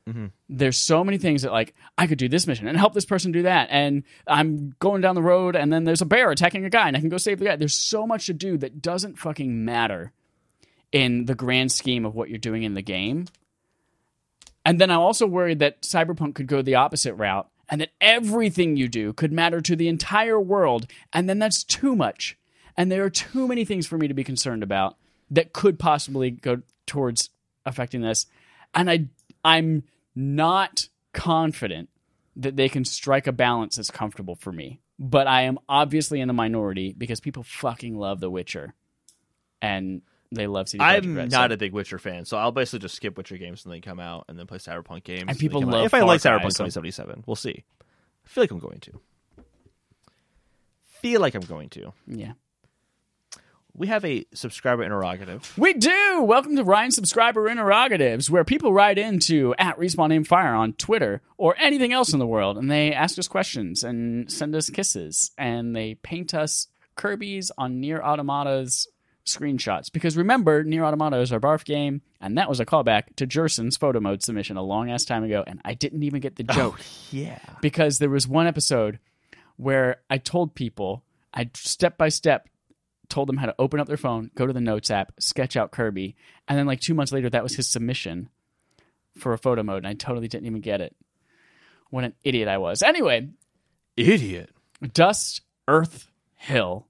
[0.07, 0.27] Mm-hmm.
[0.47, 3.31] There's so many things that like I could do this mission and help this person
[3.31, 6.69] do that, and I'm going down the road and then there's a bear attacking a
[6.69, 7.57] guy and I can go save the guy.
[7.57, 10.13] There's so much to do that doesn't fucking matter
[10.91, 13.25] in the grand scheme of what you're doing in the game.
[14.65, 18.75] And then I'm also worried that Cyberpunk could go the opposite route and that everything
[18.75, 20.87] you do could matter to the entire world.
[21.13, 22.37] And then that's too much.
[22.75, 24.97] And there are too many things for me to be concerned about
[25.29, 27.29] that could possibly go towards
[27.65, 28.25] affecting this.
[28.73, 29.05] And I,
[29.43, 29.83] I'm
[30.15, 31.89] not confident
[32.35, 34.79] that they can strike a balance that's comfortable for me.
[34.97, 38.73] But I am obviously in the minority because people fucking love The Witcher.
[39.61, 40.01] And
[40.31, 42.79] they love CD Projekt I'm Red, not so- a big Witcher fan, so I'll basically
[42.79, 45.25] just skip Witcher games when they come out and then play Cyberpunk games.
[45.27, 47.63] they people love If I like Cyberpunk so- 2077, we'll see.
[47.81, 48.91] I feel like I'm going to.
[50.85, 51.93] Feel like I'm going to.
[52.07, 52.33] Yeah.
[53.73, 55.53] We have a subscriber interrogative.
[55.57, 56.21] We do.
[56.23, 61.21] Welcome to Ryan Subscriber Interrogatives, where people write into at Respawn Aim Fire on Twitter
[61.37, 65.31] or anything else in the world, and they ask us questions and send us kisses,
[65.37, 68.87] and they paint us Kirby's on Nier Automata's
[69.33, 69.91] screenshots.
[69.91, 73.77] Because remember, Nier Automata is our barf game, and that was a callback to Jerson's
[73.77, 76.53] photo mode submission a long ass time ago, and I didn't even get the oh,
[76.53, 76.81] joke
[77.11, 77.39] Yeah.
[77.61, 78.99] because there was one episode
[79.57, 81.03] where I told people
[81.33, 82.49] I step by step
[83.09, 85.71] told them how to open up their phone, go to the Notes app, sketch out
[85.71, 86.15] Kirby,
[86.47, 88.29] and then like two months later, that was his submission
[89.17, 90.95] for a photo mode, and I totally didn't even get it.
[91.89, 92.83] What an idiot I was.
[92.83, 93.29] Anyway,
[93.97, 94.51] Idiot.
[94.93, 96.87] Dust Earth Hill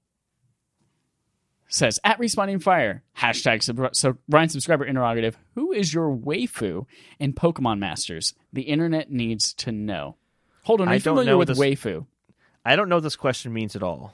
[1.70, 5.38] says at responding fire hashtag sub- so Ryan subscriber interrogative.
[5.54, 6.84] Who is your waifu
[7.18, 8.34] in Pokemon Masters?
[8.52, 10.16] The internet needs to know.
[10.64, 12.06] Hold on, are I you don't familiar know with this- waifu?
[12.64, 14.12] I don't know what this question means at all.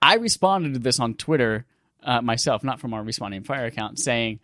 [0.00, 1.66] I responded to this on Twitter
[2.04, 4.38] uh, myself, not from our Respawn Aim Fire account, saying,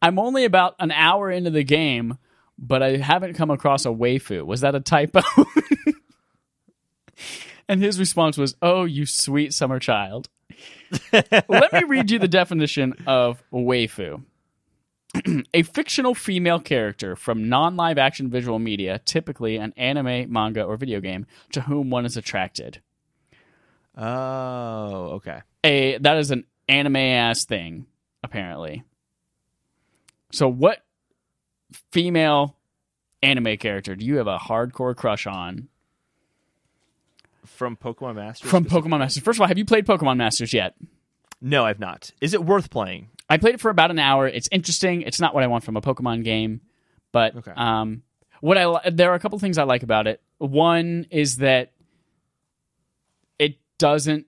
[0.00, 2.18] I'm only about an hour into the game,
[2.58, 4.44] but I haven't come across a waifu.
[4.44, 5.22] Was that a typo?
[7.68, 10.28] and his response was, Oh, you sweet summer child.
[11.12, 14.22] Let me read you the definition of waifu.
[15.54, 20.76] a fictional female character from non live action visual media, typically an anime, manga, or
[20.76, 22.80] video game, to whom one is attracted
[23.96, 25.40] Oh, okay.
[25.64, 27.84] a that is an anime ass thing
[28.22, 28.84] apparently
[30.30, 30.82] so what
[31.90, 32.56] female
[33.22, 35.68] anime character do you have a hardcore crush on
[37.44, 38.50] From Pokemon Masters?
[38.50, 40.74] from pokemon masters first of all have you played pokemon masters yet
[41.40, 42.10] No, I've not.
[42.20, 43.08] Is it worth playing?
[43.28, 45.76] i played it for about an hour it's interesting it's not what i want from
[45.76, 46.60] a pokemon game
[47.12, 47.52] but Okay.
[47.56, 48.02] um
[48.40, 51.72] what i li- there are a couple things i like about it one is that
[53.38, 54.26] it doesn't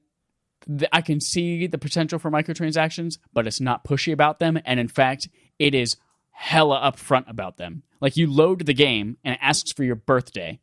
[0.93, 4.59] I can see the potential for microtransactions, but it's not pushy about them.
[4.65, 5.28] And in fact,
[5.59, 5.99] it is
[6.31, 7.82] hella upfront about them.
[8.01, 10.61] Like you load the game and it asks for your birthday,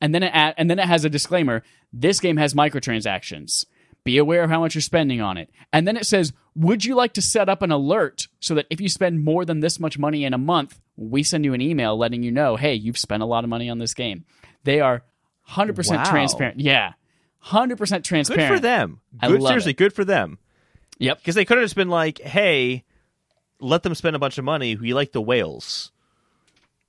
[0.00, 1.62] and then it and then it has a disclaimer:
[1.92, 3.64] this game has microtransactions.
[4.02, 5.50] Be aware of how much you're spending on it.
[5.74, 8.80] And then it says, Would you like to set up an alert so that if
[8.80, 11.98] you spend more than this much money in a month, we send you an email
[11.98, 14.24] letting you know, hey, you've spent a lot of money on this game?
[14.64, 15.02] They are
[15.50, 16.10] 100% Wow.
[16.10, 16.60] transparent.
[16.60, 16.94] Yeah.
[17.44, 18.48] 100% transparent.
[18.50, 19.00] Good for them.
[19.20, 19.76] Good, seriously, it.
[19.76, 20.38] good for them.
[20.98, 21.18] Yep.
[21.18, 22.84] Because they could have just been like, "Hey,
[23.60, 24.76] let them spend a bunch of money.
[24.76, 25.92] We like the whales."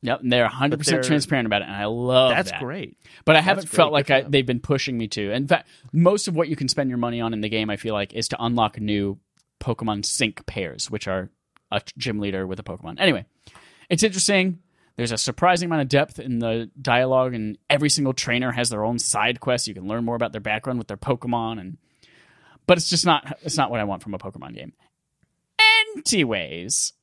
[0.03, 0.21] Yep.
[0.21, 1.65] And they're 100% transparent about it.
[1.65, 2.37] And I love that.
[2.37, 2.61] That's that.
[2.61, 2.97] great.
[3.23, 5.31] But I haven't felt like I, they've been pushing me to.
[5.31, 7.75] In fact, most of what you can spend your money on in the game, I
[7.75, 9.19] feel like, is to unlock new
[9.59, 11.29] Pokemon sync pairs, which are
[11.71, 12.95] a gym leader with a Pokemon.
[12.99, 13.25] Anyway,
[13.89, 14.59] it's interesting.
[14.97, 18.83] There's a surprising amount of depth in the dialogue, and every single trainer has their
[18.83, 19.67] own side quest.
[19.67, 21.77] You can learn more about their background with their Pokemon, and
[22.67, 24.73] but it's just not it's not what I want from a Pokemon game.
[26.11, 26.93] Anyways,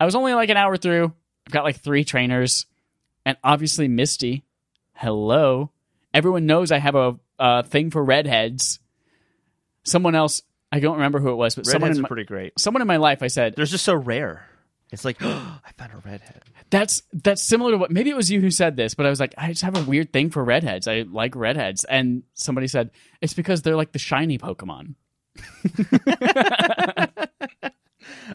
[0.00, 1.12] I was only like an hour through.
[1.48, 2.66] I've got like three trainers,
[3.24, 4.44] and obviously Misty.
[4.92, 5.70] Hello,
[6.12, 8.80] everyone knows I have a, a thing for redheads.
[9.82, 12.24] Someone else, I don't remember who it was, but someone Redheads in are my, pretty
[12.24, 12.60] great.
[12.60, 14.46] someone in my life, I said They're just so rare.
[14.92, 16.42] It's like I found a redhead.
[16.68, 19.18] that's that's similar to what maybe it was you who said this, but I was
[19.18, 20.86] like, I just have a weird thing for redheads.
[20.86, 22.90] I like redheads, and somebody said
[23.22, 24.96] it's because they're like the shiny Pokemon.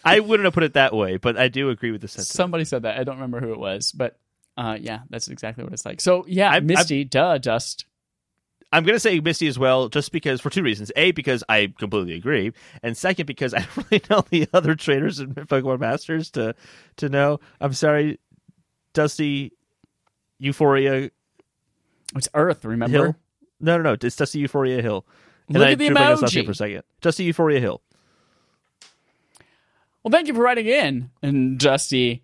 [0.04, 2.28] I wouldn't have put it that way, but I do agree with the sentiment.
[2.28, 3.00] Somebody said that.
[3.00, 4.18] I don't remember who it was, but
[4.58, 6.02] uh, yeah, that's exactly what it's like.
[6.02, 7.86] So yeah, I've- Misty, duh, Dust.
[8.72, 10.92] I'm going to say Misty as well, just because for two reasons.
[10.96, 15.20] A, because I completely agree, and second, because I don't really know the other trainers
[15.20, 16.56] in Pokemon Masters to
[16.98, 17.40] to know.
[17.62, 18.20] I'm sorry,
[18.94, 19.54] Dusty,
[20.40, 21.12] Euphoria
[22.16, 22.66] It's Earth.
[22.66, 22.98] Remember?
[22.98, 23.16] Hill.
[23.60, 23.98] No, no, no.
[24.02, 25.06] It's Dusty Euphoria Hill.
[25.48, 26.46] And Look I at the drew a blank on his last name emoji.
[26.48, 26.84] for a second.
[27.02, 27.82] Dusty Euphoria Hill.
[30.04, 32.24] Well, thank you for writing in, and Dusty,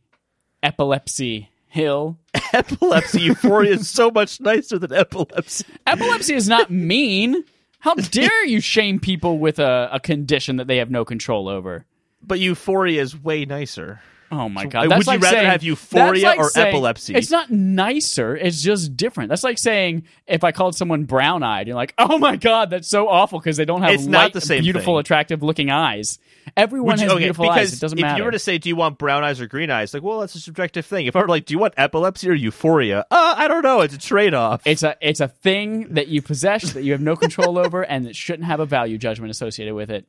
[0.61, 2.18] Epilepsy Hill.
[2.53, 5.64] Epilepsy Euphoria is so much nicer than epilepsy.
[5.88, 7.45] Epilepsy is not mean.
[7.80, 11.85] How dare you shame people with a, a condition that they have no control over?
[12.22, 14.01] But Euphoria is way nicer.
[14.31, 14.89] Oh my god!
[14.89, 17.15] That's would you like rather saying- have euphoria like or saying- epilepsy?
[17.15, 18.35] It's not nicer.
[18.35, 19.30] It's just different.
[19.30, 23.07] That's like saying if I called someone brown-eyed, you're like, "Oh my god, that's so
[23.10, 24.99] awful" because they don't have It's not light, the same beautiful, thing.
[24.99, 26.19] attractive-looking eyes.
[26.56, 27.73] Everyone you- has okay, beautiful eyes.
[27.73, 28.14] It doesn't if matter.
[28.14, 30.19] If you were to say, "Do you want brown eyes or green eyes?" Like, well,
[30.19, 31.06] that's a subjective thing.
[31.07, 33.81] If I were like, "Do you want epilepsy or euphoria?" Uh, I don't know.
[33.81, 34.61] It's a trade-off.
[34.65, 38.06] It's a it's a thing that you possess that you have no control over, and
[38.06, 40.06] that shouldn't have a value judgment associated with it.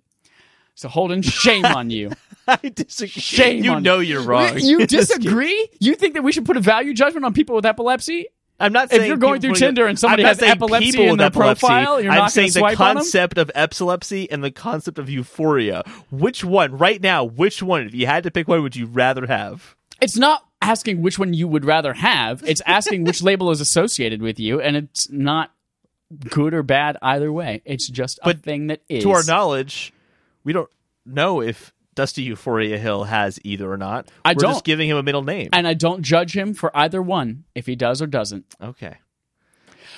[0.75, 2.11] So Holden, shame on you.
[2.49, 3.09] I disagree.
[3.21, 4.59] Shame you on know you're wrong.
[4.59, 5.69] You disagree?
[5.79, 8.27] You think that we should put a value judgment on people with epilepsy?
[8.59, 11.61] I'm not saying If you're going through Tinder and somebody has epilepsy in their epilepsy.
[11.67, 12.97] profile, you're I'm not gonna saying the swipe on 'em?
[12.97, 15.83] concept of epilepsy and the concept of euphoria.
[16.11, 17.25] Which one, right now?
[17.25, 19.77] Which one, if you had to pick one, would you rather have?
[20.03, 22.43] It's not asking which one you would rather have.
[22.47, 25.53] It's asking which label is associated with you, and it's not
[26.29, 27.63] good or bad either way.
[27.65, 29.05] It's just a But thing that is.
[29.05, 29.93] To our knowledge,
[30.45, 30.71] we don't
[31.07, 34.09] know if Dusty Euphoria Hill has either or not.
[34.25, 34.53] I We're don't.
[34.53, 35.51] just giving him a middle name.
[35.53, 38.47] and I don't judge him for either one if he does or doesn't.
[38.63, 38.97] okay.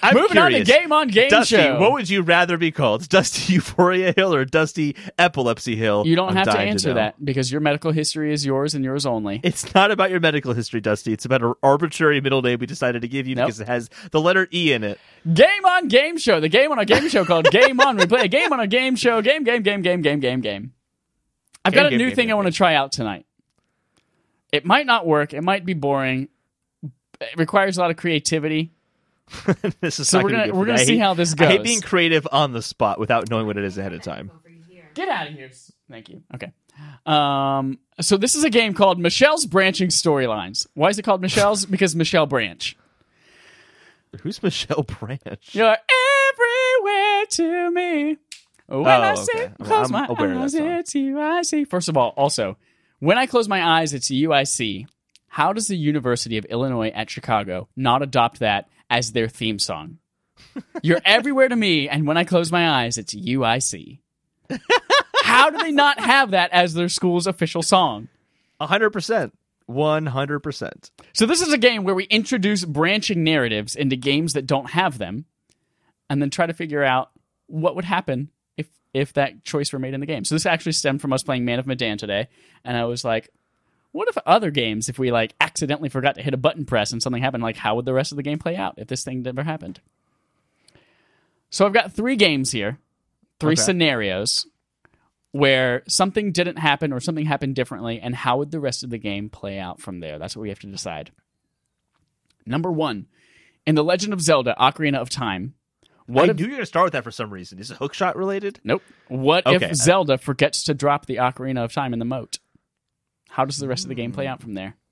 [0.05, 0.69] I'm Moving on curious.
[0.69, 1.79] to Game on Game Dusty, Show.
[1.79, 3.09] what would you rather be called?
[3.09, 6.03] Dusty Euphoria Hill or Dusty Epilepsy Hill?
[6.07, 6.95] you don't I'm have to answer know.
[6.95, 9.41] that because your medical history is yours and yours only.
[9.45, 11.13] It's not about your medical history, Dusty.
[11.13, 13.47] It's about an arbitrary middle name we decided to give you Nope.
[13.47, 14.99] because it has the letter E in it.
[15.33, 16.41] Game on Game Show.
[16.41, 17.97] The game on a game show called Game On.
[17.97, 19.23] We play a game on a game show.
[19.23, 20.73] Game, game, game, game, game, game, game.
[21.65, 23.25] I've got a game, new game, thing game, I want to try out tonight.
[24.51, 25.33] It might not work.
[25.33, 26.29] It might be boring.
[27.21, 28.73] It requires a lot of creativity.
[29.81, 31.47] this is So not we're gonna gonna be we're gonna see hate- how this I
[31.47, 31.65] hate goes.
[31.65, 34.31] being creative on the spot without knowing what it is ahead of time.
[34.95, 35.51] Get out of here.
[35.91, 36.23] Thank you.
[36.35, 36.53] Okay.
[37.07, 40.67] Um, so this is a game called Michelle's Branching Storylines.
[40.75, 41.65] Why is it called Michelle's?
[41.71, 42.77] because Michelle Branch.
[44.21, 45.55] Who's Michelle Branch?
[45.55, 45.77] You're
[46.37, 48.17] everywhere to me.
[48.67, 49.53] When I Oh, see, okay.
[49.63, 51.65] Close I'm my aware of that eyes, it's you I see.
[51.65, 52.57] First of all, also,
[53.01, 54.87] when I close my eyes, it's you I see.
[55.29, 59.99] How does the University of Illinois at Chicago not adopt that as their theme song?
[60.83, 64.03] You're everywhere to me, and when I close my eyes, it's you I see.
[65.25, 68.09] How do they not have that as their school's official song?
[68.61, 69.37] hundred percent.
[69.67, 70.91] One hundred percent.
[71.15, 74.99] So this is a game where we introduce branching narratives into games that don't have
[74.99, 75.25] them,
[76.11, 77.11] and then try to figure out
[77.47, 80.25] what would happen if if that choice were made in the game.
[80.25, 82.29] So this actually stemmed from us playing Man of Medan today,
[82.65, 83.31] and I was like,
[83.93, 87.03] what if other games, if we like accidentally forgot to hit a button press and
[87.03, 89.23] something happened, like how would the rest of the game play out if this thing
[89.23, 89.81] never happened?
[91.51, 92.79] So I've got three games here,
[93.39, 93.63] three Okay.
[93.63, 94.47] scenarios
[95.33, 98.99] where something didn't happen or something happened differently, and how would the rest of the
[98.99, 100.19] game play out from there?
[100.19, 101.11] That's what we have to decide.
[102.45, 103.07] Number one,
[103.67, 105.55] in The Legend of Zelda Ocarina of Time,
[106.07, 107.59] what I if knew you were going to start with that for some reason.
[107.59, 108.61] Is it hookshot related?
[108.65, 108.83] Nope.
[109.09, 109.67] What Okay.
[109.71, 112.39] if Zelda forgets to drop the Ocarina of Time in the moat?
[113.33, 114.29] How does the rest of the game play mm.
[114.29, 114.77] out from there?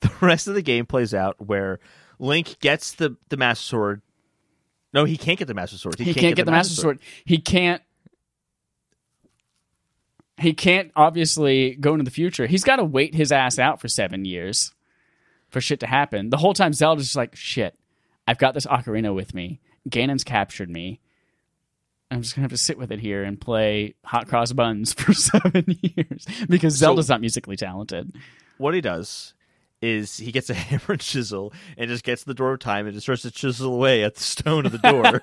[0.00, 1.80] The rest of the game plays out where
[2.18, 4.02] Link gets the the Master Sword.
[4.92, 5.98] No, he can't get the Master Sword.
[5.98, 7.00] He, can't, get, the Master Sword.
[7.24, 7.80] He can't.
[10.36, 12.46] He can't obviously go into the future.
[12.46, 14.74] He's got to wait his ass out for seven years
[15.48, 16.28] for shit to happen.
[16.28, 17.78] The whole time Zelda's just like, shit,
[18.28, 19.60] I've got this ocarina with me.
[19.88, 21.00] Ganon's captured me.
[22.10, 25.12] I'm just gonna have to sit with it here and play hot cross buns for
[25.12, 28.14] seven years because Zelda's not musically talented.
[28.58, 29.34] What he does
[29.82, 32.94] is he gets a hammer and chisel and just gets the door of time and
[32.94, 35.20] just starts to chisel away at the stone of the door.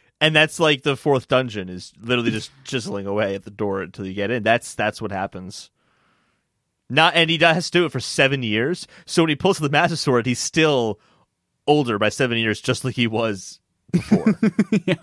[0.20, 4.06] and that's like the fourth dungeon is literally just chiseling away at the door until
[4.06, 4.42] you get in.
[4.42, 5.70] That's that's what happens.
[6.88, 8.86] Not and he has to do it for seven years.
[9.06, 11.00] So when he pulls the Master Sword, he's still
[11.66, 13.60] older by seven years, just like he was
[13.90, 14.38] before.
[14.84, 14.94] yeah.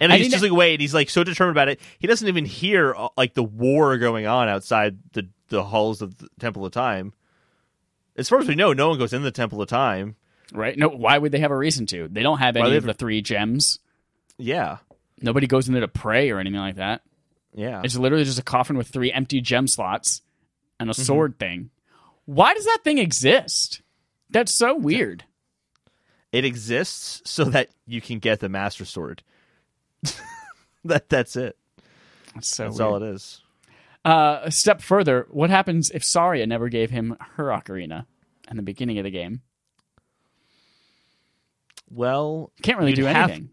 [0.00, 1.78] And he's just like, wait, he's like so determined about it.
[1.98, 6.16] He doesn't even hear uh, like the war going on outside the the halls of
[6.18, 7.12] the Temple of Time.
[8.16, 10.16] As far as we know, no one goes in the Temple of Time.
[10.52, 10.76] Right?
[10.76, 12.08] No, why would they have a reason to?
[12.08, 13.78] They don't have any of the three gems.
[14.38, 14.78] Yeah,
[15.22, 17.02] Nobody goes in there to pray or anything like that.
[17.54, 17.82] yeah.
[17.84, 20.22] It's literally just a coffin with three empty gem slots
[20.78, 21.00] and Mm-hmm.
[21.00, 21.70] a sword thing.
[22.24, 23.82] Why does that thing exist?
[24.30, 25.24] That's so weird.
[26.32, 29.22] It exists so that you can get the Master Sword.
[30.84, 31.56] that that's it.
[32.34, 32.88] That's so That's weird.
[32.92, 33.40] all it is.
[34.04, 38.06] Uh, a step further, what happens if Saria never gave him her ocarina
[38.50, 39.42] in the beginning of the game?
[41.90, 43.50] Well, Can't really do have- anything.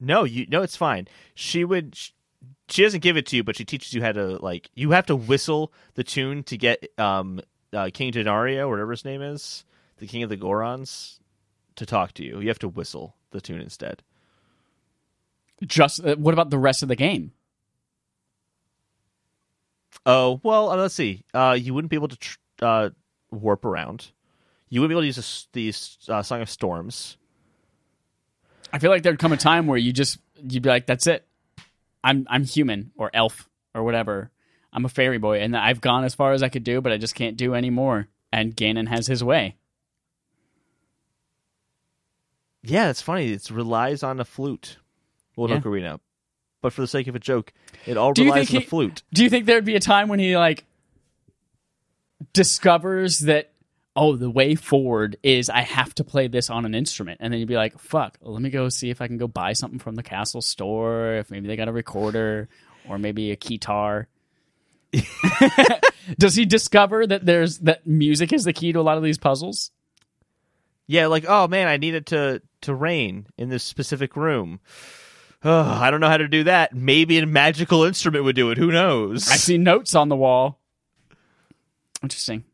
[0.00, 1.08] no, you no, it's fine.
[1.34, 1.94] She would.
[1.96, 2.12] She,
[2.68, 4.70] she doesn't give it to you, but she teaches you how to like.
[4.74, 7.40] You have to whistle the tune to get um
[7.72, 9.64] uh, King Denario, whatever his name is,
[9.98, 11.18] the King of the Gorons,
[11.76, 12.40] to talk to you.
[12.40, 14.02] You have to whistle the tune instead.
[15.66, 17.32] Just uh, what about the rest of the game?
[20.04, 21.24] Oh well, uh, let's see.
[21.32, 22.90] Uh, you wouldn't be able to tr- uh,
[23.30, 24.10] warp around.
[24.68, 25.70] You wouldn't be able to use the
[26.08, 27.16] the uh, Song of Storms.
[28.72, 31.26] I feel like there'd come a time where you just you'd be like, "That's it.
[32.02, 34.30] I'm I'm human or elf or whatever.
[34.72, 36.96] I'm a fairy boy, and I've gone as far as I could do, but I
[36.96, 39.56] just can't do any more." And Ganon has his way.
[42.62, 43.32] Yeah, it's funny.
[43.32, 44.78] It relies on a flute.
[45.36, 45.60] Well, Yeah.
[45.60, 46.00] Ocarina.
[46.60, 47.52] But for the sake of a joke,
[47.86, 49.02] it all Do relies on he- a flute.
[49.12, 50.64] Do you think there'd be a time when he like
[52.32, 53.50] discovers that
[53.96, 57.40] oh the way forward is I have to play this on an instrument and then
[57.40, 59.96] you'd be like fuck let me go see if I can go buy something from
[59.96, 62.48] the castle store if maybe they got a recorder
[62.88, 64.06] or maybe a guitar
[66.18, 69.16] Does he discover that there's that music is the key to a lot of these
[69.18, 69.70] puzzles?
[70.86, 74.60] Yeah, like oh man, I need it to to rain in this specific room.
[75.44, 76.74] Oh, I don't know how to do that.
[76.74, 78.58] Maybe a magical instrument would do it.
[78.58, 79.28] Who knows?
[79.28, 80.60] I see notes on the wall.
[82.02, 82.44] Interesting.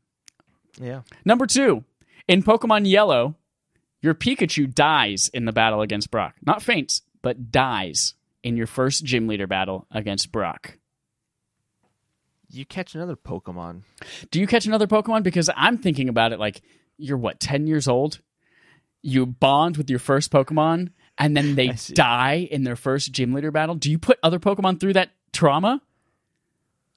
[0.81, 1.03] Yeah.
[1.25, 1.85] Number two,
[2.27, 3.35] in Pokemon Yellow,
[4.01, 6.35] your Pikachu dies in the battle against Brock.
[6.45, 10.79] Not faints, but dies in your first gym leader battle against Brock.
[12.51, 13.83] You catch another Pokemon.
[14.31, 15.23] Do you catch another Pokemon?
[15.23, 16.63] Because I'm thinking about it like
[16.97, 18.21] you're what, 10 years old?
[19.03, 23.51] You bond with your first Pokemon and then they die in their first gym leader
[23.51, 23.75] battle.
[23.75, 25.83] Do you put other Pokemon through that trauma?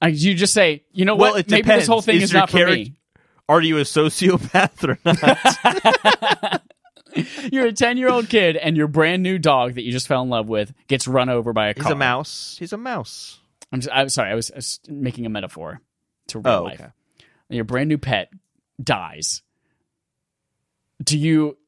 [0.00, 1.40] Like, do you just say, you know Well, what?
[1.40, 2.06] it Maybe this whole depends.
[2.06, 2.94] thing Is is, your not for character- me.
[3.48, 6.62] Are you a sociopath or not?
[7.52, 10.22] You're a 10 year old kid and your brand new dog that you just fell
[10.22, 11.84] in love with gets run over by a car.
[11.84, 12.56] He's a mouse.
[12.58, 13.38] He's a mouse.
[13.70, 15.80] I'm, just, I'm sorry, I was, I was making a metaphor
[16.28, 16.80] to real Oh, life.
[16.80, 16.90] okay.
[17.50, 18.30] Your brand new pet
[18.82, 19.42] dies.
[21.04, 21.58] Do you,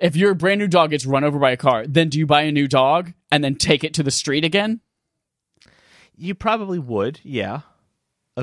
[0.00, 2.42] if your brand new dog gets run over by a car, then do you buy
[2.42, 4.80] a new dog and then take it to the street again?
[6.16, 7.60] You probably would, yeah.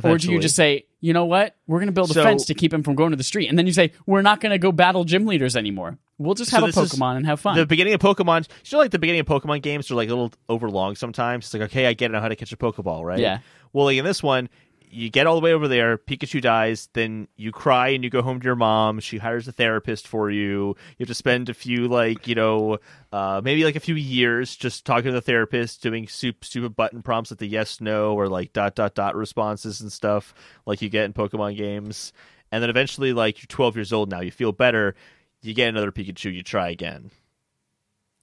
[0.03, 1.55] Or do you just say, you know what?
[1.65, 3.47] We're going to build a So- fence to keep him from going to the street.
[3.49, 5.97] And then you say, we're not going to go battle gym leaders anymore.
[6.19, 7.55] We'll just So have a Pokemon and have fun.
[7.55, 10.13] The beginning of Pokemon, you know, like the beginning of Pokemon games are like a
[10.13, 11.45] little overlong sometimes.
[11.45, 13.19] It's like, okay, I get it, I know how to catch a Pokeball, right?
[13.19, 13.39] Yeah.
[13.73, 14.49] Well, like in this one,
[14.89, 18.21] you get all the way over there, Pikachu dies, then you cry and you go
[18.21, 18.99] home to your mom.
[18.99, 20.67] She hires a therapist for you.
[20.69, 22.79] You have to spend a few, like, you know,
[23.11, 27.01] uh, maybe like a few years just talking to the therapist, doing soup, stupid button
[27.01, 30.33] prompts like the yes, no, or like dot, dot, dot responses and stuff
[30.65, 32.13] like you get in Pokemon games.
[32.51, 34.95] And then eventually, like, you're 12 years old now, you feel better.
[35.41, 37.11] You get another Pikachu, you try again.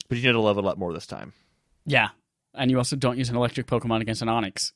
[0.08, 1.32] But you need to level up more this time.
[1.86, 2.08] yeah.
[2.56, 4.70] And you also don't use an electric Pokemon against an Onix.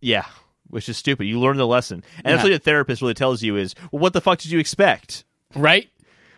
[0.00, 0.26] Yeah,
[0.70, 1.24] which is stupid.
[1.24, 2.02] You learn the lesson.
[2.24, 4.58] And that's what the therapist really tells you is, well, what the fuck did you
[4.58, 5.24] expect?
[5.54, 5.88] Right?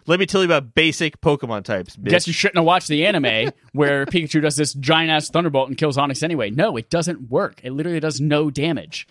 [0.07, 1.97] Let me tell you about basic Pokemon types.
[1.97, 2.11] Bitch.
[2.11, 5.77] Guess you shouldn't have watched the anime where Pikachu does this giant ass thunderbolt and
[5.77, 6.51] kills Onix anyway.
[6.51, 7.61] No, it doesn't work.
[7.62, 9.07] It literally does no damage.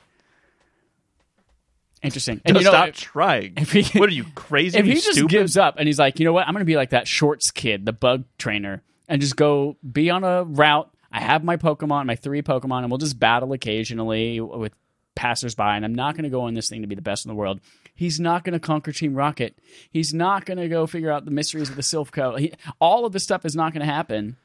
[2.01, 2.41] Interesting.
[2.45, 3.53] And Don't you know, stop if, trying.
[3.57, 4.77] if he- what are you crazy?
[4.79, 5.29] if he just stupid?
[5.29, 7.51] gives up and he's like, you know what, I'm going to be like that Shorts
[7.51, 10.89] kid, the bug trainer, and just go be on a route.
[11.11, 14.73] I have my Pokemon, my three Pokemon, and we'll just battle occasionally with
[15.19, 15.61] passersby.
[15.61, 17.35] And I'm not going to go on this thing to be the best in the
[17.35, 17.59] world.
[17.93, 19.59] He's not going to conquer Team Rocket.
[19.91, 22.37] He's not going to go figure out the mysteries of the Silph Co.
[22.37, 24.37] He, all of this stuff is not going to happen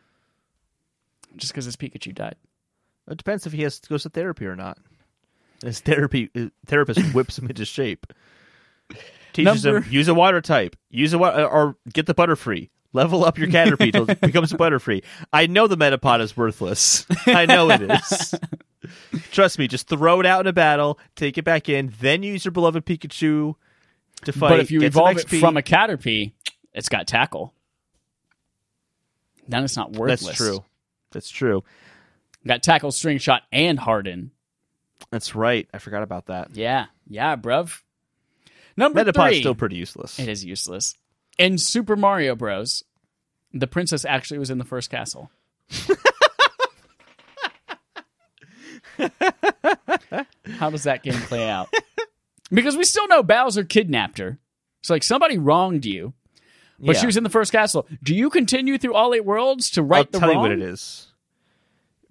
[1.37, 2.35] just because his Pikachu died.
[3.09, 4.79] It depends if he has goes to therapy or not.
[5.63, 8.07] His therapy uh, therapist whips him into shape.
[9.33, 12.71] Teaches Number- him use a water type, use a wa- or get the Butterfree.
[12.93, 15.03] Level up your Caterpie till it becomes a Butterfree.
[15.33, 17.05] I know the Metapod is worthless.
[17.27, 18.35] I know it is.
[19.31, 22.45] Trust me, just throw it out in a battle, take it back in, then use
[22.45, 23.55] your beloved Pikachu
[24.25, 24.49] to fight.
[24.51, 26.33] but if you evolve it from a Caterpie,
[26.73, 27.53] it's got tackle.
[29.49, 30.25] Then it's not worthless.
[30.25, 30.65] That's true.
[31.13, 31.65] That's true.
[32.47, 34.31] Got tackle, string shot, and harden.
[35.11, 35.69] That's right.
[35.73, 36.55] I forgot about that.
[36.55, 37.81] Yeah, yeah, bruv.
[38.77, 39.41] Number Metapod's three.
[39.41, 40.19] still pretty useless.
[40.19, 40.97] It is useless.
[41.39, 42.83] In Super Mario Bros.,
[43.53, 45.31] the princess actually was in the first castle.
[50.59, 51.69] How does that game play out?
[52.51, 54.39] Because we still know Bowser kidnapped her.
[54.81, 56.13] It's like somebody wronged you,
[56.79, 57.01] but Yeah.
[57.01, 57.87] she was in the first castle.
[58.03, 60.37] Do you continue through all eight worlds to right I'll the tell wrong?
[60.37, 61.09] you what it is.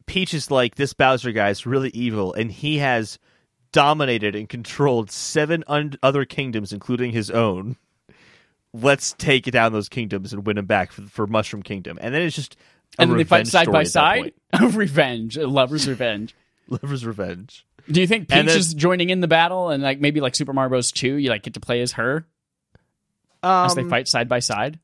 [0.05, 3.19] Peach is like this Bowser guy is really evil, and he has
[3.71, 7.77] dominated and controlled seven un- other kingdoms, including his own.
[8.73, 12.23] Let's take down those kingdoms and win them back for, for Mushroom Kingdom, and then
[12.23, 12.55] it's just
[12.97, 14.75] a And then they fight side by story at that side.
[14.75, 16.35] revenge, a lover's revenge.
[16.81, 17.65] Lover's revenge.
[17.91, 20.53] Do you think Peach then- is joining in the battle, and like maybe like Super
[20.53, 20.91] Mario Bros.
[20.91, 22.25] Two, you like get to play as her
[23.43, 24.79] Um, as they fight side by side?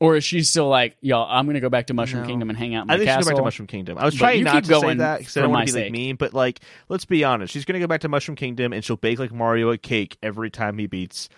[0.00, 1.26] Or is she still like, y'all?
[1.28, 2.28] I'm gonna go back to Mushroom No.
[2.28, 3.98] Kingdom and hang out in I think she's going back to Mushroom Kingdom.
[3.98, 5.92] I was But trying not to say that because I don't want to be like
[5.92, 7.52] mean, but like, let's be honest.
[7.52, 10.16] She's going to go back to Mushroom Kingdom and she'll bake like Mario a cake
[10.22, 11.28] every time he beats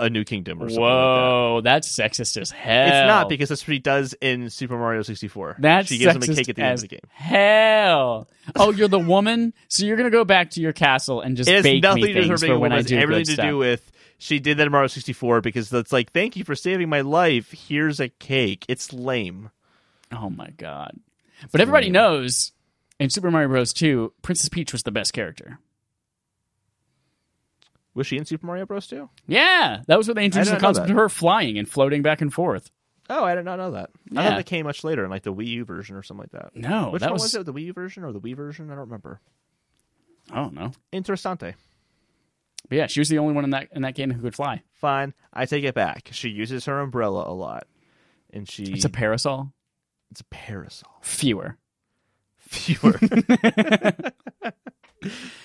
[0.00, 0.96] a new kingdom or something like that.
[0.96, 2.86] Whoa, that's sexist as hell.
[2.88, 5.56] It's not because that's what he does in Super Mario 64.
[5.58, 7.00] that's she gives him a cake at the end of the game.
[7.10, 8.28] Hell.
[8.56, 11.54] Oh, you're the woman, so you're gonna go back to your castle and just It
[11.54, 12.72] has bake nothing me to do with her being for a when woman.
[12.72, 13.46] I It's do everything to stuff.
[13.46, 16.88] do with she did that in Mario 64 because that's like, thank you for saving
[16.88, 17.52] my life.
[17.52, 18.66] Here's a cake.
[18.68, 19.50] It's lame.
[20.12, 20.98] Oh my god!
[21.52, 21.92] But everybody lame.
[21.92, 22.52] knows
[22.98, 23.72] in Super Mario Bros.
[23.72, 25.58] 2, Princess Peach was the best character.
[27.94, 28.86] Was she in Super Mario Bros.
[28.86, 29.08] too?
[29.26, 32.32] Yeah, that was when they introduced the concept of her flying and floating back and
[32.32, 32.70] forth.
[33.08, 33.90] Oh, I did not know that.
[34.16, 36.42] I thought that came much later in like the Wii U version or something like
[36.42, 36.54] that.
[36.54, 37.44] No, Which that one was, was it?
[37.46, 38.66] The Wii U version or the Wii version?
[38.70, 39.20] I don't remember.
[40.30, 40.70] I don't know.
[40.92, 41.54] Interessante.
[42.68, 44.62] But yeah, she was the only one in that in that game who could fly.
[44.74, 45.12] Fine.
[45.32, 46.10] I take it back.
[46.12, 47.66] She uses her umbrella a lot.
[48.32, 49.52] And she It's a parasol.
[50.12, 50.90] it's a parasol.
[51.02, 51.56] Fewer.
[52.38, 53.00] Fewer.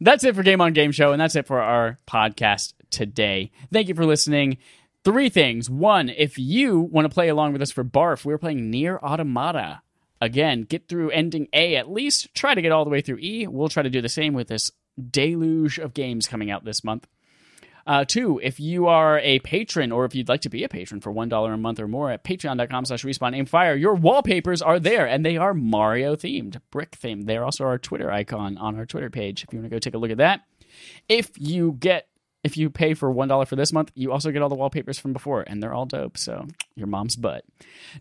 [0.00, 3.50] That's it for Game on Game Show, and that's it for our podcast today.
[3.70, 4.56] Thank you for listening.
[5.04, 5.68] Three things.
[5.68, 9.82] One, if you want to play along with us for Barf, we're playing Nier Automata.
[10.20, 12.34] Again, get through ending A at least.
[12.34, 13.46] Try to get all the way through E.
[13.46, 14.70] We'll try to do the same with this
[15.10, 17.06] deluge of games coming out this month.
[17.86, 21.00] Uh, two, if you are a patron or if you'd like to be a patron
[21.00, 24.78] for $1 a month or more at patreon.com slash respawn aim fire, your wallpapers are
[24.78, 27.26] there and they are Mario themed, brick themed.
[27.26, 29.94] They're also our Twitter icon on our Twitter page if you want to go take
[29.94, 30.42] a look at that.
[31.08, 32.06] If you get
[32.42, 34.98] if you pay for one dollar for this month, you also get all the wallpapers
[34.98, 36.16] from before, and they're all dope.
[36.16, 37.44] So your mom's butt.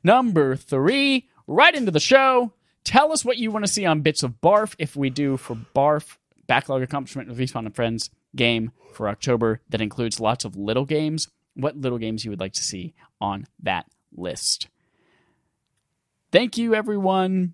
[0.03, 2.53] Number three, right into the show.
[2.85, 4.76] Tell us what you want to see on Bits of Barf.
[4.80, 9.81] If we do for Barf backlog accomplishment with Respawn and Friends game for October that
[9.81, 11.30] includes lots of little games.
[11.56, 13.85] What little games you would like to see on that
[14.15, 14.68] list?
[16.31, 17.53] Thank you, everyone.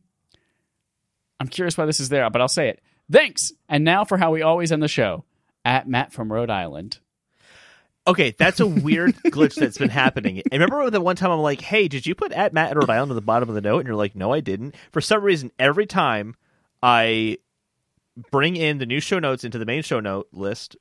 [1.39, 2.81] I'm curious why this is there, but I'll say it.
[3.11, 3.51] Thanks.
[3.69, 5.23] And now for how we always end the show
[5.63, 6.99] at Matt from Rhode Island.
[8.07, 10.41] Okay, that's a weird glitch that's been happening.
[10.51, 12.89] And remember the one time I'm like, "Hey, did you put at Matt at Rhode
[12.89, 15.23] Island at the bottom of the note?" And you're like, "No, I didn't." For some
[15.23, 16.35] reason, every time
[16.83, 17.39] I
[18.31, 20.75] bring in the new show notes into the main show note list,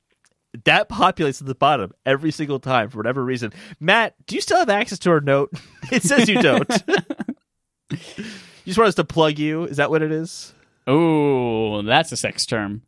[0.64, 3.52] that populates at the bottom every single time for whatever reason.
[3.80, 5.52] Matt, do you still have access to our note?
[5.92, 6.68] It says you don't.
[7.90, 8.24] you
[8.64, 9.64] just want us to plug you?
[9.64, 10.54] Is that what it is?
[10.86, 12.82] Oh, that's a sex term.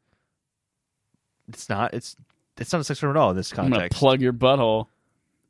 [1.48, 1.92] It's not.
[1.92, 2.16] It's
[2.58, 4.86] it's not a sex term at all in this I'm gonna plug your butthole.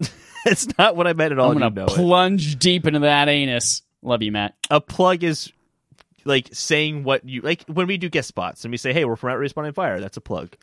[0.44, 1.52] it's not what I meant at all.
[1.52, 1.90] I'm gonna you know it.
[1.90, 3.82] plunge deep into that anus.
[4.02, 4.54] Love you, Matt.
[4.70, 5.52] a plug is
[6.26, 9.16] like saying what you like when we do guest spots and we say, "Hey, we're
[9.16, 10.56] from at Respawn Aim Fire." That's a plug.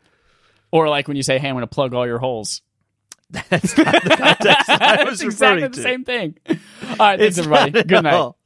[0.70, 2.62] Or like when you say, "Hey, I'm gonna plug all your holes."
[3.30, 5.82] That's not the context I was exactly referring the to.
[5.82, 6.36] same thing.
[6.48, 6.56] All
[6.98, 7.70] right, thanks It's everybody.
[7.72, 8.14] not at Good night.
[8.14, 8.36] all.